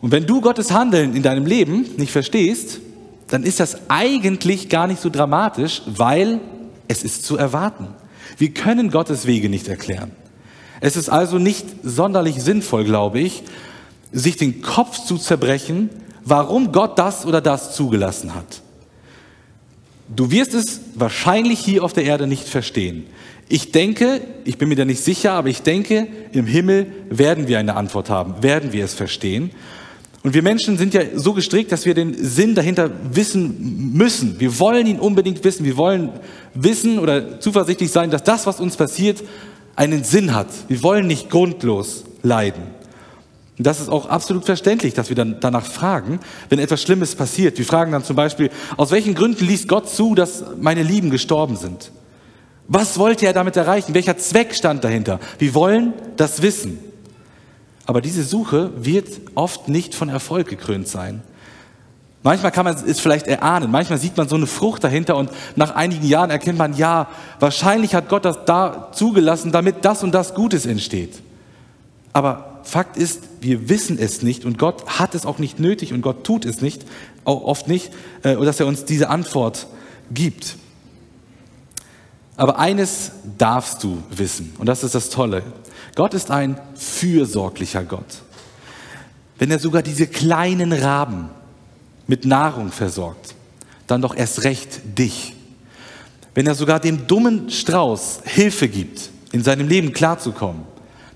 Und 0.00 0.12
wenn 0.12 0.26
du 0.26 0.40
Gottes 0.40 0.72
Handeln 0.72 1.16
in 1.16 1.22
deinem 1.22 1.46
Leben 1.46 1.86
nicht 1.96 2.12
verstehst, 2.12 2.80
dann 3.28 3.42
ist 3.42 3.60
das 3.60 3.88
eigentlich 3.88 4.68
gar 4.68 4.86
nicht 4.86 5.00
so 5.00 5.10
dramatisch, 5.10 5.82
weil 5.86 6.40
es 6.88 7.02
ist 7.02 7.24
zu 7.24 7.36
erwarten. 7.36 7.88
Wir 8.38 8.52
können 8.52 8.90
Gottes 8.90 9.26
Wege 9.26 9.48
nicht 9.48 9.68
erklären. 9.68 10.12
Es 10.80 10.96
ist 10.96 11.08
also 11.08 11.38
nicht 11.38 11.66
sonderlich 11.82 12.42
sinnvoll, 12.42 12.84
glaube 12.84 13.20
ich, 13.20 13.42
sich 14.12 14.36
den 14.36 14.62
Kopf 14.62 15.04
zu 15.04 15.16
zerbrechen, 15.16 15.90
warum 16.24 16.72
Gott 16.72 16.98
das 16.98 17.24
oder 17.24 17.40
das 17.40 17.74
zugelassen 17.74 18.34
hat. 18.34 18.62
Du 20.14 20.30
wirst 20.30 20.54
es 20.54 20.80
wahrscheinlich 20.94 21.58
hier 21.58 21.82
auf 21.82 21.92
der 21.92 22.04
Erde 22.04 22.26
nicht 22.26 22.48
verstehen. 22.48 23.06
Ich 23.48 23.72
denke, 23.72 24.20
ich 24.44 24.58
bin 24.58 24.68
mir 24.68 24.76
da 24.76 24.84
nicht 24.84 25.02
sicher, 25.02 25.32
aber 25.32 25.48
ich 25.48 25.62
denke, 25.62 26.08
im 26.32 26.46
Himmel 26.46 26.86
werden 27.10 27.48
wir 27.48 27.58
eine 27.58 27.76
Antwort 27.76 28.10
haben, 28.10 28.42
werden 28.42 28.72
wir 28.72 28.84
es 28.84 28.94
verstehen. 28.94 29.50
Und 30.26 30.34
wir 30.34 30.42
Menschen 30.42 30.76
sind 30.76 30.92
ja 30.92 31.02
so 31.14 31.34
gestrickt, 31.34 31.70
dass 31.70 31.84
wir 31.84 31.94
den 31.94 32.12
Sinn 32.12 32.56
dahinter 32.56 32.90
wissen 33.12 33.92
müssen. 33.92 34.40
Wir 34.40 34.58
wollen 34.58 34.84
ihn 34.88 34.98
unbedingt 34.98 35.44
wissen. 35.44 35.64
Wir 35.64 35.76
wollen 35.76 36.10
wissen 36.52 36.98
oder 36.98 37.38
zuversichtlich 37.38 37.92
sein, 37.92 38.10
dass 38.10 38.24
das, 38.24 38.44
was 38.44 38.58
uns 38.58 38.76
passiert, 38.76 39.22
einen 39.76 40.02
Sinn 40.02 40.34
hat. 40.34 40.48
Wir 40.66 40.82
wollen 40.82 41.06
nicht 41.06 41.30
grundlos 41.30 42.02
leiden. 42.24 42.64
Und 43.56 43.68
das 43.68 43.78
ist 43.78 43.88
auch 43.88 44.06
absolut 44.08 44.44
verständlich, 44.44 44.94
dass 44.94 45.10
wir 45.10 45.14
dann 45.14 45.36
danach 45.38 45.64
fragen, 45.64 46.18
wenn 46.48 46.58
etwas 46.58 46.82
Schlimmes 46.82 47.14
passiert. 47.14 47.56
Wir 47.56 47.64
fragen 47.64 47.92
dann 47.92 48.02
zum 48.02 48.16
Beispiel, 48.16 48.50
aus 48.76 48.90
welchen 48.90 49.14
Gründen 49.14 49.46
liest 49.46 49.68
Gott 49.68 49.88
zu, 49.88 50.16
dass 50.16 50.42
meine 50.60 50.82
Lieben 50.82 51.10
gestorben 51.10 51.54
sind? 51.54 51.92
Was 52.66 52.98
wollte 52.98 53.26
er 53.26 53.32
damit 53.32 53.56
erreichen? 53.56 53.94
Welcher 53.94 54.18
Zweck 54.18 54.56
stand 54.56 54.82
dahinter? 54.82 55.20
Wir 55.38 55.54
wollen 55.54 55.94
das 56.16 56.42
wissen. 56.42 56.80
Aber 57.86 58.00
diese 58.00 58.24
Suche 58.24 58.72
wird 58.76 59.08
oft 59.36 59.68
nicht 59.68 59.94
von 59.94 60.08
Erfolg 60.08 60.48
gekrönt 60.48 60.88
sein. 60.88 61.22
Manchmal 62.24 62.50
kann 62.50 62.64
man 62.64 62.74
es 62.74 62.98
vielleicht 62.98 63.28
erahnen, 63.28 63.70
manchmal 63.70 64.00
sieht 64.00 64.16
man 64.16 64.28
so 64.28 64.34
eine 64.34 64.48
Frucht 64.48 64.82
dahinter 64.82 65.16
und 65.16 65.30
nach 65.54 65.76
einigen 65.76 66.04
Jahren 66.04 66.30
erkennt 66.30 66.58
man, 66.58 66.76
ja, 66.76 67.08
wahrscheinlich 67.38 67.94
hat 67.94 68.08
Gott 68.08 68.24
das 68.24 68.44
da 68.44 68.90
zugelassen, 68.92 69.52
damit 69.52 69.84
das 69.84 70.02
und 70.02 70.12
das 70.12 70.34
Gutes 70.34 70.66
entsteht. 70.66 71.22
Aber 72.12 72.62
Fakt 72.64 72.96
ist, 72.96 73.22
wir 73.40 73.68
wissen 73.68 73.96
es 73.96 74.22
nicht 74.22 74.44
und 74.44 74.58
Gott 74.58 74.98
hat 74.98 75.14
es 75.14 75.24
auch 75.24 75.38
nicht 75.38 75.60
nötig 75.60 75.92
und 75.92 76.00
Gott 76.00 76.24
tut 76.24 76.44
es 76.44 76.60
nicht, 76.60 76.84
auch 77.24 77.44
oft 77.44 77.68
nicht, 77.68 77.92
äh, 78.24 78.34
dass 78.34 78.58
er 78.58 78.66
uns 78.66 78.84
diese 78.84 79.08
Antwort 79.08 79.68
gibt. 80.10 80.56
Aber 82.36 82.58
eines 82.58 83.12
darfst 83.38 83.84
du 83.84 84.02
wissen 84.10 84.52
und 84.58 84.66
das 84.66 84.82
ist 84.82 84.96
das 84.96 85.10
Tolle. 85.10 85.44
Gott 85.96 86.14
ist 86.14 86.30
ein 86.30 86.60
fürsorglicher 86.74 87.82
Gott. 87.82 88.22
Wenn 89.38 89.50
er 89.50 89.58
sogar 89.58 89.82
diese 89.82 90.06
kleinen 90.06 90.72
Raben 90.72 91.30
mit 92.06 92.24
Nahrung 92.24 92.70
versorgt, 92.70 93.34
dann 93.86 94.02
doch 94.02 94.14
erst 94.14 94.44
recht 94.44 94.80
dich. 94.98 95.34
Wenn 96.34 96.46
er 96.46 96.54
sogar 96.54 96.80
dem 96.80 97.06
dummen 97.06 97.50
Strauß 97.50 98.20
Hilfe 98.24 98.68
gibt, 98.68 99.10
in 99.32 99.42
seinem 99.42 99.68
Leben 99.68 99.94
klarzukommen, 99.94 100.62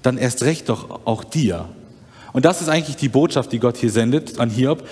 dann 0.03 0.17
erst 0.17 0.43
recht 0.45 0.71
doch 0.71 1.07
auch 1.07 1.25
dir. 1.25 1.69
Und 2.33 2.47
das 2.47 2.63
ist 2.63 2.69
eigentlich 2.69 2.97
die 2.97 3.11
Botschaft, 3.11 3.53
die 3.53 3.59
Gott 3.59 3.77
hier 3.77 3.91
sendet 3.91 4.39
an 4.41 4.49
Hiob. 4.49 4.89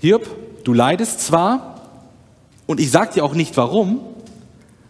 Hiob, 0.00 0.26
du 0.64 0.72
leidest 0.72 1.20
zwar, 1.20 1.82
und 2.66 2.80
ich 2.80 2.90
sage 2.90 3.14
dir 3.14 3.24
auch 3.24 3.34
nicht 3.34 3.58
warum, 3.58 4.00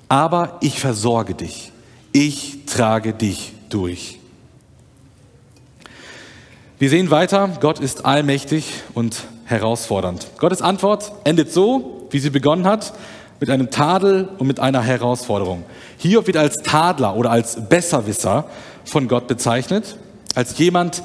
aber 0.08 0.58
ich 0.60 0.78
versorge 0.78 1.34
dich. 1.34 1.72
Ich 2.12 2.66
trage 2.66 3.14
dich 3.14 3.52
durch. 3.68 4.17
Wir 6.80 6.90
sehen 6.90 7.10
weiter, 7.10 7.50
Gott 7.60 7.80
ist 7.80 8.04
allmächtig 8.04 8.72
und 8.94 9.24
herausfordernd. 9.46 10.28
Gottes 10.38 10.62
Antwort 10.62 11.10
endet 11.24 11.52
so, 11.52 12.06
wie 12.10 12.20
sie 12.20 12.30
begonnen 12.30 12.68
hat, 12.68 12.92
mit 13.40 13.50
einem 13.50 13.72
Tadel 13.72 14.28
und 14.38 14.46
mit 14.46 14.60
einer 14.60 14.80
Herausforderung. 14.80 15.64
Hiob 15.96 16.28
wird 16.28 16.36
als 16.36 16.54
Tadler 16.62 17.16
oder 17.16 17.32
als 17.32 17.68
Besserwisser 17.68 18.44
von 18.84 19.08
Gott 19.08 19.26
bezeichnet, 19.26 19.96
als 20.36 20.56
jemand, 20.58 21.02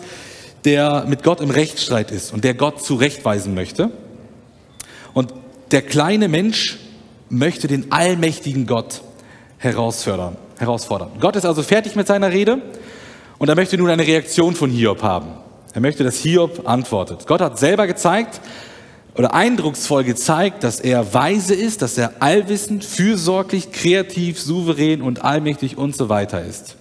der 0.63 1.05
mit 1.07 1.24
Gott 1.24 1.41
im 1.41 1.49
Rechtsstreit 1.49 2.11
ist 2.11 2.34
und 2.34 2.43
der 2.43 2.53
Gott 2.53 2.84
zurechtweisen 2.84 3.55
möchte. 3.55 3.89
Und 5.15 5.34
der 5.71 5.82
kleine 5.82 6.28
Mensch 6.28 6.78
möchte 7.30 7.67
den 7.67 7.91
allmächtigen 7.91 8.67
Gott 8.67 9.01
herausfordern. 9.57 10.38
Gott 11.19 11.36
ist 11.36 11.45
also 11.45 11.63
fertig 11.63 11.95
mit 11.95 12.05
seiner 12.05 12.32
Rede 12.32 12.61
und 13.39 13.49
er 13.49 13.55
möchte 13.55 13.76
nun 13.76 13.89
eine 13.89 14.05
Reaktion 14.05 14.53
von 14.53 14.69
Hiob 14.69 15.01
haben. 15.01 15.42
Er 15.74 15.82
möchte, 15.82 16.03
dass 16.03 16.17
Hiob 16.17 16.67
antwortet. 16.67 17.26
Gott 17.26 17.41
hat 17.41 17.57
selber 17.57 17.88
gezeigt 17.88 18.39
oder 19.15 19.34
eindrucksvoll 19.34 20.03
gezeigt, 20.03 20.63
dass 20.63 20.80
er 20.80 21.13
weise 21.13 21.55
ist, 21.55 21.82
dass 21.82 21.97
er 21.97 22.13
allwissend, 22.19 22.84
fürsorglich, 22.84 23.71
kreativ, 23.71 24.39
souverän 24.39 25.01
und 25.01 25.24
allmächtig 25.24 25.78
und 25.78 25.95
so 25.95 26.09
weiter 26.09 26.43
ist. 26.43 26.76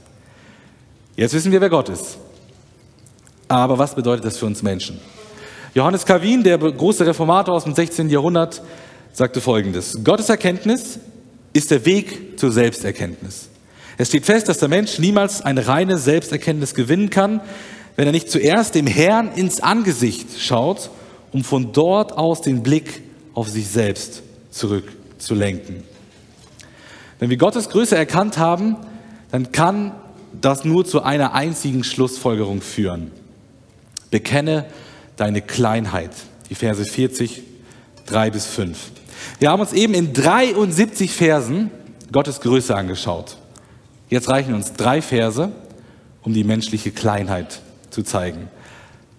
Jetzt 1.17 1.35
wissen 1.35 1.53
wir, 1.53 1.61
wer 1.61 1.71
Gott 1.71 1.89
ist. 1.89 2.19
Aber 3.49 3.79
was 3.79 3.95
bedeutet 3.95 4.25
das 4.25 4.39
für 4.39 4.47
uns 4.47 4.63
Menschen? 4.63 4.99
Johannes 5.75 6.05
Calvin, 6.05 6.43
der 6.43 6.59
große 6.59 7.07
Reformator 7.07 7.55
aus 7.55 7.65
dem 7.65 7.75
16. 7.75 8.11
Jahrhundert, 8.11 8.63
sagte 9.13 9.41
Folgendes. 9.41 9.99
Gottes 10.05 10.29
Erkenntnis 10.29 10.99
ist 11.53 11.71
der 11.71 11.85
Weg 11.85 12.39
zur 12.39 12.53
Selbsterkenntnis. 12.53 13.49
Es 13.99 14.09
steht 14.09 14.25
fest, 14.25 14.49
dass 14.49 14.59
der 14.59 14.69
Mensch 14.69 14.99
niemals 14.99 15.43
eine 15.43 15.67
reine 15.67 15.99
Selbsterkenntnis 15.99 16.75
gewinnen 16.75 17.11
kann, 17.11 17.41
wenn 17.97 18.07
er 18.07 18.13
nicht 18.13 18.31
zuerst 18.31 18.75
dem 18.75 18.87
Herrn 18.87 19.33
ins 19.33 19.61
Angesicht 19.61 20.41
schaut, 20.41 20.91
um 21.33 21.45
von 21.45 21.73
dort 21.73 22.17
aus 22.17 22.41
den 22.41 22.63
Blick 22.63 23.03
auf 23.35 23.49
sich 23.49 23.69
selbst 23.69 24.23
zurückzulenken. 24.51 25.85
Wenn 27.19 27.31
wir 27.31 27.37
Gottes 27.37 27.69
Größe 27.69 27.97
erkannt 27.97 28.39
haben, 28.39 28.77
dann 29.31 29.53
kann 29.53 29.93
das 30.41 30.65
nur 30.65 30.85
zu 30.85 31.03
einer 31.03 31.35
einzigen 31.35 31.85
Schlussfolgerung 31.85 32.61
führen. 32.61 33.13
Bekenne 34.11 34.67
deine 35.17 35.43
Kleinheit. 35.43 36.11
Die 36.51 36.55
Verse 36.55 36.85
40, 36.85 37.43
3 38.07 38.31
bis 38.31 38.47
5. 38.47 38.79
Wir 39.39 39.51
haben 39.51 39.61
uns 39.61 39.73
eben 39.73 39.95
in 39.95 40.13
73 40.13 41.13
Versen 41.13 41.71
Gottes 42.11 42.41
Größe 42.41 42.75
angeschaut. 42.75 43.37
Jetzt 44.11 44.29
reichen 44.29 44.55
uns 44.55 44.75
drei 44.75 45.01
Verse, 45.01 45.53
um 46.23 46.35
die 46.35 46.45
menschliche 46.45 46.91
Kleinheit 46.91 47.61
zu 47.93 48.03
zeigen. 48.03 48.49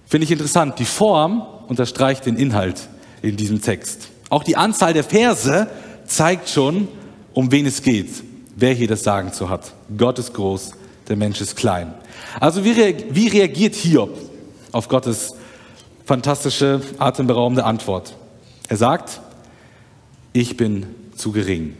Finde 0.07 0.25
ich 0.25 0.31
interessant. 0.31 0.79
Die 0.79 0.85
Form 0.85 1.45
unterstreicht 1.67 2.25
den 2.25 2.35
Inhalt 2.35 2.89
in 3.21 3.37
diesem 3.37 3.61
Text. 3.61 4.09
Auch 4.29 4.43
die 4.43 4.57
Anzahl 4.57 4.93
der 4.93 5.03
Verse 5.03 5.67
zeigt 6.05 6.49
schon, 6.49 6.87
um 7.33 7.51
wen 7.51 7.65
es 7.65 7.81
geht, 7.81 8.09
wer 8.55 8.73
hier 8.73 8.87
das 8.87 9.03
Sagen 9.03 9.31
zu 9.31 9.49
hat. 9.49 9.73
Gott 9.97 10.19
ist 10.19 10.33
groß, 10.33 10.71
der 11.07 11.15
Mensch 11.15 11.39
ist 11.41 11.55
klein. 11.55 11.93
Also 12.39 12.65
wie 12.65 13.27
reagiert 13.27 13.75
Hiob 13.75 14.17
auf 14.71 14.87
Gottes 14.89 15.33
fantastische, 16.05 16.81
atemberaubende 16.97 17.63
Antwort? 17.63 18.15
Er 18.67 18.77
sagt, 18.77 19.21
ich 20.33 20.57
bin 20.57 20.87
zu 21.15 21.31
gering. 21.31 21.75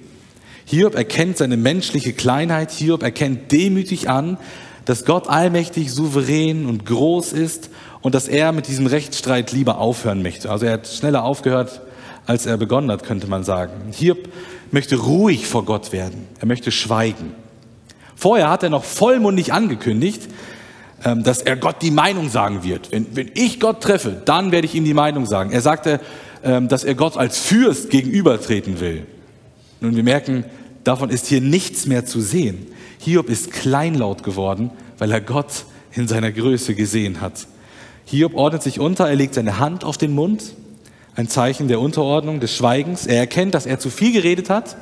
Hiob 0.66 0.96
erkennt 0.96 1.38
seine 1.38 1.58
menschliche 1.58 2.14
Kleinheit, 2.14 2.72
Hiob 2.72 3.04
erkennt 3.04 3.52
demütig 3.52 4.10
an, 4.10 4.38
dass 4.86 5.06
Gott 5.06 5.30
allmächtig, 5.30 5.92
souverän 5.92 6.66
und 6.66 6.86
groß 6.86 7.34
ist 7.34 7.70
und 8.02 8.16
dass 8.16 8.28
er 8.28 8.52
mit 8.52 8.68
diesem 8.68 8.88
Rechtsstreit 8.88 9.52
lieber 9.52 9.78
aufhören 9.78 10.22
möchte. 10.22 10.50
Also 10.50 10.66
er 10.66 10.74
hat 10.74 10.88
schneller 10.88 11.24
aufgehört, 11.24 11.82
als 12.26 12.46
er 12.46 12.58
begonnen 12.58 12.92
hat, 12.92 13.04
könnte 13.04 13.28
man 13.28 13.44
sagen. 13.44 13.74
Hiob 13.92 14.30
möchte 14.72 14.96
ruhig 14.96 15.48
vor 15.48 15.66
Gott 15.66 15.92
werden. 15.92 16.28
Er 16.40 16.48
möchte 16.48 16.72
schweigen. 16.72 17.34
Vorher 18.16 18.50
hat 18.50 18.64
er 18.64 18.70
noch 18.70 18.84
vollmundig 18.84 19.54
angekündigt, 19.54 20.30
ähm, 21.04 21.24
dass 21.24 21.42
er 21.42 21.58
Gott 21.58 21.82
die 21.82 21.92
Meinung 21.92 22.30
sagen 22.30 22.64
wird. 22.64 22.92
Wenn, 22.92 23.16
wenn 23.16 23.32
ich 23.34 23.60
Gott 23.60 23.82
treffe, 23.82 24.22
dann 24.26 24.52
werde 24.52 24.66
ich 24.66 24.76
ihm 24.76 24.86
die 24.86 24.94
Meinung 24.94 25.26
sagen. 25.26 25.52
Er 25.52 25.62
sagte, 25.62 26.00
ähm, 26.44 26.68
dass 26.68 26.84
er 26.84 26.96
Gott 26.96 27.18
als 27.18 27.40
Fürst 27.40 27.90
gegenübertreten 27.90 28.80
will. 28.80 29.06
Nun, 29.82 29.96
wir 29.96 30.04
merken, 30.04 30.46
davon 30.84 31.10
ist 31.10 31.28
hier 31.28 31.42
nichts 31.42 31.86
mehr 31.86 32.06
zu 32.06 32.22
sehen. 32.22 32.68
Hiob 33.04 33.30
ist 33.30 33.52
kleinlaut 33.52 34.24
geworden, 34.24 34.72
weil 34.98 35.12
er 35.12 35.20
Gott 35.20 35.66
in 35.92 36.08
seiner 36.08 36.32
Größe 36.32 36.74
gesehen 36.74 37.20
hat. 37.20 37.48
Hiob 38.06 38.34
ordnet 38.34 38.64
sich 38.64 38.80
unter, 38.80 39.10
er 39.10 39.16
legt 39.16 39.34
seine 39.34 39.60
Hand 39.60 39.84
auf 39.84 39.98
den 39.98 40.14
Mund, 40.14 40.54
ein 41.16 41.28
Zeichen 41.28 41.68
der 41.68 41.82
Unterordnung, 41.82 42.40
des 42.40 42.56
Schweigens. 42.56 43.06
Er 43.06 43.18
erkennt, 43.18 43.56
dass 43.56 43.66
er 43.66 43.78
zu 43.78 43.90
viel 43.90 44.14
geredet 44.14 44.50
hat, 44.50 44.78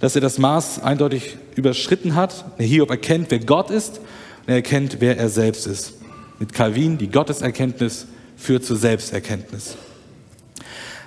dass 0.00 0.14
er 0.14 0.20
das 0.20 0.36
Maß 0.36 0.82
eindeutig 0.82 1.38
überschritten 1.56 2.14
hat. 2.14 2.44
Hiob 2.58 2.90
erkennt, 2.90 3.30
wer 3.30 3.38
Gott 3.38 3.70
ist 3.70 3.98
und 3.98 4.48
er 4.48 4.56
erkennt, 4.56 4.98
wer 5.00 5.16
er 5.16 5.30
selbst 5.30 5.66
ist. 5.66 5.94
Mit 6.38 6.52
Calvin, 6.52 6.98
die 6.98 7.10
Gotteserkenntnis 7.10 8.06
führt 8.36 8.66
zur 8.66 8.76
Selbsterkenntnis. 8.76 9.76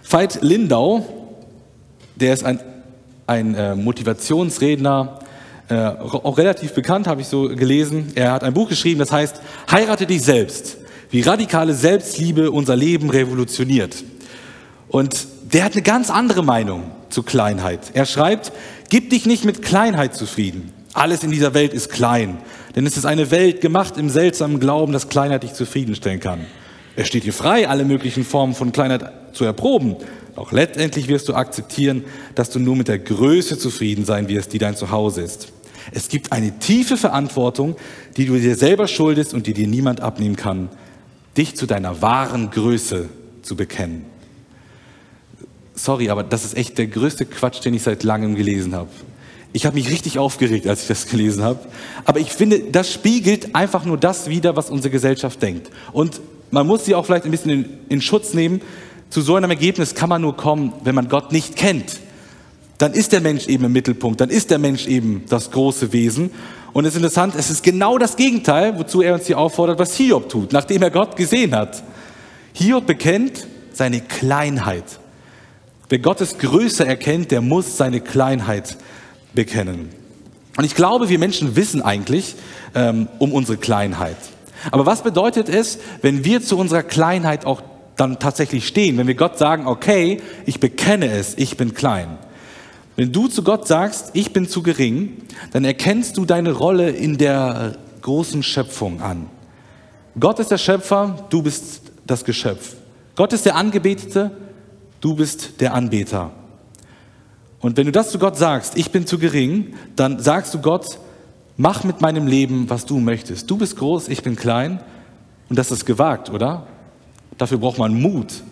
Veit 0.10 0.42
Lindau, 0.42 1.06
der 2.16 2.34
ist 2.34 2.44
ein, 2.44 2.60
ein 3.28 3.54
äh, 3.54 3.76
Motivationsredner, 3.76 5.20
äh, 5.70 5.76
auch 5.76 6.38
relativ 6.38 6.74
bekannt, 6.74 7.08
habe 7.08 7.22
ich 7.22 7.28
so 7.28 7.50
gelesen. 7.50 8.14
Er 8.16 8.32
hat 8.32 8.44
ein 8.44 8.54
Buch 8.54 8.70
geschrieben, 8.70 9.00
das 9.00 9.12
heißt 9.12 9.42
Heirate 9.70 10.06
dich 10.06 10.24
selbst, 10.24 10.78
wie 11.10 11.22
radikale 11.22 11.74
Selbstliebe 11.74 12.52
unser 12.52 12.76
Leben 12.76 13.10
revolutioniert. 13.10 14.04
Und 14.88 15.28
der 15.52 15.66
hat 15.66 15.74
eine 15.74 15.82
ganz 15.82 16.10
andere 16.10 16.44
Meinung 16.44 16.84
zu 17.10 17.24
Kleinheit. 17.24 17.92
Er 17.94 18.06
schreibt, 18.06 18.52
gib 18.90 19.10
dich 19.10 19.26
nicht 19.26 19.46
mit 19.46 19.62
Kleinheit 19.62 20.16
zufrieden. 20.16 20.74
Alles 20.94 21.24
in 21.24 21.32
dieser 21.32 21.54
Welt 21.54 21.74
ist 21.74 21.90
klein, 21.90 22.38
denn 22.76 22.86
es 22.86 22.98
ist 22.98 23.06
eine 23.06 23.30
Welt 23.32 23.62
gemacht 23.62 23.98
im 23.98 24.10
seltsamen 24.10 24.60
Glauben, 24.60 24.94
dass 24.94 25.10
Kleinheit 25.10 25.44
dich 25.44 25.54
zufriedenstellen 25.54 26.20
kann. 26.20 26.46
Es 26.96 27.08
steht 27.08 27.26
dir 27.26 27.34
frei, 27.34 27.68
alle 27.68 27.86
möglichen 27.86 28.24
Formen 28.24 28.56
von 28.56 28.72
Kleinheit 28.72 29.12
zu 29.34 29.46
erproben. 29.46 29.98
Doch 30.38 30.52
letztendlich 30.52 31.08
wirst 31.08 31.28
du 31.30 31.34
akzeptieren, 31.34 32.06
dass 32.36 32.52
du 32.52 32.60
nur 32.60 32.76
mit 32.76 32.88
der 32.88 33.00
Größe 33.00 33.58
zufrieden 33.58 34.06
sein 34.06 34.28
wirst, 34.30 34.54
die 34.54 34.60
dein 34.60 34.76
Zuhause 34.76 35.22
ist. 35.22 35.52
Es 35.92 36.10
gibt 36.10 36.32
eine 36.32 36.60
tiefe 36.60 36.96
Verantwortung, 36.96 37.76
die 38.18 38.28
du 38.28 38.38
dir 38.38 38.56
selber 38.56 38.88
schuldest 38.88 39.34
und 39.34 39.48
die 39.48 39.56
dir 39.56 39.68
niemand 39.68 40.00
abnehmen 40.00 40.36
kann, 40.36 40.70
dich 41.36 41.56
zu 41.56 41.66
deiner 41.66 42.04
wahren 42.04 42.52
Größe 42.52 43.10
zu 43.42 43.56
bekennen. 43.56 44.06
Sorry, 45.74 46.12
aber 46.12 46.22
das 46.22 46.46
ist 46.46 46.56
echt 46.56 46.78
der 46.78 46.86
größte 46.86 47.26
Quatsch, 47.26 47.66
den 47.66 47.74
ich 47.74 47.82
seit 47.82 48.04
langem 48.04 48.36
gelesen 48.36 48.76
habe. 48.76 48.90
Ich 49.54 49.66
habe 49.66 49.76
mich 49.76 49.90
richtig 49.90 50.20
aufgeregt, 50.20 50.68
als 50.68 50.84
ich 50.84 50.88
das 50.88 51.08
gelesen 51.08 51.42
habe. 51.42 51.62
Aber 52.06 52.20
ich 52.20 52.32
finde, 52.32 52.60
das 52.60 52.94
spiegelt 52.94 53.56
einfach 53.56 53.86
nur 53.86 53.98
das 53.98 54.30
wider, 54.30 54.56
was 54.56 54.70
unsere 54.70 54.92
Gesellschaft 54.92 55.42
denkt. 55.42 55.72
Und 55.94 56.22
man 56.52 56.68
muss 56.68 56.86
sie 56.86 56.94
auch 56.94 57.08
vielleicht 57.08 57.26
ein 57.26 57.32
bisschen 57.32 57.50
in, 57.50 57.66
in 57.90 58.02
Schutz 58.02 58.36
nehmen. 58.36 58.62
Zu 59.10 59.22
so 59.22 59.36
einem 59.36 59.50
Ergebnis 59.50 59.96
kann 59.96 60.10
man 60.10 60.22
nur 60.22 60.36
kommen, 60.36 60.74
wenn 60.84 60.96
man 60.96 61.10
Gott 61.10 61.32
nicht 61.32 61.56
kennt 61.56 62.00
dann 62.78 62.94
ist 62.94 63.12
der 63.12 63.22
Mensch 63.22 63.48
eben 63.48 63.66
im 63.66 63.72
Mittelpunkt, 63.72 64.22
dann 64.22 64.30
ist 64.30 64.52
der 64.52 64.60
Mensch 64.60 64.88
eben 64.88 65.24
das 65.30 65.52
große 65.52 65.92
Wesen. 65.94 66.32
Und 66.74 66.86
es 66.86 66.92
ist 66.92 66.98
interessant, 66.98 67.34
es 67.36 67.50
ist 67.50 67.64
genau 67.64 67.98
das 67.98 68.16
Gegenteil, 68.16 68.78
wozu 68.78 69.02
er 69.02 69.16
uns 69.16 69.26
hier 69.26 69.40
auffordert, 69.40 69.80
was 69.80 69.96
Hiob 69.96 70.30
tut, 70.30 70.54
nachdem 70.54 70.84
er 70.84 70.92
Gott 70.92 71.16
gesehen 71.16 71.56
hat. 71.56 71.84
Hiob 72.54 72.86
bekennt 72.86 73.48
seine 73.74 74.02
Kleinheit. 74.02 75.00
Wer 75.90 76.00
Gottes 76.00 76.38
Größe 76.38 76.86
erkennt, 76.86 77.32
der 77.32 77.42
muss 77.42 77.78
seine 77.78 78.02
Kleinheit 78.02 78.78
bekennen. 79.34 79.90
Und 80.58 80.64
ich 80.64 80.76
glaube, 80.76 81.10
wir 81.10 81.18
Menschen 81.18 81.56
wissen 81.56 81.82
eigentlich 81.82 82.36
ähm, 82.76 83.08
um 83.20 83.32
unsere 83.32 83.58
Kleinheit. 83.58 84.18
Aber 84.72 84.86
was 84.86 85.02
bedeutet 85.04 85.50
es, 85.50 85.80
wenn 86.02 86.26
wir 86.26 86.42
zu 86.42 86.58
unserer 86.58 86.84
Kleinheit 86.84 87.46
auch 87.46 87.62
dann 87.98 88.20
tatsächlich 88.20 88.68
stehen, 88.68 88.98
wenn 88.98 89.08
wir 89.08 89.16
Gott 89.16 89.38
sagen, 89.38 89.68
okay, 89.68 90.22
ich 90.46 90.60
bekenne 90.60 91.12
es, 91.12 91.36
ich 91.38 91.58
bin 91.58 91.74
klein. 91.74 92.18
Wenn 92.96 93.12
du 93.12 93.28
zu 93.28 93.44
Gott 93.44 93.68
sagst, 93.68 94.12
ich 94.14 94.34
bin 94.34 94.48
zu 94.48 94.64
gering, 94.64 95.18
dann 95.52 95.66
erkennst 95.66 96.18
du 96.18 96.26
deine 96.26 96.52
Rolle 96.52 96.90
in 96.90 97.18
der 97.18 97.76
großen 98.02 98.42
Schöpfung 98.44 99.02
an. 99.02 99.28
Gott 100.20 100.40
ist 100.40 100.50
der 100.50 100.58
Schöpfer, 100.58 101.28
du 101.30 101.42
bist 101.44 101.82
das 102.06 102.24
Geschöpf. 102.24 102.76
Gott 103.16 103.34
ist 103.34 103.46
der 103.46 103.56
Angebetete, 103.56 104.32
du 105.02 105.16
bist 105.16 105.60
der 105.60 105.74
Anbeter. 105.74 106.32
Und 107.60 107.78
wenn 107.78 107.86
du 107.86 107.92
das 107.92 108.12
zu 108.12 108.20
Gott 108.20 108.38
sagst, 108.38 108.78
ich 108.78 108.92
bin 108.92 109.08
zu 109.08 109.20
gering, 109.20 109.74
dann 109.96 110.20
sagst 110.20 110.54
du 110.54 110.60
Gott, 110.60 111.00
mach 111.58 111.84
mit 111.84 112.02
meinem 112.02 112.28
Leben, 112.28 112.70
was 112.70 112.86
du 112.86 113.00
möchtest. 113.00 113.50
Du 113.50 113.58
bist 113.58 113.78
groß, 113.78 114.08
ich 114.10 114.24
bin 114.24 114.36
klein. 114.36 114.80
Und 115.50 115.58
das 115.58 115.72
ist 115.72 115.86
gewagt, 115.86 116.30
oder? 116.30 116.68
Dafür 117.38 117.58
braucht 117.58 117.78
man 117.78 118.00
Mut. 118.00 118.44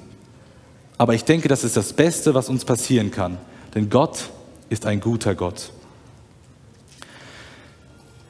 Aber 0.97 1.13
ich 1.13 1.25
denke, 1.25 1.47
das 1.47 1.63
ist 1.63 1.75
das 1.75 1.93
Beste, 1.93 2.33
was 2.33 2.49
uns 2.49 2.65
passieren 2.65 3.11
kann. 3.11 3.37
Denn 3.73 3.89
Gott 3.89 4.29
ist 4.69 4.85
ein 4.85 4.99
guter 4.99 5.35
Gott. 5.35 5.71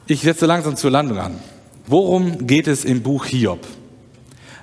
Ich 0.06 0.22
setze 0.22 0.46
langsam 0.46 0.76
zur 0.76 0.90
Landung 0.90 1.18
an. 1.18 1.38
Worum 1.86 2.46
geht 2.46 2.66
es 2.66 2.84
im 2.84 3.02
Buch 3.02 3.24
Hiob? 3.26 3.66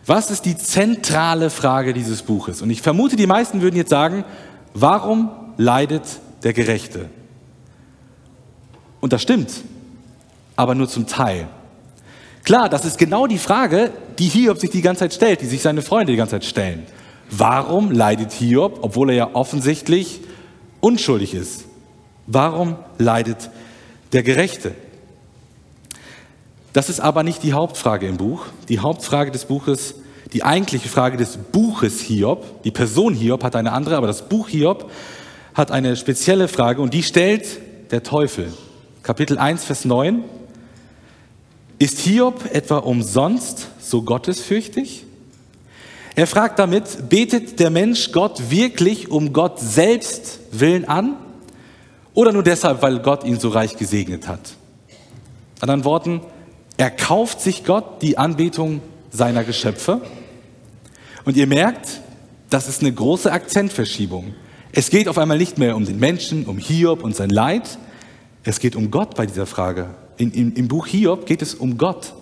Was 0.06 0.32
ist 0.32 0.46
die 0.46 0.58
zentrale 0.58 1.50
Frage 1.50 1.94
dieses 1.94 2.24
Buches? 2.24 2.62
Und 2.62 2.70
ich 2.70 2.82
vermute, 2.82 3.16
die 3.16 3.28
meisten 3.28 3.62
würden 3.62 3.78
jetzt 3.78 3.90
sagen, 3.90 4.26
warum 4.74 5.30
leidet 5.58 6.04
der 6.44 6.52
Gerechte? 6.52 7.10
Und 9.00 9.14
das 9.14 9.22
stimmt, 9.22 9.52
aber 10.56 10.76
nur 10.76 10.90
zum 10.90 11.08
Teil. 11.08 11.48
Klar, 12.44 12.68
das 12.68 12.84
ist 12.84 12.98
genau 12.98 13.26
die 13.28 13.38
Frage, 13.38 13.92
die 14.20 14.28
Hiob 14.28 14.60
sich 14.60 14.70
die 14.70 14.82
ganze 14.82 15.00
Zeit 15.02 15.14
stellt, 15.14 15.42
die 15.42 15.46
sich 15.46 15.62
seine 15.62 15.82
Freunde 15.82 16.12
die 16.12 16.18
ganze 16.18 16.32
Zeit 16.32 16.46
stellen. 16.46 16.86
Warum 17.30 17.92
leidet 17.92 18.32
Hiob, 18.34 18.80
obwohl 18.82 19.12
er 19.12 19.16
ja 19.16 19.30
offensichtlich 19.34 20.20
unschuldig 20.82 21.34
ist? 21.34 21.66
Warum 22.28 22.76
leidet 22.98 23.50
der 24.12 24.24
Gerechte? 24.24 24.74
Das 26.74 26.90
ist 26.90 27.00
aber 27.00 27.24
nicht 27.24 27.44
die 27.44 27.54
Hauptfrage 27.54 28.08
im 28.08 28.18
Buch. 28.18 28.48
Die 28.68 28.80
Hauptfrage 28.80 29.32
des 29.32 29.46
Buches, 29.46 29.96
die 30.34 30.44
eigentliche 30.44 30.90
Frage 30.90 31.18
des 31.18 31.38
Buches 31.38 32.02
Hiob, 32.02 32.64
die 32.64 32.72
Person 32.72 33.14
Hiob 33.14 33.44
hat 33.44 33.56
eine 33.56 33.72
andere, 33.72 33.96
aber 33.96 34.08
das 34.08 34.28
Buch 34.28 34.50
Hiob 34.50 34.92
hat 35.54 35.72
eine 35.72 35.96
spezielle 35.96 36.48
Frage 36.48 36.82
und 36.82 36.94
die 36.94 37.04
stellt 37.04 37.46
der 37.92 38.04
Teufel. 38.04 38.52
Kapitel 39.04 39.38
1, 39.38 39.64
Vers 39.64 39.86
9. 39.86 40.24
Ist 41.84 42.00
Hiob 42.00 42.46
etwa 42.54 42.78
umsonst 42.78 43.68
so 43.78 44.04
gottesfürchtig? 44.04 45.04
Er 46.16 46.28
fragt 46.28 46.58
damit, 46.58 47.10
betet 47.10 47.60
der 47.60 47.72
Mensch 47.72 48.14
Gott 48.14 48.50
wirklich 48.50 49.12
um 49.12 49.34
Gott 49.34 49.60
selbst 49.60 50.40
willen 50.54 50.86
an 50.86 51.18
oder 52.14 52.32
nur 52.32 52.42
deshalb, 52.42 52.82
weil 52.82 53.00
Gott 53.00 53.26
ihn 53.26 53.38
so 53.38 53.50
reich 53.50 53.76
gesegnet 53.76 54.30
hat? 54.30 54.54
Anderen 55.60 55.84
Worten, 55.84 56.22
er 56.78 56.90
kauft 56.90 57.42
sich 57.42 57.66
Gott 57.66 58.02
die 58.02 58.18
Anbetung 58.18 58.80
seiner 59.12 59.44
Geschöpfe. 59.44 60.00
Und 61.26 61.36
ihr 61.36 61.48
merkt, 61.48 62.00
das 62.50 62.70
ist 62.70 62.80
eine 62.80 62.94
große 62.94 63.30
Akzentverschiebung. 63.30 64.36
Es 64.72 64.90
geht 64.90 65.10
auf 65.10 65.18
einmal 65.18 65.38
nicht 65.38 65.58
mehr 65.58 65.76
um 65.76 65.84
den 65.84 66.00
Menschen, 66.00 66.46
um 66.46 66.60
Hiob 66.60 67.04
und 67.04 67.14
sein 67.14 67.30
Leid. 67.30 67.78
Es 68.46 68.62
geht 68.62 68.78
um 68.78 68.90
Gott 68.90 69.16
bei 69.16 69.26
dieser 69.26 69.46
Frage. 69.46 69.90
In, 70.18 70.32
in, 70.32 70.54
Im 70.54 70.68
Buch 70.68 70.88
Hiob 70.88 71.26
geht 71.26 71.42
es 71.42 71.56
um 71.56 71.78
Gott. 71.78 72.14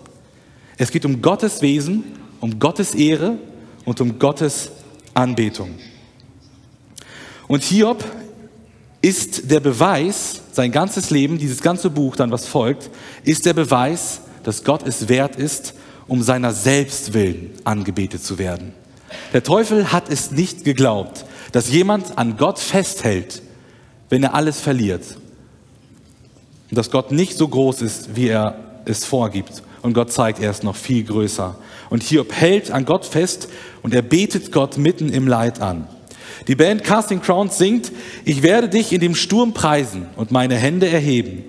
Es 0.78 0.90
geht 0.90 1.04
um 1.04 1.22
Gottes 1.22 1.62
Wesen, 1.62 2.04
um 2.40 2.58
Gottes 2.58 2.94
Ehre 2.94 3.38
und 3.84 4.00
um 4.00 4.18
Gottes 4.18 4.70
Anbetung. 5.14 5.70
Und 7.48 7.62
Hiob 7.62 8.04
ist 9.02 9.50
der 9.50 9.60
Beweis, 9.60 10.40
sein 10.52 10.72
ganzes 10.72 11.10
Leben, 11.10 11.38
dieses 11.38 11.60
ganze 11.60 11.90
Buch 11.90 12.16
dann, 12.16 12.30
was 12.30 12.46
folgt, 12.46 12.90
ist 13.24 13.44
der 13.46 13.52
Beweis, 13.52 14.20
dass 14.44 14.64
Gott 14.64 14.86
es 14.86 15.08
wert 15.08 15.36
ist, 15.36 15.74
um 16.06 16.22
seiner 16.22 16.52
selbst 16.52 17.12
willen 17.12 17.50
angebetet 17.64 18.24
zu 18.24 18.38
werden. 18.38 18.72
Der 19.32 19.42
Teufel 19.42 19.92
hat 19.92 20.08
es 20.08 20.30
nicht 20.30 20.64
geglaubt, 20.64 21.24
dass 21.52 21.70
jemand 21.70 22.16
an 22.16 22.36
Gott 22.36 22.58
festhält, 22.58 23.42
wenn 24.08 24.22
er 24.22 24.34
alles 24.34 24.60
verliert. 24.60 25.02
Dass 26.72 26.90
Gott 26.90 27.12
nicht 27.12 27.36
so 27.36 27.46
groß 27.46 27.82
ist, 27.82 28.16
wie 28.16 28.28
er 28.28 28.56
es 28.84 29.04
vorgibt. 29.04 29.62
Und 29.82 29.94
Gott 29.94 30.12
zeigt, 30.12 30.40
er 30.40 30.50
ist 30.50 30.64
noch 30.64 30.76
viel 30.76 31.04
größer. 31.04 31.56
Und 31.90 32.02
Hiob 32.02 32.32
hält 32.32 32.70
an 32.70 32.84
Gott 32.84 33.04
fest 33.04 33.48
und 33.82 33.94
er 33.94 34.02
betet 34.02 34.52
Gott 34.52 34.78
mitten 34.78 35.12
im 35.12 35.28
Leid 35.28 35.60
an. 35.60 35.86
Die 36.48 36.54
Band 36.54 36.82
Casting 36.82 37.20
Crowns 37.20 37.58
singt, 37.58 37.92
ich 38.24 38.42
werde 38.42 38.68
dich 38.68 38.92
in 38.92 39.00
dem 39.00 39.14
Sturm 39.14 39.52
preisen 39.52 40.06
und 40.16 40.30
meine 40.30 40.56
Hände 40.56 40.88
erheben. 40.88 41.44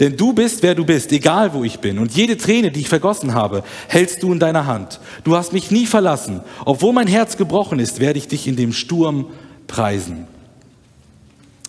Denn 0.00 0.16
du 0.16 0.32
bist, 0.32 0.62
wer 0.62 0.74
du 0.74 0.84
bist, 0.84 1.10
egal 1.10 1.52
wo 1.54 1.64
ich 1.64 1.80
bin. 1.80 1.98
Und 1.98 2.12
jede 2.12 2.36
Träne, 2.36 2.70
die 2.70 2.80
ich 2.80 2.88
vergossen 2.88 3.34
habe, 3.34 3.64
hältst 3.88 4.22
du 4.22 4.32
in 4.32 4.38
deiner 4.38 4.66
Hand. 4.66 5.00
Du 5.24 5.34
hast 5.34 5.52
mich 5.52 5.70
nie 5.72 5.86
verlassen. 5.86 6.40
Obwohl 6.64 6.92
mein 6.92 7.08
Herz 7.08 7.36
gebrochen 7.36 7.80
ist, 7.80 7.98
werde 7.98 8.18
ich 8.18 8.28
dich 8.28 8.46
in 8.46 8.54
dem 8.54 8.72
Sturm 8.72 9.26
preisen. 9.66 10.28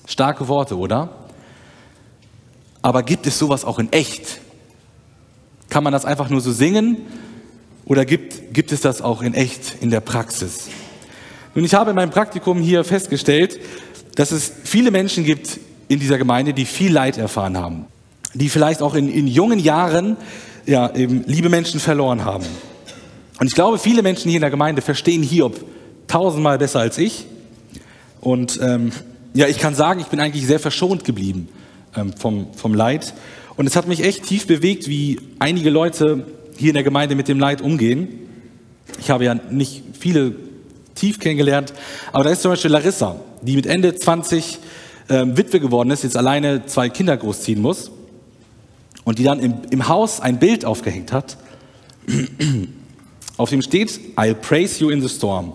Starke 0.06 0.48
Worte, 0.48 0.78
oder? 0.78 1.10
Aber 2.82 3.04
gibt 3.04 3.28
es 3.28 3.38
sowas 3.38 3.66
auch 3.66 3.80
in 3.80 3.92
echt? 3.92 4.40
Kann 5.70 5.84
man 5.84 5.94
das 5.94 6.06
einfach 6.06 6.30
nur 6.30 6.42
so 6.42 6.52
singen? 6.52 6.98
Oder 7.86 8.06
gibt, 8.06 8.54
gibt 8.54 8.72
es 8.72 8.82
das 8.82 9.02
auch 9.02 9.22
in 9.22 9.34
echt 9.34 9.76
in 9.82 9.90
der 9.90 10.00
Praxis? 10.00 10.68
Nun, 11.56 11.66
ich 11.66 11.74
habe 11.74 11.90
in 11.90 11.96
meinem 11.96 12.12
Praktikum 12.12 12.60
hier 12.62 12.84
festgestellt, 12.84 13.60
dass 14.16 14.32
es 14.32 14.52
viele 14.64 14.92
Menschen 14.92 15.24
gibt 15.24 15.60
in 15.88 16.00
dieser 16.00 16.18
Gemeinde, 16.18 16.54
die 16.54 16.66
viel 16.66 16.92
Leid 16.92 17.18
erfahren 17.18 17.58
haben 17.58 17.88
die 18.34 18.50
vielleicht 18.50 18.82
auch 18.82 18.96
in, 18.96 19.10
in 19.10 19.28
jungen 19.28 19.60
Jahren 19.60 20.18
ja, 20.66 20.94
eben 20.94 21.24
liebe 21.26 21.50
Menschen 21.50 21.80
verloren 21.80 22.26
haben. 22.26 22.46
Und 23.40 23.48
ich 23.48 23.54
glaube, 23.54 23.80
viele 23.80 24.04
Menschen 24.04 24.30
hier 24.30 24.38
in 24.38 24.42
der 24.42 24.50
Gemeinde 24.50 24.82
verstehen 24.82 25.24
Hiob 25.24 25.64
tausendmal 26.08 26.58
besser 26.58 26.80
als 26.80 26.98
ich. 26.98 27.26
Und 28.22 28.60
ähm, 28.62 28.92
ja, 29.34 29.48
ich 29.48 29.58
kann 29.58 29.76
sagen, 29.76 30.00
ich 30.00 30.08
bin 30.08 30.20
eigentlich 30.20 30.46
sehr 30.46 30.60
verschont 30.60 31.04
geblieben 31.04 31.50
vom, 32.18 32.48
vom 32.54 32.74
Leid. 32.74 33.14
Und 33.56 33.68
es 33.68 33.76
hat 33.76 33.88
mich 33.88 34.04
echt 34.04 34.24
tief 34.24 34.48
bewegt, 34.48 34.88
wie 34.88 35.20
einige 35.40 35.70
Leute 35.70 36.26
hier 36.58 36.70
in 36.70 36.76
der 36.76 36.84
Gemeinde 36.84 37.16
mit 37.16 37.28
dem 37.28 37.40
Leid 37.40 37.62
umgehen. 37.62 38.08
Ich 39.00 39.10
habe 39.10 39.26
ja 39.26 39.36
nicht 39.36 39.84
viele 40.00 40.36
tief 40.96 41.20
kennengelernt, 41.20 41.74
aber 42.12 42.26
da 42.26 42.30
ist 42.32 42.42
zum 42.42 42.52
Beispiel 42.52 42.72
Larissa, 42.72 43.16
die 43.42 43.56
mit 43.56 43.66
Ende 43.66 43.96
20 43.96 44.60
ähm, 45.10 45.38
Witwe 45.38 45.60
geworden 45.60 45.92
ist, 45.92 46.04
jetzt 46.04 46.18
alleine 46.18 46.66
zwei 46.66 46.90
Kinder 46.90 47.16
großziehen 47.16 47.62
muss 47.62 47.92
und 49.06 49.20
die 49.20 49.24
dann 49.24 49.40
im, 49.40 49.56
im 49.70 49.88
Haus 49.88 50.20
ein 50.20 50.40
Bild 50.40 50.66
aufgehängt 50.66 51.12
hat, 51.12 51.38
auf 53.38 53.50
dem 53.50 53.62
steht, 53.62 54.00
I'll 54.16 54.34
praise 54.34 54.80
you 54.82 54.90
in 54.90 55.02
the 55.02 55.10
storm. 55.10 55.54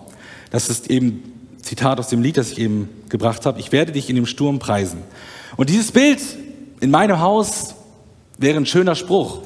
Das 0.51 0.71
ist 0.71 0.91
eben 0.91 1.23
Zitat 1.63 1.99
aus 1.99 2.09
dem 2.09 2.23
Lied, 2.23 2.37
das 2.37 2.53
ich 2.53 2.59
eben 2.59 2.89
gebracht 3.09 3.45
habe. 3.47 3.61
Ich 3.61 3.73
werde 3.73 3.93
dich 3.93 4.09
in 4.09 4.17
dem 4.17 4.27
Sturm 4.27 4.59
preisen. 4.59 4.99
Und 5.57 5.71
dieses 5.71 5.93
Bild 5.93 6.21
in 6.81 6.91
meinem 6.91 7.21
Haus 7.21 7.75
wäre 8.39 8.57
ein 8.57 8.67
schöner 8.67 8.95
Spruch. 8.95 9.41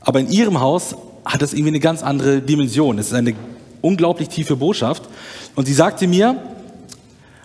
Aber 0.00 0.20
in 0.20 0.30
ihrem 0.30 0.60
Haus 0.60 0.94
hat 1.24 1.42
das 1.42 1.52
irgendwie 1.52 1.70
eine 1.70 1.80
ganz 1.80 2.02
andere 2.02 2.40
Dimension. 2.40 2.98
Es 2.98 3.08
ist 3.08 3.14
eine 3.14 3.34
unglaublich 3.80 4.28
tiefe 4.28 4.56
Botschaft. 4.56 5.08
Und 5.54 5.66
sie 5.66 5.74
sagte 5.74 6.06
mir, 6.06 6.40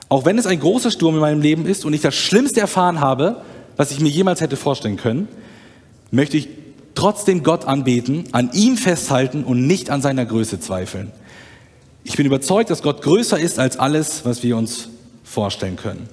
auch 0.10 0.26
wenn 0.26 0.38
es 0.38 0.46
ein 0.46 0.60
großer 0.60 0.92
Sturm 0.92 1.16
in 1.16 1.22
meinem 1.22 1.42
Leben 1.42 1.66
ist 1.66 1.84
und 1.84 1.94
ich 1.94 2.02
das 2.02 2.16
Schlimmste 2.16 2.62
erfahren 2.62 3.02
habe, 3.02 3.42
was 3.76 3.92
ich 3.92 4.00
mir 4.00 4.10
jemals 4.10 4.42
hätte 4.42 4.56
vorstellen 4.56 4.98
können, 4.98 5.28
möchte 6.12 6.38
ich 6.38 6.48
trotzdem 6.96 7.44
Gott 7.44 7.66
anbeten, 7.66 8.24
an 8.32 8.52
ihm 8.54 8.78
festhalten 8.78 9.44
und 9.44 9.68
nicht 9.68 9.90
an 9.90 10.02
seiner 10.02 10.26
Größe 10.26 10.60
zweifeln. 10.60 11.12
Ich 12.04 12.16
bin 12.16 12.26
überzeugt, 12.26 12.70
dass 12.70 12.82
Gott 12.82 13.02
größer 13.02 13.38
ist 13.38 13.60
als 13.60 13.78
alles, 13.78 14.24
was 14.24 14.42
wir 14.42 14.56
uns 14.58 14.90
vorstellen 15.24 15.76
können. 15.76 16.10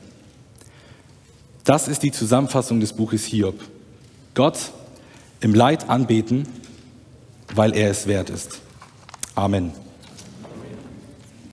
Das 1.64 1.88
ist 1.88 2.02
die 2.02 2.12
Zusammenfassung 2.12 2.80
des 2.80 2.92
Buches 2.92 3.24
Hiob. 3.24 3.58
Gott 4.34 4.70
im 5.40 5.54
Leid 5.54 5.88
anbeten, 5.88 6.46
weil 7.54 7.74
er 7.74 7.90
es 7.90 8.06
wert 8.06 8.30
ist. 8.30 8.60
Amen. 9.34 9.83